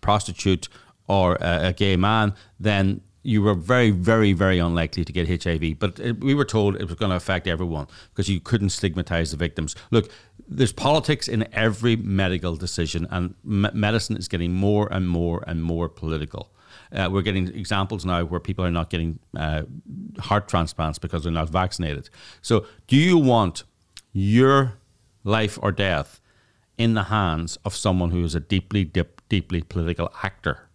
prostitute, 0.00 0.68
or 1.08 1.36
a, 1.36 1.68
a 1.68 1.72
gay 1.72 1.96
man, 1.96 2.34
then 2.58 3.00
you 3.22 3.42
were 3.42 3.54
very, 3.54 3.90
very, 3.90 4.32
very 4.32 4.58
unlikely 4.58 5.04
to 5.04 5.12
get 5.12 5.42
HIV. 5.42 5.78
But 5.80 5.98
it, 5.98 6.20
we 6.22 6.34
were 6.34 6.44
told 6.44 6.76
it 6.76 6.84
was 6.84 6.94
going 6.94 7.10
to 7.10 7.16
affect 7.16 7.48
everyone 7.48 7.88
because 8.10 8.28
you 8.28 8.38
couldn't 8.38 8.70
stigmatize 8.70 9.32
the 9.32 9.36
victims. 9.36 9.74
Look, 9.90 10.10
there's 10.48 10.72
politics 10.72 11.26
in 11.26 11.48
every 11.52 11.96
medical 11.96 12.54
decision, 12.54 13.06
and 13.10 13.34
me- 13.42 13.70
medicine 13.74 14.16
is 14.16 14.28
getting 14.28 14.52
more 14.52 14.88
and 14.92 15.08
more 15.08 15.42
and 15.46 15.62
more 15.62 15.88
political. 15.88 16.52
Uh, 16.92 17.08
we're 17.10 17.22
getting 17.22 17.48
examples 17.48 18.04
now 18.04 18.24
where 18.24 18.38
people 18.38 18.64
are 18.64 18.70
not 18.70 18.90
getting 18.90 19.18
uh, 19.36 19.62
heart 20.20 20.46
transplants 20.46 20.98
because 20.98 21.24
they're 21.24 21.32
not 21.32 21.48
vaccinated. 21.48 22.08
So, 22.42 22.64
do 22.86 22.96
you 22.96 23.18
want 23.18 23.64
your 24.12 24.74
life 25.24 25.58
or 25.60 25.72
death 25.72 26.20
in 26.78 26.94
the 26.94 27.04
hands 27.04 27.58
of 27.64 27.74
someone 27.74 28.10
who 28.10 28.22
is 28.22 28.34
a 28.34 28.40
deeply, 28.40 28.84
dip, 28.84 29.15
deeply 29.28 29.62
political 29.62 30.10
actor? 30.22 30.66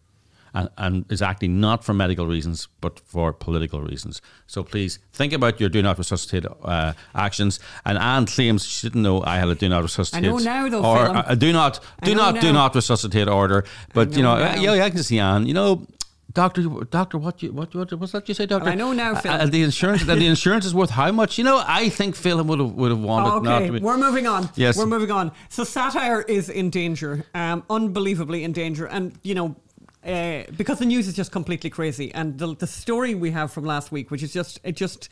and, 0.54 0.70
and 0.78 1.06
is 1.12 1.22
acting 1.22 1.60
not 1.60 1.84
for 1.84 1.94
medical 1.94 2.28
reasons 2.28 2.68
but 2.82 3.00
for 3.00 3.34
political 3.34 3.82
reasons. 3.82 4.22
So 4.48 4.64
please 4.64 5.00
think 5.14 5.34
about 5.34 5.60
your 5.60 5.70
do 5.70 5.82
not 5.82 5.98
resuscitate 5.98 6.46
uh, 6.64 6.94
actions. 7.16 7.60
And 7.86 7.98
Anne 7.98 8.26
claims 8.26 8.66
she 8.66 8.88
didn't 8.88 9.04
know 9.04 9.24
I 9.24 9.38
had 9.38 9.50
a 9.50 9.56
do 9.56 9.70
not 9.70 9.84
resuscitate. 9.84 10.26
I 10.26 10.28
know 10.28 10.38
now, 10.38 10.70
though, 10.70 10.84
or 10.84 11.06
Phil. 11.06 11.24
a 11.28 11.36
do 11.36 11.54
not 11.54 11.80
do 12.04 12.16
know 12.16 12.32
not 12.32 12.42
do 12.42 12.54
not 12.54 12.76
resuscitate 12.76 13.28
order. 13.28 13.64
But 13.94 14.14
you 14.14 14.24
know 14.24 14.36
know, 14.36 14.44
uh, 14.44 14.56
now. 14.56 14.62
yeah, 14.62 14.74
yeah, 14.76 14.86
I 14.86 14.90
can 14.90 15.04
see 15.04 15.20
Anne. 15.20 15.46
You 15.46 15.54
know. 15.54 15.86
Doctor, 16.34 16.62
doctor, 16.90 17.18
what 17.18 17.42
you, 17.44 17.52
what, 17.52 17.74
what, 17.74 17.92
what's 17.94 18.12
that 18.12 18.28
you 18.30 18.34
say, 18.36 18.46
doctor? 18.46 18.70
I 18.70 18.76
know 18.76 18.94
now, 18.94 19.14
Uh, 19.14 19.20
Phil. 19.22 19.32
uh, 19.32 19.46
the 19.48 19.64
insurance, 19.64 20.02
and 20.08 20.22
the 20.22 20.28
insurance 20.28 20.66
is 20.66 20.74
worth 20.74 20.92
how 20.92 21.12
much? 21.12 21.38
You 21.38 21.44
know, 21.44 21.62
I 21.66 21.90
think 21.90 22.16
Phil 22.16 22.42
would 22.44 22.60
have 22.60 22.72
would 22.74 22.92
have 22.92 23.00
wanted 23.02 23.44
not 23.44 23.62
Okay, 23.62 23.68
to 23.68 23.74
be. 23.74 23.80
we're 23.80 23.98
moving 23.98 24.28
on. 24.28 24.50
Yes. 24.56 24.78
we're 24.78 24.86
moving 24.86 25.12
on. 25.12 25.32
So 25.50 25.64
satire 25.64 26.22
is 26.22 26.50
in 26.50 26.70
danger, 26.70 27.26
um, 27.34 27.64
unbelievably 27.70 28.44
in 28.44 28.52
danger, 28.54 28.86
and 28.86 29.14
you 29.24 29.36
know. 29.36 29.56
Uh, 30.04 30.44
because 30.58 30.80
the 30.80 30.86
news 30.86 31.08
is 31.08 31.14
just 31.16 31.32
completely 31.32 31.70
crazy, 31.70 32.12
and 32.16 32.40
the, 32.40 32.56
the 32.56 32.66
story 32.66 33.14
we 33.14 33.30
have 33.30 33.52
from 33.54 33.66
last 33.66 33.92
week, 33.92 34.10
which 34.10 34.24
is 34.24 34.34
just 34.34 34.60
it 34.64 34.76
just 34.76 35.10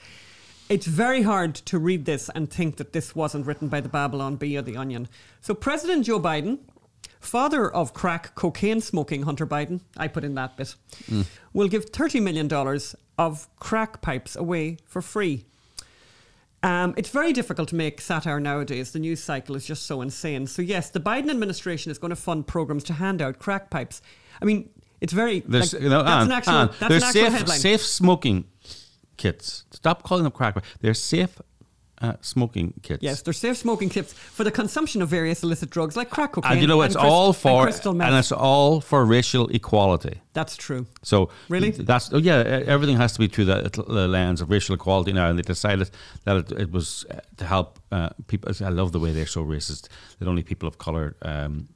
it's 0.67 0.87
very 0.87 1.21
hard 1.21 1.53
to 1.53 1.77
read 1.77 2.05
this 2.05 2.27
and 2.33 2.49
think 2.49 2.77
that 2.77 2.91
this 2.91 3.15
wasn't 3.15 3.45
written 3.45 3.67
by 3.67 3.81
the 3.81 3.89
Babylon 3.89 4.35
Bee 4.35 4.57
or 4.57 4.63
the 4.63 4.75
Onion. 4.77 5.07
So 5.41 5.53
President 5.53 6.05
Joe 6.07 6.19
Biden, 6.19 6.57
father 7.19 7.69
of 7.69 7.93
crack 7.93 8.35
cocaine 8.35 8.81
smoking 8.81 9.23
Hunter 9.23 9.45
Biden, 9.45 9.81
I 9.97 10.07
put 10.07 10.23
in 10.23 10.35
that 10.35 10.57
bit, 10.57 10.75
will 11.53 11.67
give 11.67 11.85
thirty 11.85 12.19
million 12.19 12.47
dollars 12.47 12.95
of 13.17 13.47
crack 13.59 14.01
pipes 14.01 14.35
away 14.35 14.77
for 14.85 15.01
free. 15.01 15.45
Um, 16.61 16.93
it's 16.97 17.09
very 17.09 17.31
difficult 17.31 17.69
to 17.69 17.75
make 17.75 18.01
satire 18.01 18.39
nowadays. 18.39 18.91
The 18.91 18.99
news 18.99 19.23
cycle 19.23 19.55
is 19.55 19.65
just 19.65 19.85
so 19.85 20.01
insane. 20.01 20.45
So 20.47 20.61
yes, 20.61 20.89
the 20.89 20.99
Biden 20.99 21.29
administration 21.29 21.91
is 21.91 21.97
going 21.97 22.09
to 22.09 22.17
fund 22.17 22.47
programs 22.47 22.83
to 22.85 22.93
hand 22.93 23.21
out 23.21 23.39
crack 23.39 23.69
pipes. 23.69 24.01
I 24.41 24.45
mean, 24.45 24.69
it's 24.99 25.13
very 25.13 25.39
There's, 25.39 25.73
like, 25.73 25.83
you 25.83 25.89
know, 25.89 26.03
that's 26.03 26.23
Anne, 26.23 26.25
an 26.25 26.31
actual 26.31 26.67
that's 26.79 26.81
an 26.81 26.91
actual 27.03 27.11
safe, 27.11 27.33
headline. 27.33 27.59
safe 27.59 27.81
smoking 27.81 28.45
kits. 29.15 29.63
Stop 29.71 30.03
calling 30.03 30.23
them 30.23 30.33
crack. 30.33 30.61
They're 30.81 30.93
safe 30.93 31.39
uh, 32.01 32.13
smoking 32.21 32.73
kits. 32.81 33.03
Yes, 33.03 33.21
they're 33.21 33.33
safe 33.33 33.57
smoking 33.57 33.89
kits 33.89 34.13
for 34.13 34.43
the 34.43 34.51
consumption 34.51 35.01
of 35.01 35.09
various 35.09 35.43
illicit 35.43 35.69
drugs 35.69 35.95
like 35.97 36.09
crack 36.09 36.31
cocaine. 36.33 36.53
and 36.53 36.61
you 36.61 36.67
know 36.67 36.81
it's 36.81 36.95
crys- 36.95 37.05
all 37.11 37.27
and 37.27 37.35
for 37.35 37.63
crystal 37.63 37.93
meth. 37.93 38.07
and 38.07 38.17
it's 38.17 38.31
all 38.31 38.79
for 38.81 39.03
racial 39.05 39.47
equality. 39.49 40.21
That's 40.33 40.55
true. 40.55 40.85
So 41.03 41.29
Really? 41.49 41.71
that's 41.71 42.13
oh 42.13 42.17
yeah, 42.19 42.37
everything 42.65 42.97
has 42.97 43.11
to 43.13 43.19
be 43.19 43.27
through 43.27 43.45
the, 43.45 43.69
the 43.87 44.07
lens 44.07 44.39
of 44.41 44.49
racial 44.49 44.75
equality 44.75 45.11
now, 45.11 45.29
and 45.29 45.37
they 45.37 45.43
decided 45.43 45.89
that 46.25 46.35
it, 46.37 46.51
it 46.53 46.71
was 46.71 47.05
uh, 47.11 47.19
to 47.37 47.45
help 47.45 47.79
uh, 47.91 48.09
people. 48.27 48.51
I 48.65 48.69
love 48.69 48.91
the 48.91 48.99
way 48.99 49.11
they're 49.11 49.25
so 49.25 49.43
racist 49.43 49.89
that 50.19 50.27
only 50.27 50.43
people 50.43 50.67
of 50.67 50.77
color 50.77 51.15
um, 51.23 51.67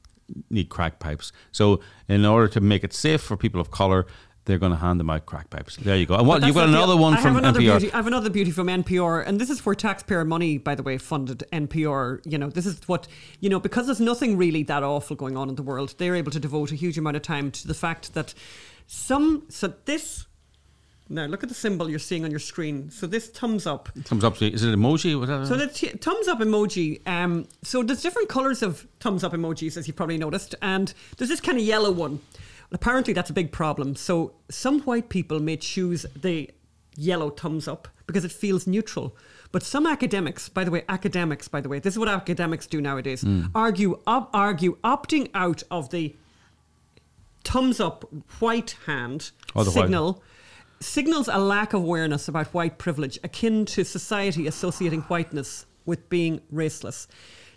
need 0.48 0.68
crack 0.70 0.98
pipes. 1.00 1.32
So 1.52 1.80
in 2.08 2.24
order 2.24 2.48
to 2.48 2.60
make 2.60 2.82
it 2.84 2.92
safe 2.94 3.20
for 3.20 3.36
people 3.36 3.60
of 3.60 3.70
color. 3.70 4.06
They're 4.46 4.58
going 4.58 4.72
to 4.72 4.78
hand 4.78 5.00
them 5.00 5.08
out 5.08 5.24
crack 5.24 5.48
pipes. 5.48 5.76
There 5.76 5.96
you 5.96 6.04
go. 6.04 6.16
And 6.16 6.26
what 6.26 6.44
you've 6.44 6.54
got 6.54 6.66
not 6.66 6.72
the- 6.72 6.76
another 6.76 6.96
one 6.96 7.14
I 7.14 7.20
from 7.22 7.34
have 7.34 7.42
another 7.44 7.60
NPR. 7.60 7.78
Beauty, 7.80 7.92
I 7.92 7.96
have 7.96 8.06
another 8.06 8.28
beauty 8.28 8.50
from 8.50 8.66
NPR, 8.66 9.26
and 9.26 9.40
this 9.40 9.48
is 9.48 9.58
for 9.58 9.74
taxpayer 9.74 10.24
money, 10.24 10.58
by 10.58 10.74
the 10.74 10.82
way, 10.82 10.98
funded 10.98 11.44
NPR. 11.50 12.20
You 12.26 12.36
know, 12.36 12.50
this 12.50 12.66
is 12.66 12.86
what 12.86 13.08
you 13.40 13.48
know 13.48 13.58
because 13.58 13.86
there's 13.86 14.00
nothing 14.00 14.36
really 14.36 14.62
that 14.64 14.82
awful 14.82 15.16
going 15.16 15.36
on 15.38 15.48
in 15.48 15.54
the 15.54 15.62
world. 15.62 15.94
They're 15.96 16.14
able 16.14 16.30
to 16.32 16.40
devote 16.40 16.72
a 16.72 16.74
huge 16.74 16.98
amount 16.98 17.16
of 17.16 17.22
time 17.22 17.50
to 17.52 17.66
the 17.66 17.74
fact 17.74 18.12
that 18.14 18.34
some. 18.86 19.44
So 19.48 19.72
this. 19.86 20.26
Now 21.10 21.26
look 21.26 21.42
at 21.42 21.50
the 21.50 21.54
symbol 21.54 21.90
you're 21.90 21.98
seeing 21.98 22.24
on 22.24 22.30
your 22.30 22.40
screen. 22.40 22.90
So 22.90 23.06
this 23.06 23.28
thumbs 23.28 23.66
up. 23.66 23.90
Comes 24.06 24.24
up 24.24 24.40
is 24.40 24.64
it 24.64 24.74
emoji? 24.74 25.26
That 25.26 25.46
So 25.46 25.54
the 25.56 25.66
t- 25.66 25.88
thumbs 25.88 26.28
up 26.28 26.40
emoji. 26.40 27.06
Um, 27.06 27.46
so 27.62 27.82
there's 27.82 28.00
different 28.00 28.30
colors 28.30 28.62
of 28.62 28.86
thumbs 29.00 29.22
up 29.22 29.32
emojis, 29.32 29.76
as 29.76 29.86
you 29.86 29.92
probably 29.92 30.16
noticed, 30.16 30.54
and 30.62 30.92
there's 31.18 31.28
this 31.28 31.42
kind 31.42 31.58
of 31.58 31.64
yellow 31.64 31.90
one. 31.90 32.20
Apparently, 32.74 33.12
that's 33.14 33.30
a 33.30 33.32
big 33.32 33.52
problem. 33.52 33.94
So 33.94 34.34
some 34.50 34.80
white 34.80 35.08
people 35.08 35.40
may 35.40 35.56
choose 35.56 36.04
the 36.14 36.50
yellow 36.96 37.30
thumbs 37.30 37.66
up 37.66 37.88
because 38.06 38.24
it 38.24 38.32
feels 38.32 38.66
neutral. 38.66 39.16
But 39.52 39.62
some 39.62 39.86
academics, 39.86 40.48
by 40.48 40.64
the 40.64 40.72
way, 40.72 40.84
academics, 40.88 41.46
by 41.46 41.60
the 41.60 41.68
way, 41.68 41.78
this 41.78 41.94
is 41.94 41.98
what 41.98 42.08
academics 42.08 42.66
do 42.66 42.80
nowadays: 42.80 43.22
hmm. 43.22 43.44
argue, 43.54 44.00
op- 44.06 44.28
argue, 44.34 44.76
opting 44.82 45.30
out 45.32 45.62
of 45.70 45.90
the 45.90 46.14
thumbs 47.44 47.78
up 47.78 48.04
white 48.40 48.76
hand 48.86 49.30
Oh, 49.54 49.64
white- 49.64 49.72
signal 49.72 50.22
signals 50.80 51.28
a 51.28 51.38
lack 51.38 51.72
of 51.72 51.82
awareness 51.82 52.28
about 52.28 52.48
white 52.48 52.78
privilege, 52.78 53.18
akin 53.22 53.64
to 53.64 53.84
society 53.84 54.46
associating 54.46 55.00
whiteness 55.02 55.66
with 55.86 56.08
being 56.08 56.40
raceless. 56.52 57.06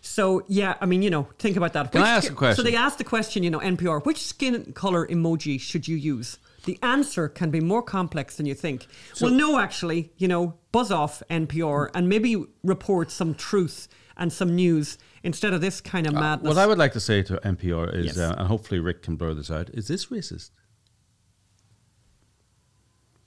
So 0.08 0.44
yeah, 0.48 0.76
I 0.82 0.86
mean, 0.86 1.02
you 1.02 1.10
know, 1.10 1.28
think 1.38 1.58
about 1.58 1.74
that. 1.74 1.92
Can 1.92 2.02
I 2.02 2.10
ask 2.10 2.32
a 2.32 2.36
question? 2.36 2.56
So 2.56 2.70
they 2.70 2.76
asked 2.76 2.98
the 2.98 3.04
question, 3.04 3.44
you 3.44 3.50
know, 3.52 3.60
NPR, 3.60 4.04
which 4.06 4.22
skin 4.24 4.74
color 4.74 5.06
emoji 5.08 5.60
should 5.60 5.88
you 5.88 5.96
use? 5.96 6.38
the 6.66 6.78
answer 6.84 7.30
can 7.30 7.50
be 7.50 7.62
more 7.62 7.82
complex 7.82 8.36
than 8.36 8.46
you 8.46 8.54
think. 8.54 8.88
well, 9.22 9.32
no, 9.32 9.58
actually, 9.58 10.12
you 10.18 10.28
know, 10.28 10.54
buzz 10.74 10.92
off 10.92 11.24
NPR 11.30 11.90
and 11.96 12.10
maybe 12.10 12.44
report 12.62 13.10
some 13.10 13.34
truth 13.34 13.88
and 14.18 14.34
some 14.34 14.54
news 14.54 14.98
instead 15.24 15.54
of 15.54 15.62
this 15.62 15.80
kind 15.80 16.06
of 16.06 16.14
madness. 16.14 16.46
Uh, 16.46 16.50
What 16.50 16.58
I 16.58 16.68
would 16.68 16.78
like 16.78 16.92
to 16.92 17.00
say 17.00 17.24
to 17.24 17.38
NPR 17.38 17.96
is, 17.96 18.06
Yes. 18.08 18.18
uh, 18.18 18.36
and 18.38 18.50
hopefully 18.50 18.82
Rick 18.82 19.02
can 19.02 19.16
blur 19.16 19.34
this 19.34 19.50
out, 19.50 19.70
is 19.70 19.88
this 19.88 20.08
racist? 20.08 20.50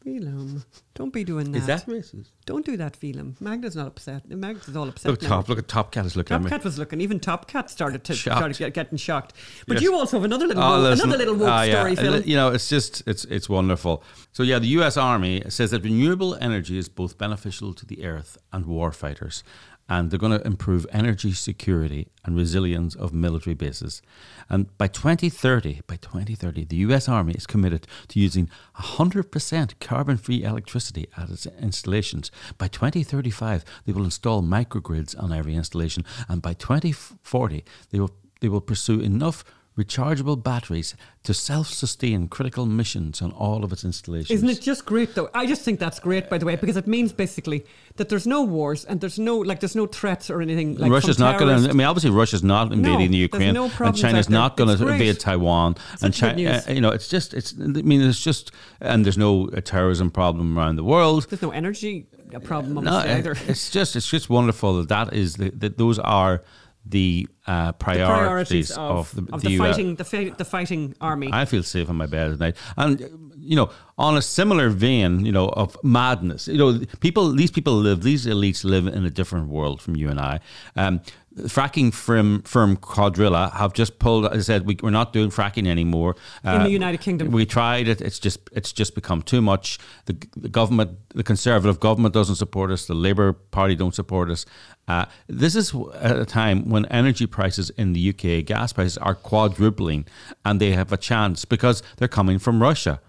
Phelim, 0.04 0.64
don't 0.94 1.12
be 1.12 1.24
doing 1.24 1.52
that. 1.52 1.58
Is 1.58 1.66
that 1.66 1.86
racist? 1.86 2.28
Don't 2.46 2.64
do 2.64 2.76
that, 2.78 2.94
Phelim. 2.98 3.34
Magda's 3.38 3.76
not 3.76 3.86
upset. 3.86 4.28
Magda's 4.30 4.74
all 4.74 4.88
upset. 4.88 5.10
Look, 5.10 5.20
now. 5.22 5.28
Top, 5.28 5.48
look 5.50 5.58
at 5.58 5.68
Top 5.68 5.92
Cat 5.92 6.06
is 6.06 6.16
looking 6.16 6.34
at 6.36 6.40
me. 6.42 6.48
Top 6.48 6.58
Cat 6.60 6.64
was 6.64 6.78
looking. 6.78 7.02
Even 7.02 7.20
Top 7.20 7.46
Cat 7.46 7.68
started 7.68 8.02
to 8.04 8.14
Shocked. 8.14 8.38
started 8.38 8.56
get, 8.56 8.72
getting 8.72 8.96
shocked. 8.96 9.34
But 9.68 9.74
Yes. 9.74 9.82
you 9.82 9.94
also 9.94 10.16
have 10.16 10.24
another 10.24 10.46
little 10.46 10.62
Oh, 10.62 10.82
woke, 10.82 10.94
another 10.98 11.18
little 11.18 11.34
woke 11.36 11.50
Ah, 11.50 11.62
yeah. 11.64 11.74
story, 11.74 11.96
Phil. 11.96 12.22
You 12.22 12.34
know, 12.36 12.48
it's 12.48 12.68
just 12.68 13.02
it's 13.06 13.24
it's 13.26 13.48
wonderful. 13.48 14.02
So 14.32 14.42
yeah, 14.42 14.58
the 14.58 14.68
U.S. 14.78 14.96
Army 14.96 15.42
says 15.48 15.70
that 15.72 15.84
renewable 15.84 16.34
energy 16.36 16.78
is 16.78 16.88
both 16.88 17.18
beneficial 17.18 17.74
to 17.74 17.84
the 17.84 18.04
earth 18.04 18.38
and 18.52 18.64
warfighters, 18.64 19.42
and 19.90 20.10
they're 20.10 20.18
going 20.18 20.38
to 20.38 20.46
improve 20.46 20.86
energy 20.92 21.32
security 21.32 22.08
and 22.24 22.36
resilience 22.36 22.94
of 22.94 23.12
military 23.12 23.54
bases. 23.54 24.00
And 24.48 24.76
by 24.78 24.86
2030, 24.86 25.80
by 25.88 25.96
2030, 25.96 26.64
the 26.64 26.76
U.S. 26.76 27.08
Army 27.08 27.34
is 27.34 27.46
committed 27.46 27.88
to 28.08 28.20
using 28.20 28.48
100% 28.78 29.80
carbon-free 29.80 30.44
electricity 30.44 31.08
at 31.16 31.28
its 31.28 31.46
installations. 31.60 32.30
By 32.56 32.68
2035, 32.68 33.64
they 33.84 33.92
will 33.92 34.04
install 34.04 34.42
microgrids 34.42 35.20
on 35.20 35.32
every 35.32 35.56
installation, 35.56 36.04
and 36.28 36.40
by 36.40 36.54
2040, 36.54 37.64
they 37.90 37.98
will 37.98 38.14
they 38.40 38.48
will 38.48 38.62
pursue 38.62 39.00
enough 39.00 39.44
rechargeable 39.80 40.42
batteries 40.42 40.94
to 41.22 41.32
self-sustain 41.34 42.28
critical 42.28 42.64
missions 42.66 43.20
on 43.22 43.30
all 43.32 43.62
of 43.64 43.72
its 43.72 43.84
installations. 43.84 44.30
Isn't 44.30 44.48
it 44.48 44.60
just 44.60 44.84
great 44.86 45.14
though? 45.14 45.28
I 45.34 45.46
just 45.46 45.62
think 45.62 45.78
that's 45.78 45.98
great, 46.00 46.28
by 46.30 46.38
the 46.38 46.46
way, 46.46 46.56
because 46.56 46.76
it 46.76 46.86
means 46.86 47.12
basically 47.12 47.64
that 47.96 48.08
there's 48.08 48.26
no 48.26 48.42
wars 48.42 48.84
and 48.84 49.00
there's 49.00 49.18
no 49.18 49.36
like 49.38 49.60
there's 49.60 49.76
no 49.76 49.86
threats 49.86 50.30
or 50.30 50.40
anything. 50.40 50.76
Like 50.76 50.90
Russia's 50.90 51.18
not 51.18 51.38
going 51.38 51.62
to. 51.62 51.70
I 51.70 51.72
mean, 51.72 51.86
obviously, 51.86 52.10
Russia's 52.10 52.42
not 52.42 52.72
invading 52.72 53.10
the 53.10 53.18
there's 53.26 53.42
Ukraine, 53.42 53.54
no 53.54 53.70
and 53.80 53.96
China's 53.96 54.30
not 54.30 54.56
going 54.56 54.76
to 54.76 54.88
invade 54.88 55.20
Taiwan. 55.20 55.76
and 56.02 56.14
Such 56.14 56.20
good 56.20 56.36
China, 56.36 56.52
news. 56.52 56.68
you 56.68 56.80
know, 56.80 56.90
it's 56.90 57.08
just, 57.08 57.34
it's. 57.34 57.54
I 57.60 57.66
mean, 57.90 58.00
it's 58.02 58.22
just, 58.22 58.50
and 58.80 59.04
there's 59.04 59.18
no 59.18 59.48
uh, 59.48 59.60
terrorism 59.60 60.10
problem 60.10 60.58
around 60.58 60.76
the 60.76 60.84
world. 60.84 61.26
There's 61.28 61.42
no 61.42 61.50
energy 61.50 62.06
uh, 62.34 62.38
problem 62.38 62.84
No, 62.84 62.98
either. 62.98 63.34
it's 63.46 63.70
just, 63.70 63.96
it's 63.96 64.08
just 64.08 64.30
wonderful 64.30 64.78
that 64.78 64.88
that 64.88 65.12
is 65.12 65.36
that 65.36 65.76
those 65.78 65.98
are 65.98 66.42
the 66.84 67.28
uh, 67.46 67.66
The 67.66 67.72
priorities, 67.72 68.70
of, 68.70 69.16
of, 69.16 69.26
the, 69.26 69.32
of 69.34 69.42
the 69.42 69.48
the, 69.48 69.58
fighting 69.58 69.94
the, 69.96 70.04
fi- 70.04 70.30
the 70.30 70.44
fighting 70.44 70.94
army. 71.00 71.30
I 71.32 71.44
feel 71.44 71.62
safe 71.62 71.88
in 71.88 71.96
my 71.96 72.06
bed 72.06 72.32
at 72.32 72.38
night. 72.38 72.56
And, 72.76 73.29
you 73.42 73.56
know, 73.56 73.70
on 73.98 74.16
a 74.16 74.22
similar 74.22 74.68
vein, 74.70 75.24
you 75.24 75.32
know, 75.32 75.48
of 75.50 75.76
madness, 75.82 76.48
you 76.48 76.58
know, 76.58 76.80
people, 77.00 77.32
these 77.32 77.50
people 77.50 77.74
live, 77.74 78.02
these 78.02 78.26
elites 78.26 78.64
live 78.64 78.86
in 78.86 79.04
a 79.04 79.10
different 79.10 79.48
world 79.48 79.80
from 79.80 79.96
you 79.96 80.08
and 80.08 80.20
I. 80.20 80.40
Um, 80.76 81.00
fracking 81.36 81.92
firm, 81.92 82.42
firm 82.42 82.76
Cuadrilla 82.76 83.52
have 83.52 83.72
just 83.72 83.98
pulled, 83.98 84.26
I 84.26 84.40
said, 84.40 84.66
we, 84.66 84.76
we're 84.82 84.90
not 84.90 85.12
doing 85.12 85.30
fracking 85.30 85.66
anymore. 85.66 86.16
Uh, 86.44 86.52
In 86.52 86.62
the 86.64 86.70
United 86.70 87.00
Kingdom. 87.00 87.30
We 87.30 87.46
tried 87.46 87.88
it. 87.88 88.00
It's 88.00 88.18
just, 88.18 88.40
it's 88.52 88.72
just 88.72 88.94
become 88.94 89.22
too 89.22 89.40
much. 89.40 89.78
The, 90.06 90.16
the 90.36 90.48
government, 90.48 90.98
the 91.10 91.22
conservative 91.22 91.80
government 91.80 92.14
doesn't 92.14 92.36
support 92.36 92.70
us. 92.70 92.86
The 92.86 92.94
Labour 92.94 93.32
Party 93.32 93.74
don't 93.74 93.94
support 93.94 94.30
us. 94.30 94.44
Uh, 94.88 95.04
this 95.28 95.54
is 95.54 95.72
at 95.94 96.18
a 96.18 96.26
time 96.26 96.68
when 96.68 96.84
energy 96.86 97.26
prices 97.26 97.70
in 97.70 97.92
the 97.92 98.08
UK, 98.10 98.44
gas 98.44 98.72
prices 98.72 98.98
are 98.98 99.14
quadrupling, 99.14 100.04
and 100.44 100.60
they 100.60 100.72
have 100.72 100.92
a 100.92 100.96
chance 100.96 101.44
because 101.44 101.82
they're 101.98 102.08
coming 102.08 102.38
from 102.38 102.60
Russia. 102.60 103.00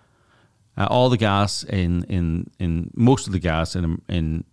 Uh, 0.82 0.88
all 0.90 1.10
the 1.10 1.18
gas 1.18 1.64
in, 1.64 2.04
in, 2.06 2.50
in 2.58 2.90
most 2.96 3.28
of 3.28 3.34
the 3.34 3.40
gas 3.40 3.76
in 3.76 4.02
in 4.10 4.44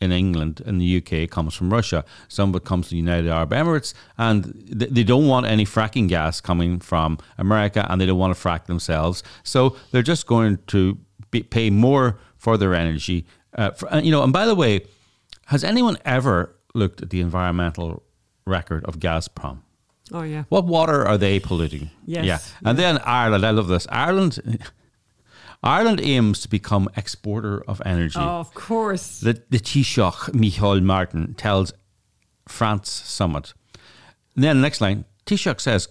in 0.00 0.12
England 0.12 0.62
and 0.66 0.80
the 0.80 0.96
UK 0.98 1.28
comes 1.28 1.54
from 1.54 1.72
Russia. 1.72 2.04
Some 2.28 2.50
of 2.50 2.56
it 2.56 2.64
comes 2.64 2.88
from 2.88 2.96
the 2.96 2.98
United 2.98 3.28
Arab 3.28 3.50
Emirates, 3.50 3.94
and 4.18 4.44
th- 4.78 4.90
they 4.90 5.04
don't 5.04 5.26
want 5.26 5.46
any 5.46 5.64
fracking 5.64 6.08
gas 6.08 6.40
coming 6.40 6.80
from 6.80 7.18
America, 7.38 7.86
and 7.88 8.00
they 8.00 8.06
don't 8.06 8.18
want 8.18 8.36
to 8.36 8.40
frack 8.40 8.66
themselves. 8.66 9.22
So 9.42 9.76
they're 9.90 10.02
just 10.02 10.26
going 10.26 10.58
to 10.68 10.98
be, 11.30 11.42
pay 11.42 11.70
more 11.70 12.18
for 12.36 12.56
their 12.56 12.74
energy. 12.74 13.26
Uh, 13.54 13.70
for, 13.70 13.88
and, 13.90 14.04
you 14.04 14.12
know, 14.12 14.22
and 14.22 14.32
by 14.32 14.46
the 14.46 14.54
way, 14.54 14.82
has 15.46 15.64
anyone 15.64 15.96
ever 16.04 16.54
looked 16.74 17.00
at 17.02 17.10
the 17.10 17.20
environmental 17.20 18.02
record 18.46 18.84
of 18.84 18.98
Gazprom? 18.98 19.58
oh 20.12 20.22
yeah. 20.22 20.44
What 20.48 20.64
water 20.66 21.06
are 21.06 21.18
they 21.18 21.40
polluting? 21.40 21.90
Yes, 22.04 22.24
Yeah. 22.24 22.38
And 22.68 22.78
then 22.78 22.98
Ireland, 22.98 23.44
I 23.44 23.50
love 23.50 23.68
this. 23.68 23.86
Ireland 23.90 24.60
Ireland 25.62 26.00
aims 26.00 26.40
to 26.40 26.48
become 26.48 26.88
exporter 26.96 27.62
of 27.66 27.82
energy. 27.84 28.18
Oh, 28.18 28.40
of 28.40 28.54
course. 28.54 29.20
The, 29.20 29.42
the 29.50 29.58
Taoiseach, 29.58 30.34
Michael 30.34 30.80
Martin, 30.80 31.34
tells 31.34 31.72
France 32.48 32.90
Summit. 32.90 33.52
And 34.34 34.44
then 34.44 34.60
next 34.60 34.80
line, 34.80 35.04
Taoiseach 35.24 35.60
says, 35.60 35.88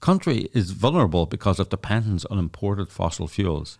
country 0.00 0.48
is 0.52 0.72
vulnerable 0.72 1.26
because 1.26 1.60
of 1.60 1.68
dependence 1.68 2.24
on 2.24 2.38
imported 2.38 2.90
fossil 2.90 3.28
fuels. 3.28 3.78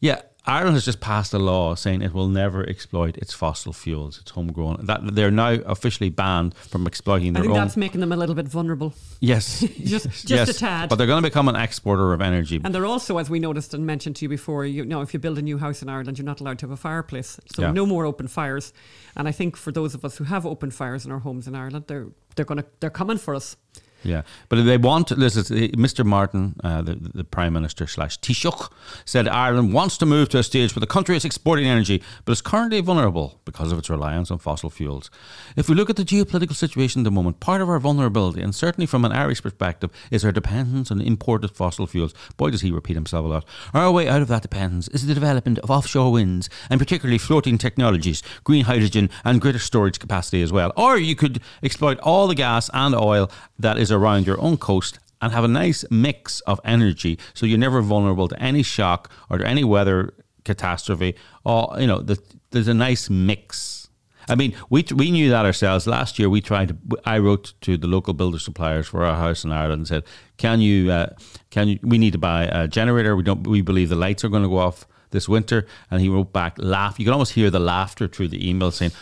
Yeah, 0.00 0.22
Ireland 0.46 0.74
has 0.74 0.84
just 0.84 1.00
passed 1.00 1.32
a 1.32 1.38
law 1.38 1.74
saying 1.74 2.02
it 2.02 2.12
will 2.12 2.28
never 2.28 2.62
exploit 2.68 3.16
its 3.16 3.32
fossil 3.32 3.72
fuels, 3.72 4.18
its 4.18 4.30
homegrown. 4.32 4.84
That 4.84 5.14
they're 5.14 5.30
now 5.30 5.52
officially 5.64 6.10
banned 6.10 6.54
from 6.54 6.86
exploiting 6.86 7.32
their 7.32 7.40
own. 7.42 7.46
I 7.46 7.48
think 7.48 7.56
own. 7.58 7.64
that's 7.64 7.76
making 7.78 8.00
them 8.00 8.12
a 8.12 8.16
little 8.16 8.34
bit 8.34 8.46
vulnerable. 8.48 8.92
Yes, 9.20 9.60
Just- 9.82 10.04
just 10.26 10.28
yes, 10.30 10.48
a 10.50 10.54
tad. 10.54 10.88
But 10.90 10.96
they're 10.96 11.06
going 11.06 11.22
to 11.22 11.28
become 11.30 11.48
an 11.48 11.56
exporter 11.56 12.12
of 12.12 12.20
energy. 12.20 12.60
And 12.62 12.74
they're 12.74 12.84
also, 12.84 13.16
as 13.18 13.30
we 13.30 13.38
noticed 13.40 13.72
and 13.72 13.86
mentioned 13.86 14.16
to 14.16 14.24
you 14.26 14.28
before, 14.28 14.66
you 14.66 14.84
know, 14.84 15.00
if 15.00 15.14
you 15.14 15.20
build 15.20 15.38
a 15.38 15.42
new 15.42 15.56
house 15.56 15.80
in 15.82 15.88
Ireland, 15.88 16.18
you're 16.18 16.26
not 16.26 16.40
allowed 16.40 16.58
to 16.58 16.66
have 16.66 16.72
a 16.72 16.76
fireplace. 16.76 17.40
So 17.54 17.62
Yeah. 17.62 17.72
no 17.72 17.86
more 17.86 18.04
open 18.04 18.28
fires. 18.28 18.72
And 19.16 19.26
I 19.26 19.32
think 19.32 19.56
for 19.56 19.72
those 19.72 19.94
of 19.94 20.04
us 20.04 20.18
who 20.18 20.24
have 20.24 20.44
open 20.44 20.70
fires 20.70 21.06
in 21.06 21.12
our 21.12 21.20
homes 21.20 21.48
in 21.48 21.54
Ireland, 21.54 21.84
they're 21.86 22.08
they're 22.36 22.44
gonna 22.44 22.64
they're 22.80 22.90
coming 22.90 23.16
for 23.16 23.34
us. 23.34 23.56
Yeah, 24.04 24.22
but 24.48 24.62
they 24.64 24.76
want 24.76 25.10
listen. 25.10 25.42
Mr. 25.72 26.04
Martin, 26.04 26.54
uh, 26.62 26.82
the, 26.82 26.94
the 26.94 27.24
Prime 27.24 27.52
Minister 27.52 27.86
slash 27.86 28.18
Taoiseach, 28.20 28.70
said 29.04 29.26
Ireland 29.26 29.72
wants 29.72 29.96
to 29.98 30.06
move 30.06 30.28
to 30.30 30.38
a 30.38 30.42
stage 30.42 30.74
where 30.74 30.80
the 30.80 30.86
country 30.86 31.16
is 31.16 31.24
exporting 31.24 31.66
energy, 31.66 32.02
but 32.24 32.32
is 32.32 32.40
currently 32.40 32.80
vulnerable 32.80 33.40
because 33.44 33.72
of 33.72 33.78
its 33.78 33.90
reliance 33.90 34.30
on 34.30 34.38
fossil 34.38 34.70
fuels. 34.70 35.10
If 35.56 35.68
we 35.68 35.74
look 35.74 35.90
at 35.90 35.96
the 35.96 36.04
geopolitical 36.04 36.54
situation 36.54 37.00
at 37.00 37.04
the 37.04 37.10
moment, 37.10 37.40
part 37.40 37.60
of 37.60 37.68
our 37.68 37.78
vulnerability, 37.78 38.42
and 38.42 38.54
certainly 38.54 38.86
from 38.86 39.04
an 39.04 39.12
Irish 39.12 39.42
perspective, 39.42 39.90
is 40.10 40.24
our 40.24 40.32
dependence 40.32 40.90
on 40.90 41.00
imported 41.00 41.52
fossil 41.52 41.86
fuels. 41.86 42.14
Boy, 42.36 42.50
does 42.50 42.60
he 42.60 42.70
repeat 42.70 42.94
himself 42.94 43.24
a 43.24 43.28
lot. 43.28 43.44
Our 43.72 43.90
way 43.90 44.08
out 44.08 44.22
of 44.22 44.28
that 44.28 44.42
dependence 44.42 44.88
is 44.88 45.06
the 45.06 45.14
development 45.14 45.58
of 45.60 45.70
offshore 45.70 46.12
winds, 46.12 46.50
and 46.68 46.78
particularly 46.78 47.18
floating 47.18 47.58
technologies, 47.58 48.22
green 48.44 48.64
hydrogen, 48.64 49.08
and 49.24 49.40
greater 49.40 49.58
storage 49.58 49.98
capacity 49.98 50.42
as 50.42 50.52
well. 50.52 50.72
Or 50.76 50.98
you 50.98 51.16
could 51.16 51.40
exploit 51.62 51.98
all 52.00 52.26
the 52.26 52.34
gas 52.34 52.68
and 52.74 52.94
oil 52.94 53.30
that 53.58 53.78
is 53.78 53.90
around 53.94 54.26
your 54.26 54.40
own 54.40 54.56
coast 54.56 54.98
and 55.20 55.32
have 55.32 55.44
a 55.44 55.48
nice 55.48 55.84
mix 55.90 56.40
of 56.40 56.60
energy 56.64 57.18
so 57.32 57.46
you're 57.46 57.58
never 57.58 57.80
vulnerable 57.80 58.28
to 58.28 58.40
any 58.40 58.62
shock 58.62 59.10
or 59.30 59.38
to 59.38 59.46
any 59.46 59.64
weather 59.64 60.12
catastrophe 60.44 61.14
or 61.44 61.74
you 61.78 61.86
know 61.86 62.00
the, 62.00 62.20
there's 62.50 62.68
a 62.68 62.74
nice 62.74 63.08
mix 63.08 63.84
I 64.28 64.34
mean, 64.36 64.54
we 64.70 64.84
we 64.94 65.10
knew 65.10 65.30
that 65.30 65.44
ourselves. 65.44 65.86
Last 65.86 66.18
year, 66.18 66.30
we 66.30 66.40
tried. 66.40 66.68
To, 66.68 66.76
I 67.04 67.18
wrote 67.18 67.52
to 67.62 67.76
the 67.76 67.86
local 67.86 68.14
builder 68.14 68.38
suppliers 68.38 68.86
for 68.86 69.04
our 69.04 69.16
house 69.16 69.44
in 69.44 69.52
Ireland 69.52 69.80
and 69.80 69.88
said, 69.88 70.04
"Can 70.36 70.60
you? 70.60 70.90
Uh, 70.90 71.10
can 71.50 71.68
you? 71.68 71.78
We 71.82 71.98
need 71.98 72.12
to 72.12 72.18
buy 72.18 72.44
a 72.44 72.66
generator. 72.66 73.16
We 73.16 73.22
don't. 73.22 73.46
We 73.46 73.60
believe 73.60 73.88
the 73.90 73.96
lights 73.96 74.24
are 74.24 74.30
going 74.30 74.42
to 74.42 74.48
go 74.48 74.58
off 74.58 74.86
this 75.10 75.28
winter." 75.28 75.66
And 75.90 76.00
he 76.00 76.08
wrote 76.08 76.32
back, 76.32 76.56
laugh. 76.58 76.98
You 76.98 77.04
can 77.04 77.12
almost 77.12 77.32
hear 77.32 77.50
the 77.50 77.60
laughter 77.60 78.08
through 78.08 78.28
the 78.28 78.48
email 78.48 78.70
saying, 78.70 78.92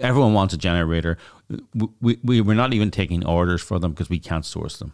"Everyone 0.00 0.34
wants 0.34 0.54
a 0.54 0.56
generator. 0.56 1.18
We, 1.74 1.88
we, 2.00 2.18
we 2.22 2.40
we're 2.40 2.54
not 2.54 2.72
even 2.72 2.90
taking 2.90 3.24
orders 3.24 3.62
for 3.62 3.78
them 3.78 3.92
because 3.92 4.10
we 4.10 4.18
can't 4.18 4.44
source 4.44 4.78
them." 4.78 4.92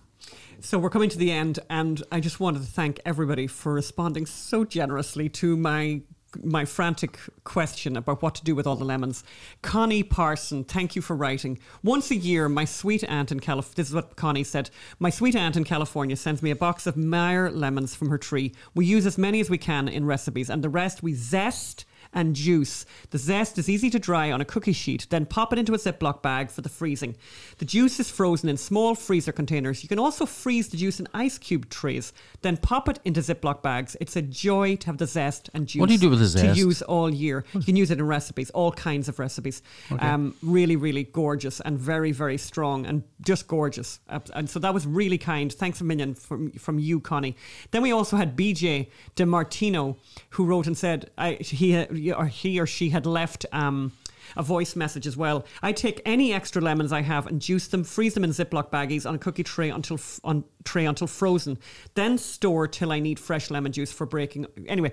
So 0.61 0.79
we're 0.79 0.91
coming 0.91 1.09
to 1.09 1.19
the 1.19 1.33
end, 1.33 1.59
and 1.69 2.03
I 2.13 2.21
just 2.21 2.39
wanted 2.39 2.61
to 2.61 2.69
thank 2.69 3.01
everybody 3.05 3.49
for 3.49 3.73
responding 3.73 4.27
so 4.27 4.65
generously 4.65 5.29
to 5.31 5.57
my 5.57 6.03
my 6.43 6.65
frantic 6.65 7.19
question 7.45 7.97
about 7.97 8.23
what 8.23 8.35
to 8.37 8.45
do 8.45 8.55
with 8.55 8.67
all 8.67 8.77
the 8.77 8.85
lemons. 8.85 9.25
Connie 9.61 10.03
Parson, 10.03 10.65
thank 10.65 10.97
you 10.97 11.03
for 11.03 11.15
writing. 11.15 11.59
Once 11.83 12.11
a 12.11 12.17
year, 12.17 12.49
my 12.49 12.65
sweet 12.65 13.05
aunt 13.05 13.33
in 13.33 13.41
California, 13.41 13.77
this 13.77 13.89
is 13.89 13.95
what 13.95 14.17
Connie 14.17 14.45
said, 14.45 14.71
my 14.99 15.11
sweet 15.11 15.37
aunt 15.37 15.57
in 15.57 15.65
California 15.65 16.17
sends 16.17 16.43
me 16.43 16.51
a 16.51 16.57
box 16.57 16.87
of 16.87 16.97
Meyer 16.97 17.51
lemons 17.51 17.95
from 17.95 18.09
her 18.09 18.19
tree. 18.19 18.53
We 18.75 18.87
use 18.87 19.05
as 19.05 19.19
many 19.19 19.41
as 19.41 19.51
we 19.51 19.59
can 19.59 19.89
in 19.89 20.07
recipes, 20.07 20.49
and 20.49 20.63
the 20.65 20.69
rest 20.69 21.03
we 21.03 21.15
zest 21.15 21.85
and 22.15 22.35
juice. 22.37 22.85
The 23.11 23.19
zest 23.19 23.59
is 23.59 23.69
easy 23.69 23.91
to 23.91 23.99
dry 23.99 24.31
on 24.31 24.41
a 24.41 24.45
cookie 24.45 24.73
sheet, 24.73 25.07
then 25.11 25.27
pop 25.27 25.53
it 25.53 25.59
into 25.59 25.75
a 25.75 25.79
Ziploc 25.79 26.23
bag 26.23 26.51
for 26.51 26.61
the 26.61 26.69
freezing. 26.69 27.17
The 27.59 27.65
juice 27.65 27.99
is 28.01 28.11
frozen 28.11 28.49
in 28.49 28.57
small 28.57 28.95
freezer 28.95 29.33
containers. 29.33 29.83
You 29.83 29.89
can 29.89 29.99
also 29.99 30.27
freeze 30.27 30.69
the 30.69 30.77
juice 30.77 31.01
in 31.01 31.09
ice 31.15 31.39
cube 31.39 31.69
trays, 31.71 32.13
then 32.43 32.57
pop 32.57 32.89
it 32.89 32.99
into 33.05 33.21
Ziploc 33.21 33.63
bags. 33.63 33.97
It's 34.01 34.17
a 34.17 34.23
joy 34.23 34.77
to 34.77 34.87
have 34.87 34.99
the 34.99 35.07
zest 35.07 35.51
and 35.55 35.67
juice 35.67 35.81
What 35.81 35.89
do 35.89 35.95
you 35.95 35.99
do 36.01 36.11
with 36.11 36.19
the 36.19 36.25
to 36.27 36.31
zest? 36.31 36.59
use 36.59 36.83
all 36.83 37.09
year. 37.11 37.45
You 37.53 37.61
can 37.63 37.77
use 37.77 37.91
it 37.91 37.99
in 37.99 38.07
recipes, 38.07 38.51
all 38.51 38.73
kinds 38.73 39.09
of 39.09 39.19
recipes. 39.19 39.63
Um, 39.99 40.35
really, 40.43 40.77
really 40.77 41.05
gorgeous 41.05 41.61
and 41.61 41.79
very, 41.79 42.13
very 42.13 42.39
strong 42.39 42.87
and 42.87 43.03
just 43.21 43.47
gorgeous. 43.49 44.01
Uh, 44.09 44.21
And 44.35 44.49
so 44.51 44.59
that 44.59 44.75
was 44.75 44.87
really 44.87 45.19
kind. 45.19 45.53
Thanks 45.53 45.81
a 45.81 45.85
million 45.85 46.15
from, 46.15 46.51
from 46.53 46.79
you, 46.79 47.01
Connie. 47.01 47.37
Then 47.71 47.83
we 47.83 47.93
also 47.93 48.17
had 48.17 48.37
BJ 48.37 48.89
DeMartino, 49.17 49.97
who 50.31 50.45
wrote 50.45 50.67
and 50.67 50.77
said 50.77 51.11
I, 51.17 51.35
he, 51.35 51.85
or 52.11 52.27
he 52.27 52.59
or 52.59 52.67
she 52.67 52.91
had 52.91 53.07
left. 53.07 53.47
Um, 53.53 53.93
a 54.37 54.43
voice 54.43 54.75
message 54.77 55.07
as 55.07 55.17
well. 55.17 55.45
I 55.63 55.73
take 55.73 56.01
any 56.07 56.33
extra 56.33 56.63
lemons 56.63 56.93
I 56.93 57.03
have 57.03 57.27
and 57.27 57.41
juice 57.41 57.67
them, 57.69 57.85
freeze 57.85 58.15
them 58.15 58.25
in 58.25 58.31
Ziploc 58.31 58.71
baggies 58.71 59.07
on 59.07 59.15
a 59.15 59.19
cookie 59.19 59.43
tray 59.43 59.69
until 59.69 59.97
f- 59.97 60.21
on 60.25 60.45
tray 60.65 60.87
until 60.87 61.07
frozen, 61.07 61.59
then 61.95 62.19
store 62.19 62.69
till 62.69 62.93
I 62.93 63.01
need 63.01 63.19
fresh 63.19 63.51
lemon 63.51 63.73
juice 63.73 63.93
for 63.93 64.07
breaking. 64.07 64.47
Anyway, 64.67 64.93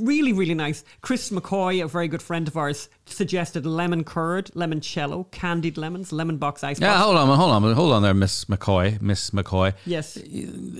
really 0.00 0.32
really 0.32 0.54
nice. 0.54 0.84
Chris 1.00 1.30
McCoy, 1.30 1.82
a 1.82 1.88
very 1.88 2.08
good 2.08 2.22
friend 2.22 2.48
of 2.48 2.56
ours, 2.56 2.88
suggested 3.06 3.66
lemon 3.66 4.04
curd, 4.04 4.46
limoncello, 4.54 5.30
candied 5.30 5.76
lemons, 5.76 6.12
lemon 6.12 6.38
box 6.38 6.64
ice. 6.64 6.80
Yeah, 6.80 6.88
box. 6.88 7.04
hold 7.04 7.16
on, 7.16 7.28
hold 7.38 7.50
on, 7.52 7.74
hold 7.74 7.92
on 7.92 8.02
there, 8.02 8.14
Miss 8.14 8.44
McCoy, 8.46 9.00
Miss 9.00 9.30
McCoy. 9.30 9.74
Yes. 9.84 10.18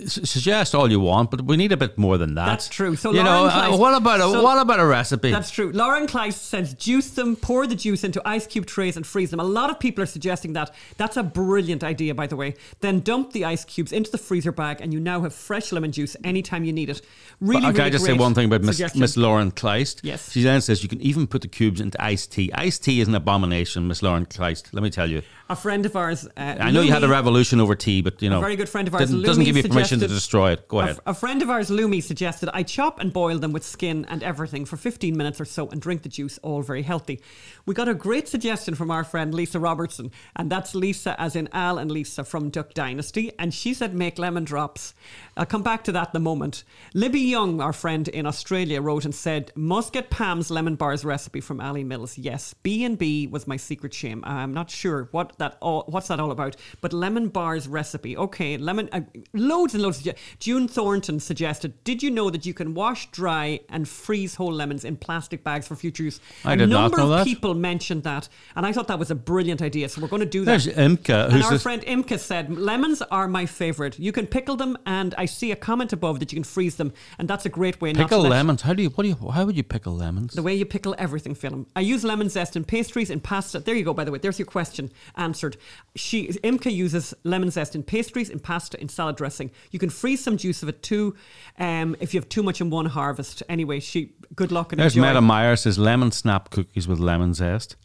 Suggest 0.06 0.74
all 0.74 0.90
you 0.90 1.00
want, 1.00 1.30
but 1.30 1.42
we 1.42 1.56
need 1.56 1.72
a 1.72 1.76
bit 1.76 1.96
more 1.98 2.18
than 2.18 2.34
that. 2.34 2.46
That's 2.46 2.68
true. 2.68 2.96
So 2.96 3.12
you 3.12 3.22
know, 3.22 3.44
Lauren 3.44 3.50
uh, 3.50 3.68
Kleist- 3.70 3.78
what 3.78 3.94
about 3.94 4.20
a 4.20 4.22
so- 4.24 4.42
what 4.42 4.58
about 4.58 4.80
a 4.80 4.86
recipe? 4.86 5.30
That's 5.30 5.50
true. 5.50 5.72
Lauren 5.72 6.06
Kleist 6.06 6.38
says 6.38 6.74
juice 6.74 7.10
them, 7.10 7.36
pour 7.36 7.66
the 7.66 7.74
juice 7.74 8.04
into 8.04 8.20
ice 8.26 8.46
cube 8.46 8.66
trays 8.66 8.96
and 8.96 9.06
freeze 9.06 9.30
them. 9.30 9.40
A 9.40 9.44
lot 9.44 9.70
of 9.70 9.78
people 9.78 10.02
are 10.02 10.06
suggesting 10.06 10.52
that. 10.54 10.74
That's 10.96 11.16
a 11.16 11.22
brilliant 11.22 11.84
idea, 11.84 12.14
by 12.14 12.26
the 12.26 12.36
way. 12.36 12.54
Then 12.80 13.00
dump 13.00 13.32
the 13.32 13.44
ice 13.44 13.64
cubes 13.64 13.92
into 13.92 14.10
the 14.10 14.15
freezer 14.18 14.52
bag 14.52 14.80
and 14.80 14.92
you 14.92 15.00
now 15.00 15.20
have 15.22 15.34
fresh 15.34 15.72
lemon 15.72 15.92
juice 15.92 16.16
anytime 16.24 16.64
you 16.64 16.72
need 16.72 16.90
it. 16.90 17.02
Really, 17.40 17.60
But, 17.62 17.66
can 17.68 17.74
really 17.76 17.86
I 17.86 17.90
just 17.90 18.04
say 18.04 18.12
one 18.12 18.34
thing 18.34 18.46
about 18.46 18.62
Miss. 18.62 18.94
Miss 18.94 19.16
Lauren 19.16 19.50
Kleist? 19.52 20.00
Yes. 20.02 20.32
She 20.32 20.42
then 20.42 20.60
says 20.60 20.82
you 20.82 20.88
can 20.88 21.00
even 21.00 21.26
put 21.26 21.42
the 21.42 21.48
cubes 21.48 21.80
into 21.80 22.02
iced 22.02 22.32
tea. 22.32 22.52
Iced 22.52 22.84
tea 22.84 23.00
is 23.00 23.08
an 23.08 23.14
abomination, 23.14 23.88
Miss 23.88 24.02
Lauren 24.02 24.26
Kleist. 24.26 24.68
Let 24.72 24.82
me 24.82 24.90
tell 24.90 25.10
you. 25.10 25.22
A 25.48 25.54
friend 25.56 25.86
of 25.86 25.94
ours. 25.94 26.26
Uh, 26.36 26.56
I 26.60 26.70
know 26.72 26.80
you 26.80 26.90
had 26.92 27.04
a 27.04 27.08
revolution 27.08 27.60
over 27.60 27.74
tea, 27.76 28.02
but 28.02 28.20
you 28.20 28.28
know, 28.30 28.40
very 28.40 28.56
good 28.56 28.68
friend 28.68 28.88
of 28.88 28.94
ours, 28.94 29.10
didn't- 29.10 29.22
doesn't 29.24 29.44
give 29.44 29.56
you 29.56 29.62
permission 29.62 30.00
to 30.00 30.08
destroy 30.08 30.52
it. 30.52 30.66
Go 30.68 30.80
A, 30.80 30.82
ahead. 30.84 30.98
a 31.06 31.14
friend 31.14 31.40
of 31.42 31.50
ours, 31.50 31.70
Lumi, 31.70 32.02
suggested 32.02 32.48
I 32.52 32.62
chop 32.64 32.98
and 33.00 33.12
boil 33.12 33.38
them 33.38 33.52
with 33.52 33.64
skin 33.64 34.04
and 34.08 34.22
everything 34.24 34.64
for 34.64 34.76
15 34.76 35.16
minutes 35.16 35.40
or 35.40 35.44
so 35.44 35.68
and 35.68 35.80
drink 35.80 36.02
the 36.02 36.08
juice, 36.08 36.38
all 36.42 36.62
very 36.62 36.82
healthy. 36.82 37.20
We 37.64 37.74
got 37.74 37.88
a 37.88 37.94
great 37.94 38.26
suggestion 38.28 38.74
from 38.74 38.90
our 38.90 39.04
friend 39.04 39.32
Lisa 39.34 39.60
Robertson, 39.60 40.10
and 40.34 40.50
that's 40.50 40.74
Lisa, 40.74 41.20
as 41.20 41.36
in 41.36 41.48
Al 41.52 41.78
and 41.78 41.90
Lisa 41.92 42.24
from 42.24 42.50
Duck 42.50 42.74
Dynasty, 42.74 43.30
and 43.38 43.54
she 43.54 43.72
said 43.72 43.94
make 44.06 44.20
lemon 44.20 44.44
drops. 44.44 44.94
I'll 45.36 45.46
come 45.46 45.62
back 45.62 45.84
to 45.84 45.92
that 45.92 46.10
in 46.14 46.16
a 46.16 46.20
moment. 46.20 46.64
Libby 46.94 47.20
Young, 47.20 47.60
our 47.60 47.72
friend 47.72 48.08
in 48.08 48.26
Australia, 48.26 48.80
wrote 48.80 49.04
and 49.04 49.14
said, 49.14 49.52
must 49.54 49.92
get 49.92 50.08
Pam's 50.08 50.50
lemon 50.50 50.76
bars 50.76 51.04
recipe 51.04 51.40
from 51.42 51.60
Ali 51.60 51.84
Mills. 51.84 52.16
Yes, 52.16 52.54
B 52.62 52.84
and 52.84 52.96
B 52.96 53.26
was 53.26 53.46
my 53.46 53.56
secret 53.58 53.92
shame. 53.92 54.22
I'm 54.24 54.54
not 54.54 54.70
sure 54.70 55.08
what 55.10 55.36
that 55.38 55.58
all, 55.60 55.84
what's 55.88 56.08
that 56.08 56.20
all 56.20 56.30
about, 56.30 56.56
but 56.80 56.94
lemon 56.94 57.28
bars 57.28 57.68
recipe. 57.68 58.16
Okay, 58.16 58.56
lemon, 58.56 58.88
uh, 58.92 59.02
loads 59.34 59.74
and 59.74 59.82
loads. 59.82 60.06
Of, 60.06 60.14
June 60.38 60.68
Thornton 60.68 61.20
suggested, 61.20 61.84
did 61.84 62.02
you 62.02 62.10
know 62.10 62.30
that 62.30 62.46
you 62.46 62.54
can 62.54 62.72
wash, 62.72 63.10
dry, 63.10 63.60
and 63.68 63.86
freeze 63.86 64.36
whole 64.36 64.52
lemons 64.52 64.84
in 64.86 64.96
plastic 64.96 65.44
bags 65.44 65.68
for 65.68 65.76
future 65.76 66.02
use? 66.04 66.18
I 66.46 66.54
a 66.54 66.56
did 66.56 66.68
not 66.70 66.76
know 66.76 66.82
that. 66.88 66.96
number 66.96 67.12
of 67.14 67.18
that. 67.18 67.24
people 67.26 67.52
mentioned 67.54 68.04
that, 68.04 68.28
and 68.54 68.64
I 68.64 68.72
thought 68.72 68.88
that 68.88 68.98
was 68.98 69.10
a 69.10 69.14
brilliant 69.14 69.60
idea. 69.60 69.88
So 69.90 70.00
we're 70.00 70.08
going 70.08 70.20
to 70.20 70.26
do 70.26 70.44
that. 70.46 70.62
There's 70.62 70.76
Imka, 70.76 71.28
And 71.30 71.42
our 71.42 71.50
this- 71.50 71.62
friend 71.62 71.82
Imka 71.82 72.18
said, 72.18 72.56
lemons 72.56 73.02
are 73.02 73.28
my 73.28 73.44
favourite. 73.44 73.98
You 73.98 74.12
can 74.12 74.26
pickle 74.26 74.56
them, 74.56 74.78
and 74.86 75.14
I 75.18 75.25
see 75.26 75.52
a 75.52 75.56
comment 75.56 75.92
above 75.92 76.20
that 76.20 76.32
you 76.32 76.36
can 76.36 76.44
freeze 76.44 76.76
them, 76.76 76.92
and 77.18 77.28
that's 77.28 77.46
a 77.46 77.48
great 77.48 77.80
way 77.80 77.92
not 77.92 78.04
pickle 78.04 78.22
to 78.22 78.28
let 78.28 78.36
lemons. 78.36 78.62
How 78.62 78.72
do 78.72 78.82
you? 78.82 78.90
What 78.90 79.02
do 79.02 79.08
you? 79.08 79.30
How 79.30 79.44
would 79.44 79.56
you 79.56 79.62
pickle 79.62 79.94
lemons? 79.94 80.34
the 80.34 80.42
way 80.42 80.54
you 80.54 80.64
pickle 80.64 80.94
everything, 80.98 81.34
Philip. 81.34 81.68
I 81.76 81.80
use 81.80 82.04
lemon 82.04 82.28
zest 82.28 82.56
in 82.56 82.64
pastries 82.64 83.10
and 83.10 83.22
pasta. 83.22 83.60
There 83.60 83.74
you 83.74 83.84
go, 83.84 83.94
by 83.94 84.04
the 84.04 84.10
way. 84.10 84.18
There's 84.18 84.38
your 84.38 84.46
question 84.46 84.90
answered. 85.16 85.56
She 85.94 86.28
Imka 86.28 86.72
uses 86.72 87.14
lemon 87.24 87.50
zest 87.50 87.74
in 87.74 87.82
pastries, 87.82 88.30
in 88.30 88.38
pasta, 88.38 88.80
in 88.80 88.88
salad 88.88 89.16
dressing. 89.16 89.50
You 89.70 89.78
can 89.78 89.90
freeze 89.90 90.22
some 90.22 90.36
juice 90.36 90.62
of 90.62 90.68
it 90.68 90.82
too 90.82 91.14
um, 91.58 91.96
if 92.00 92.14
you 92.14 92.20
have 92.20 92.28
too 92.28 92.42
much 92.42 92.60
in 92.60 92.70
one 92.70 92.86
harvest. 92.86 93.42
Anyway, 93.48 93.80
she 93.80 94.14
good 94.34 94.52
luck 94.52 94.72
and 94.72 94.80
There's 94.80 94.96
enjoy. 94.96 95.08
Meta 95.08 95.20
Meyer 95.20 95.56
says 95.56 95.78
lemon 95.78 96.12
snap 96.12 96.50
cookies 96.50 96.86
with 96.88 96.98
lemon 96.98 97.34
zest. 97.34 97.76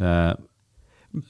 Uh, 0.00 0.34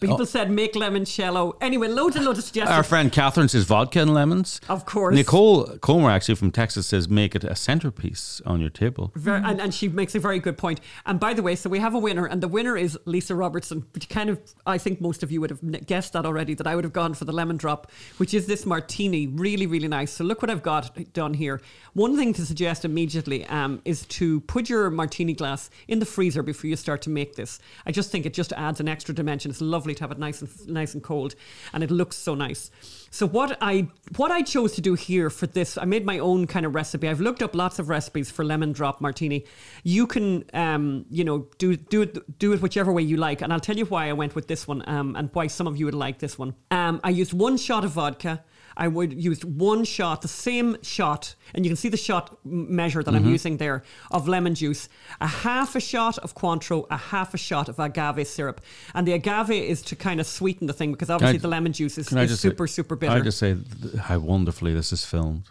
People 0.00 0.24
said 0.24 0.50
make 0.50 0.74
limoncello. 0.74 1.54
Anyway, 1.60 1.88
loads 1.88 2.16
and 2.16 2.24
loads 2.24 2.38
of 2.38 2.44
suggestions. 2.44 2.74
our 2.74 2.82
friend 2.82 3.12
Catherine 3.12 3.48
says 3.48 3.64
vodka 3.64 4.00
and 4.00 4.14
lemons. 4.14 4.60
Of 4.68 4.86
course. 4.86 5.14
Nicole 5.14 5.64
Comer 5.78 6.10
actually 6.10 6.36
from 6.36 6.50
Texas 6.50 6.86
says 6.86 7.08
make 7.08 7.34
it 7.34 7.44
a 7.44 7.54
centerpiece 7.54 8.40
on 8.46 8.60
your 8.60 8.70
table. 8.70 9.12
Very, 9.14 9.42
and, 9.44 9.60
and 9.60 9.74
she 9.74 9.88
makes 9.88 10.14
a 10.14 10.20
very 10.20 10.38
good 10.38 10.56
point. 10.56 10.80
And 11.04 11.20
by 11.20 11.34
the 11.34 11.42
way, 11.42 11.54
so 11.54 11.68
we 11.68 11.80
have 11.80 11.94
a 11.94 11.98
winner, 11.98 12.24
and 12.24 12.42
the 12.42 12.48
winner 12.48 12.76
is 12.76 12.98
Lisa 13.04 13.34
Robertson, 13.34 13.84
which 13.92 14.08
kind 14.08 14.30
of, 14.30 14.40
I 14.66 14.78
think 14.78 15.00
most 15.00 15.22
of 15.22 15.30
you 15.30 15.40
would 15.40 15.50
have 15.50 15.86
guessed 15.86 16.14
that 16.14 16.24
already, 16.24 16.54
that 16.54 16.66
I 16.66 16.74
would 16.74 16.84
have 16.84 16.92
gone 16.92 17.14
for 17.14 17.24
the 17.26 17.32
lemon 17.32 17.56
drop, 17.56 17.90
which 18.16 18.32
is 18.32 18.46
this 18.46 18.64
martini. 18.64 19.26
Really, 19.26 19.66
really 19.66 19.88
nice. 19.88 20.12
So 20.12 20.24
look 20.24 20.40
what 20.40 20.50
I've 20.50 20.62
got 20.62 21.12
done 21.12 21.34
here. 21.34 21.60
One 21.92 22.16
thing 22.16 22.32
to 22.34 22.46
suggest 22.46 22.84
immediately 22.84 23.44
um, 23.46 23.82
is 23.84 24.06
to 24.06 24.40
put 24.40 24.68
your 24.68 24.90
martini 24.90 25.34
glass 25.34 25.70
in 25.88 25.98
the 25.98 26.06
freezer 26.06 26.42
before 26.42 26.68
you 26.68 26.76
start 26.76 27.02
to 27.02 27.10
make 27.10 27.36
this. 27.36 27.60
I 27.86 27.92
just 27.92 28.10
think 28.10 28.26
it 28.26 28.34
just 28.34 28.52
adds 28.54 28.80
an 28.80 28.88
extra 28.88 29.14
dimension. 29.14 29.50
It's 29.50 29.60
lovely 29.74 29.94
to 29.96 30.02
have 30.04 30.12
it 30.14 30.18
nice 30.18 30.38
and 30.42 30.50
nice 30.80 30.94
and 30.94 31.02
cold, 31.02 31.34
and 31.72 31.82
it 31.82 31.90
looks 31.90 32.16
so 32.16 32.32
nice. 32.46 32.70
So 33.10 33.24
what 33.38 33.50
I 33.60 33.74
what 34.16 34.30
I 34.38 34.40
chose 34.54 34.72
to 34.76 34.82
do 34.88 34.94
here 34.94 35.28
for 35.30 35.46
this, 35.46 35.78
I 35.84 35.86
made 35.94 36.04
my 36.12 36.18
own 36.18 36.46
kind 36.54 36.64
of 36.66 36.74
recipe. 36.74 37.06
I've 37.08 37.24
looked 37.26 37.42
up 37.42 37.54
lots 37.54 37.78
of 37.78 37.88
recipes 37.88 38.30
for 38.30 38.44
lemon 38.44 38.72
drop 38.72 39.00
martini. 39.00 39.44
You 39.82 40.06
can, 40.06 40.44
um, 40.52 41.06
you 41.10 41.24
know, 41.28 41.38
do 41.58 41.76
do 41.94 42.02
it 42.02 42.38
do 42.38 42.52
it 42.54 42.62
whichever 42.62 42.92
way 42.92 43.02
you 43.02 43.16
like, 43.28 43.38
and 43.42 43.52
I'll 43.52 43.66
tell 43.68 43.78
you 43.82 43.86
why 43.86 44.08
I 44.08 44.12
went 44.12 44.34
with 44.34 44.46
this 44.48 44.66
one, 44.66 44.82
um, 44.86 45.16
and 45.16 45.30
why 45.32 45.46
some 45.48 45.68
of 45.70 45.76
you 45.78 45.84
would 45.86 46.00
like 46.06 46.18
this 46.18 46.38
one. 46.38 46.54
Um, 46.70 47.00
I 47.04 47.10
used 47.10 47.32
one 47.32 47.56
shot 47.56 47.84
of 47.84 47.92
vodka. 47.92 48.42
I 48.76 48.88
would 48.88 49.12
use 49.12 49.44
one 49.44 49.84
shot, 49.84 50.22
the 50.22 50.28
same 50.28 50.76
shot, 50.82 51.34
and 51.54 51.64
you 51.64 51.70
can 51.70 51.76
see 51.76 51.88
the 51.88 51.96
shot 51.96 52.38
measure 52.44 53.02
that 53.02 53.14
I'm 53.14 53.22
mm-hmm. 53.22 53.30
using 53.30 53.56
there 53.58 53.82
of 54.10 54.28
lemon 54.28 54.54
juice, 54.54 54.88
a 55.20 55.26
half 55.26 55.76
a 55.76 55.80
shot 55.80 56.18
of 56.18 56.34
Cointreau, 56.34 56.86
a 56.90 56.96
half 56.96 57.34
a 57.34 57.38
shot 57.38 57.68
of 57.68 57.78
agave 57.78 58.26
syrup, 58.26 58.60
and 58.94 59.06
the 59.06 59.12
agave 59.12 59.50
is 59.50 59.82
to 59.82 59.96
kind 59.96 60.20
of 60.20 60.26
sweeten 60.26 60.66
the 60.66 60.72
thing 60.72 60.92
because 60.92 61.10
obviously 61.10 61.38
I- 61.38 61.42
the 61.42 61.48
lemon 61.48 61.72
juice 61.72 61.98
is, 61.98 62.12
is 62.12 62.40
super 62.40 62.66
say, 62.66 62.72
super 62.72 62.96
bitter. 62.96 63.12
I 63.12 63.20
just 63.20 63.38
say 63.38 63.56
how 64.00 64.18
wonderfully 64.18 64.74
this 64.74 64.92
is 64.92 65.04
filmed. 65.04 65.50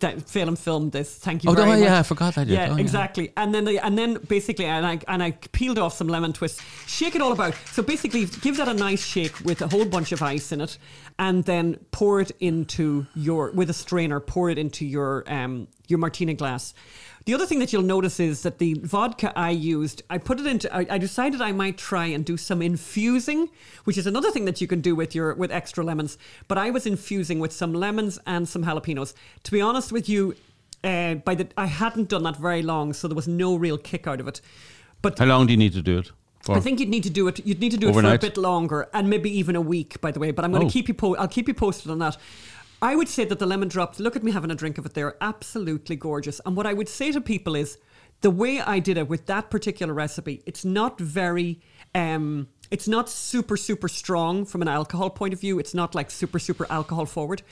That 0.00 0.28
film 0.28 0.56
filmed 0.56 0.92
this. 0.92 1.14
Thank 1.16 1.44
you 1.44 1.50
Oh, 1.50 1.54
very 1.54 1.66
no, 1.66 1.72
much. 1.76 1.84
yeah, 1.84 1.98
I 1.98 2.02
forgot 2.02 2.36
I 2.36 2.44
did. 2.44 2.52
Yeah, 2.54 2.68
Oh, 2.70 2.74
yeah. 2.76 2.80
exactly. 2.80 3.32
And 3.36 3.54
then 3.54 3.64
the, 3.64 3.78
and 3.78 3.96
then 3.96 4.14
basically, 4.28 4.66
and 4.66 4.84
I 4.84 4.98
and 5.08 5.22
I 5.22 5.30
peeled 5.52 5.78
off 5.78 5.94
some 5.94 6.08
lemon 6.08 6.32
twists, 6.32 6.60
shake 6.86 7.14
it 7.14 7.22
all 7.22 7.32
about. 7.32 7.54
So 7.72 7.82
basically, 7.82 8.26
give 8.26 8.56
that 8.58 8.68
a 8.68 8.74
nice 8.74 9.04
shake 9.04 9.38
with 9.40 9.62
a 9.62 9.68
whole 9.68 9.84
bunch 9.84 10.12
of 10.12 10.22
ice 10.22 10.52
in 10.52 10.60
it, 10.60 10.78
and 11.18 11.44
then 11.44 11.78
pour 11.92 12.20
it 12.20 12.32
into 12.40 13.06
your 13.14 13.50
with 13.52 13.70
a 13.70 13.74
strainer. 13.74 14.20
Pour 14.20 14.50
it 14.50 14.58
into 14.58 14.84
your 14.84 15.24
um 15.32 15.68
your 15.90 15.98
martini 15.98 16.34
glass. 16.34 16.72
The 17.26 17.34
other 17.34 17.44
thing 17.44 17.58
that 17.58 17.70
you'll 17.72 17.82
notice 17.82 18.18
is 18.18 18.42
that 18.42 18.58
the 18.58 18.74
vodka 18.82 19.30
I 19.36 19.50
used, 19.50 20.02
I 20.08 20.16
put 20.18 20.40
it 20.40 20.46
into. 20.46 20.74
I, 20.74 20.86
I 20.88 20.98
decided 20.98 21.42
I 21.42 21.52
might 21.52 21.76
try 21.76 22.06
and 22.06 22.24
do 22.24 22.36
some 22.38 22.62
infusing, 22.62 23.50
which 23.84 23.98
is 23.98 24.06
another 24.06 24.30
thing 24.30 24.46
that 24.46 24.60
you 24.60 24.66
can 24.66 24.80
do 24.80 24.94
with 24.94 25.14
your 25.14 25.34
with 25.34 25.50
extra 25.52 25.84
lemons. 25.84 26.16
But 26.48 26.56
I 26.56 26.70
was 26.70 26.86
infusing 26.86 27.38
with 27.38 27.52
some 27.52 27.74
lemons 27.74 28.18
and 28.26 28.48
some 28.48 28.64
jalapenos. 28.64 29.12
To 29.44 29.50
be 29.50 29.60
honest 29.60 29.92
with 29.92 30.08
you, 30.08 30.34
uh, 30.82 31.16
by 31.16 31.34
the 31.34 31.48
I 31.58 31.66
hadn't 31.66 32.08
done 32.08 32.22
that 32.22 32.36
very 32.36 32.62
long, 32.62 32.94
so 32.94 33.06
there 33.06 33.16
was 33.16 33.28
no 33.28 33.54
real 33.54 33.76
kick 33.76 34.06
out 34.06 34.20
of 34.20 34.26
it. 34.28 34.40
But 35.02 35.18
How 35.18 35.26
long 35.26 35.46
do 35.46 35.52
you 35.52 35.58
need 35.58 35.74
to 35.74 35.82
do 35.82 35.98
it 35.98 36.10
for? 36.42 36.56
I 36.56 36.60
think 36.60 36.80
you'd 36.80 36.88
need 36.88 37.02
to 37.04 37.10
do 37.10 37.28
it. 37.28 37.44
You'd 37.46 37.60
need 37.60 37.72
to 37.72 37.76
do 37.78 37.90
it 37.90 37.92
for 37.92 38.04
a 38.14 38.18
bit 38.18 38.38
longer, 38.38 38.88
and 38.94 39.10
maybe 39.10 39.30
even 39.38 39.56
a 39.56 39.60
week. 39.60 40.00
By 40.00 40.10
the 40.10 40.20
way, 40.20 40.30
but 40.30 40.44
I'm 40.44 40.52
going 40.52 40.62
to 40.62 40.66
Oh. 40.68 40.70
keep 40.72 40.88
you. 40.88 40.94
Po- 40.94 41.16
I'll 41.16 41.28
keep 41.28 41.48
you 41.48 41.54
posted 41.54 41.90
on 41.90 41.98
that. 41.98 42.16
I 42.82 42.96
would 42.96 43.08
say 43.08 43.24
that 43.24 43.38
the 43.38 43.46
lemon 43.46 43.68
drops. 43.68 44.00
Look 44.00 44.16
at 44.16 44.22
me 44.22 44.32
having 44.32 44.50
a 44.50 44.54
drink 44.54 44.78
of 44.78 44.86
it. 44.86 44.94
They're 44.94 45.16
absolutely 45.20 45.96
gorgeous. 45.96 46.40
And 46.46 46.56
what 46.56 46.66
I 46.66 46.72
would 46.72 46.88
say 46.88 47.12
to 47.12 47.20
people 47.20 47.54
is, 47.54 47.78
the 48.22 48.30
way 48.30 48.60
I 48.60 48.78
did 48.78 48.98
it 48.98 49.08
with 49.08 49.26
that 49.26 49.50
particular 49.50 49.94
recipe, 49.94 50.42
it's 50.46 50.64
not 50.64 50.98
very. 51.00 51.60
Um, 51.94 52.48
it's 52.70 52.86
not 52.86 53.08
super 53.08 53.56
super 53.56 53.88
strong 53.88 54.44
from 54.44 54.62
an 54.62 54.68
alcohol 54.68 55.10
point 55.10 55.32
of 55.34 55.40
view. 55.40 55.58
It's 55.58 55.74
not 55.74 55.94
like 55.94 56.10
super 56.10 56.38
super 56.38 56.66
alcohol 56.70 57.06
forward, 57.06 57.42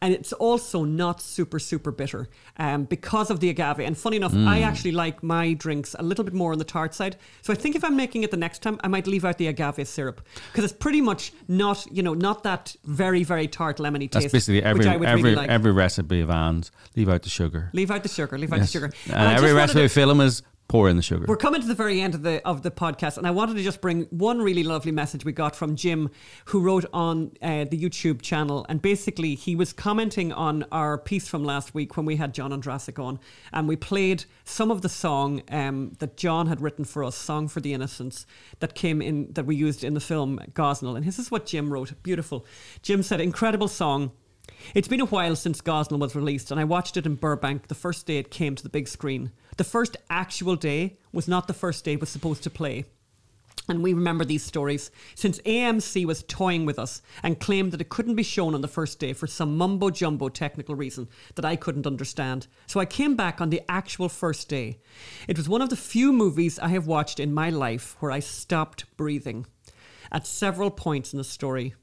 and 0.00 0.14
it's 0.14 0.32
also 0.34 0.84
not 0.84 1.20
super 1.20 1.58
super 1.58 1.90
bitter 1.90 2.28
um, 2.58 2.84
because 2.84 3.30
of 3.30 3.40
the 3.40 3.50
agave. 3.50 3.80
And 3.80 3.96
funny 3.98 4.16
enough, 4.16 4.34
I 4.34 4.60
actually 4.62 4.92
like 4.92 5.22
my 5.22 5.52
drinks 5.54 5.94
a 5.98 6.02
little 6.02 6.24
bit 6.24 6.34
more 6.34 6.52
on 6.52 6.58
the 6.58 6.64
tart 6.64 6.94
side. 6.94 7.16
So 7.42 7.52
I 7.52 7.56
think 7.56 7.74
if 7.76 7.84
I'm 7.84 7.96
making 7.96 8.22
it 8.22 8.30
the 8.30 8.36
next 8.36 8.62
time, 8.62 8.78
I 8.84 8.88
might 8.88 9.06
leave 9.06 9.24
out 9.24 9.38
the 9.38 9.48
agave 9.48 9.86
syrup 9.88 10.20
because 10.52 10.64
it's 10.64 10.72
pretty 10.78 11.00
much 11.00 11.32
not 11.48 11.86
you 11.90 12.02
know 12.02 12.14
not 12.14 12.42
that 12.44 12.76
very 12.84 13.24
very 13.24 13.48
tart 13.48 13.78
lemony 13.78 14.10
That's 14.10 14.24
taste. 14.26 14.32
basically 14.32 14.62
every 14.62 14.78
which 14.80 14.88
I 14.88 14.96
would 14.96 15.08
every 15.08 15.22
really 15.22 15.36
like. 15.36 15.50
every 15.50 15.72
recipe 15.72 16.20
of 16.20 16.30
Anne's. 16.30 16.70
Leave 16.96 17.08
out 17.08 17.22
the 17.22 17.28
sugar. 17.28 17.70
leave 17.72 17.90
out 17.90 18.02
the 18.02 18.08
sugar. 18.08 18.38
Leave 18.38 18.52
out 18.52 18.58
Yes. 18.58 18.68
the 18.68 18.72
sugar. 18.72 18.92
And, 19.06 19.14
I 19.16 19.34
every 19.34 19.52
recipe 19.52 19.84
of 19.84 19.92
film 19.92 20.20
is 20.20 20.42
pour 20.68 20.86
in 20.88 20.96
the 20.96 21.02
sugar. 21.02 21.24
We're 21.26 21.36
coming 21.36 21.62
to 21.62 21.66
the 21.66 21.74
very 21.74 22.00
end 22.00 22.14
of 22.14 22.22
the 22.22 22.46
of 22.46 22.62
the 22.62 22.70
podcast, 22.70 23.16
and 23.16 23.26
I 23.26 23.30
wanted 23.30 23.56
to 23.56 23.62
just 23.62 23.80
bring 23.80 24.02
one 24.10 24.40
really 24.42 24.62
lovely 24.62 24.92
message 24.92 25.24
we 25.24 25.32
got 25.32 25.56
from 25.56 25.76
Jim, 25.76 26.10
who 26.46 26.60
wrote 26.60 26.84
on 26.92 27.32
uh, 27.40 27.64
the 27.64 27.82
YouTube 27.82 28.20
channel, 28.20 28.66
and 28.68 28.80
basically 28.80 29.34
he 29.34 29.56
was 29.56 29.72
commenting 29.72 30.30
on 30.30 30.64
our 30.70 30.98
piece 30.98 31.26
from 31.26 31.42
last 31.42 31.74
week 31.74 31.96
when 31.96 32.04
we 32.04 32.16
had 32.16 32.34
John 32.34 32.50
Ondrasik 32.50 33.02
on, 33.02 33.18
and 33.52 33.66
we 33.66 33.76
played 33.76 34.26
some 34.44 34.70
of 34.70 34.82
the 34.82 34.88
song 34.90 35.42
um, 35.48 35.96
that 36.00 36.18
John 36.18 36.48
had 36.48 36.60
written 36.60 36.84
for 36.84 37.02
us, 37.02 37.16
"Song 37.16 37.48
for 37.48 37.60
the 37.60 37.72
Innocents," 37.72 38.26
that 38.60 38.74
came 38.74 39.00
in 39.00 39.32
that 39.32 39.46
we 39.46 39.56
used 39.56 39.82
in 39.82 39.94
the 39.94 40.00
film 40.00 40.38
Gosnell, 40.52 40.96
and 40.96 41.06
this 41.06 41.18
is 41.18 41.30
what 41.30 41.46
Jim 41.46 41.72
wrote. 41.72 41.94
Beautiful. 42.02 42.44
Jim 42.82 43.02
said, 43.02 43.20
"Incredible 43.20 43.68
song." 43.68 44.12
It's 44.74 44.88
been 44.88 45.00
a 45.00 45.06
while 45.06 45.36
since 45.36 45.60
Gosnell 45.60 45.98
was 45.98 46.14
released, 46.14 46.50
and 46.50 46.60
I 46.60 46.64
watched 46.64 46.96
it 46.96 47.06
in 47.06 47.14
Burbank 47.14 47.68
the 47.68 47.74
first 47.74 48.06
day 48.06 48.18
it 48.18 48.30
came 48.30 48.54
to 48.54 48.62
the 48.62 48.68
big 48.68 48.88
screen. 48.88 49.32
The 49.56 49.64
first 49.64 49.96
actual 50.10 50.56
day 50.56 50.98
was 51.12 51.28
not 51.28 51.46
the 51.46 51.54
first 51.54 51.84
day 51.84 51.94
it 51.94 52.00
was 52.00 52.10
supposed 52.10 52.42
to 52.44 52.50
play. 52.50 52.84
And 53.68 53.82
we 53.82 53.92
remember 53.92 54.24
these 54.24 54.42
stories 54.42 54.90
since 55.14 55.40
AMC 55.40 56.06
was 56.06 56.22
toying 56.22 56.64
with 56.64 56.78
us 56.78 57.02
and 57.22 57.38
claimed 57.38 57.72
that 57.72 57.82
it 57.82 57.90
couldn't 57.90 58.14
be 58.14 58.22
shown 58.22 58.54
on 58.54 58.62
the 58.62 58.68
first 58.68 58.98
day 58.98 59.12
for 59.12 59.26
some 59.26 59.58
mumbo 59.58 59.90
jumbo 59.90 60.30
technical 60.30 60.74
reason 60.74 61.08
that 61.34 61.44
I 61.44 61.56
couldn't 61.56 61.86
understand. 61.86 62.46
So 62.66 62.80
I 62.80 62.86
came 62.86 63.14
back 63.14 63.42
on 63.42 63.50
the 63.50 63.60
actual 63.68 64.08
first 64.08 64.48
day. 64.48 64.78
It 65.26 65.36
was 65.36 65.50
one 65.50 65.60
of 65.60 65.68
the 65.68 65.76
few 65.76 66.12
movies 66.14 66.58
I 66.58 66.68
have 66.68 66.86
watched 66.86 67.20
in 67.20 67.34
my 67.34 67.50
life 67.50 67.96
where 68.00 68.10
I 68.10 68.20
stopped 68.20 68.84
breathing 68.96 69.44
at 70.10 70.26
several 70.26 70.70
points 70.70 71.12
in 71.12 71.18
the 71.18 71.24
story. 71.24 71.74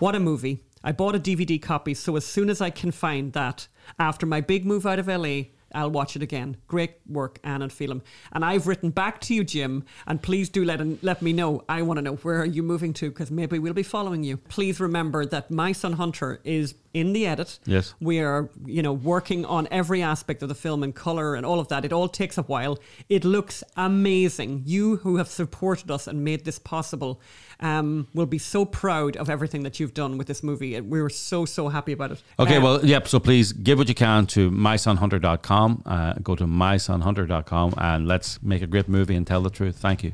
What 0.00 0.16
a 0.16 0.20
movie! 0.20 0.64
I 0.82 0.92
bought 0.92 1.16
a 1.16 1.20
DVD 1.20 1.60
copy, 1.60 1.94
so 1.94 2.16
as 2.16 2.24
soon 2.24 2.50
as 2.50 2.60
I 2.60 2.70
can 2.70 2.92
find 2.92 3.32
that, 3.32 3.68
after 3.98 4.26
my 4.26 4.40
big 4.40 4.64
move 4.64 4.86
out 4.86 4.98
of 4.98 5.08
LA, 5.08 5.42
I'll 5.74 5.90
watch 5.90 6.16
it 6.16 6.22
again. 6.22 6.56
Great 6.66 6.94
work, 7.06 7.38
Anne 7.44 7.62
and 7.62 7.72
Phelim. 7.72 8.02
And 8.32 8.44
I've 8.44 8.66
written 8.66 8.90
back 8.90 9.20
to 9.22 9.34
you, 9.34 9.44
Jim, 9.44 9.84
and 10.06 10.22
please 10.22 10.48
do 10.48 10.64
let 10.64 10.80
let 11.02 11.20
me 11.20 11.32
know. 11.32 11.64
I 11.68 11.82
want 11.82 11.98
to 11.98 12.02
know 12.02 12.16
where 12.16 12.40
are 12.40 12.46
you 12.46 12.62
moving 12.62 12.92
to 12.94 13.10
because 13.10 13.30
maybe 13.30 13.58
we'll 13.58 13.74
be 13.74 13.82
following 13.82 14.22
you. 14.22 14.36
Please 14.36 14.80
remember 14.80 15.26
that 15.26 15.50
My 15.50 15.72
Son 15.72 15.94
Hunter 15.94 16.40
is 16.44 16.74
in 16.94 17.12
the 17.12 17.26
edit. 17.26 17.58
Yes. 17.66 17.94
We 18.00 18.20
are, 18.20 18.48
you 18.64 18.82
know, 18.82 18.92
working 18.92 19.44
on 19.44 19.68
every 19.70 20.02
aspect 20.02 20.42
of 20.42 20.48
the 20.48 20.54
film 20.54 20.82
and 20.82 20.94
color 20.94 21.34
and 21.34 21.44
all 21.44 21.60
of 21.60 21.68
that. 21.68 21.84
It 21.84 21.92
all 21.92 22.08
takes 22.08 22.38
a 22.38 22.42
while. 22.42 22.78
It 23.08 23.24
looks 23.24 23.62
amazing. 23.76 24.62
You 24.66 24.96
who 24.96 25.16
have 25.16 25.28
supported 25.28 25.90
us 25.90 26.06
and 26.06 26.24
made 26.24 26.44
this 26.44 26.58
possible 26.58 27.20
um, 27.60 28.06
will 28.14 28.26
be 28.26 28.38
so 28.38 28.64
proud 28.64 29.16
of 29.16 29.28
everything 29.28 29.62
that 29.64 29.78
you've 29.80 29.94
done 29.94 30.16
with 30.18 30.26
this 30.26 30.42
movie. 30.42 30.80
We 30.80 31.02
were 31.02 31.10
so, 31.10 31.44
so 31.44 31.68
happy 31.68 31.92
about 31.92 32.12
it. 32.12 32.22
Okay, 32.38 32.56
Um, 32.56 32.62
well, 32.62 32.84
yep. 32.84 33.08
So 33.08 33.18
please 33.18 33.52
give 33.52 33.78
what 33.78 33.88
you 33.88 33.94
can 33.94 34.26
to 34.28 34.50
mysonhunter.com. 34.50 35.82
Uh, 35.84 36.14
go 36.22 36.36
to 36.36 36.44
mysonhunter.com 36.46 37.74
and 37.78 38.06
let's 38.06 38.42
make 38.42 38.62
a 38.62 38.66
great 38.66 38.88
movie 38.88 39.14
and 39.16 39.26
tell 39.26 39.42
the 39.42 39.50
truth. 39.50 39.76
Thank 39.76 40.04
you. 40.04 40.12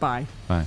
Bye. 0.00 0.26
Bye. 0.46 0.66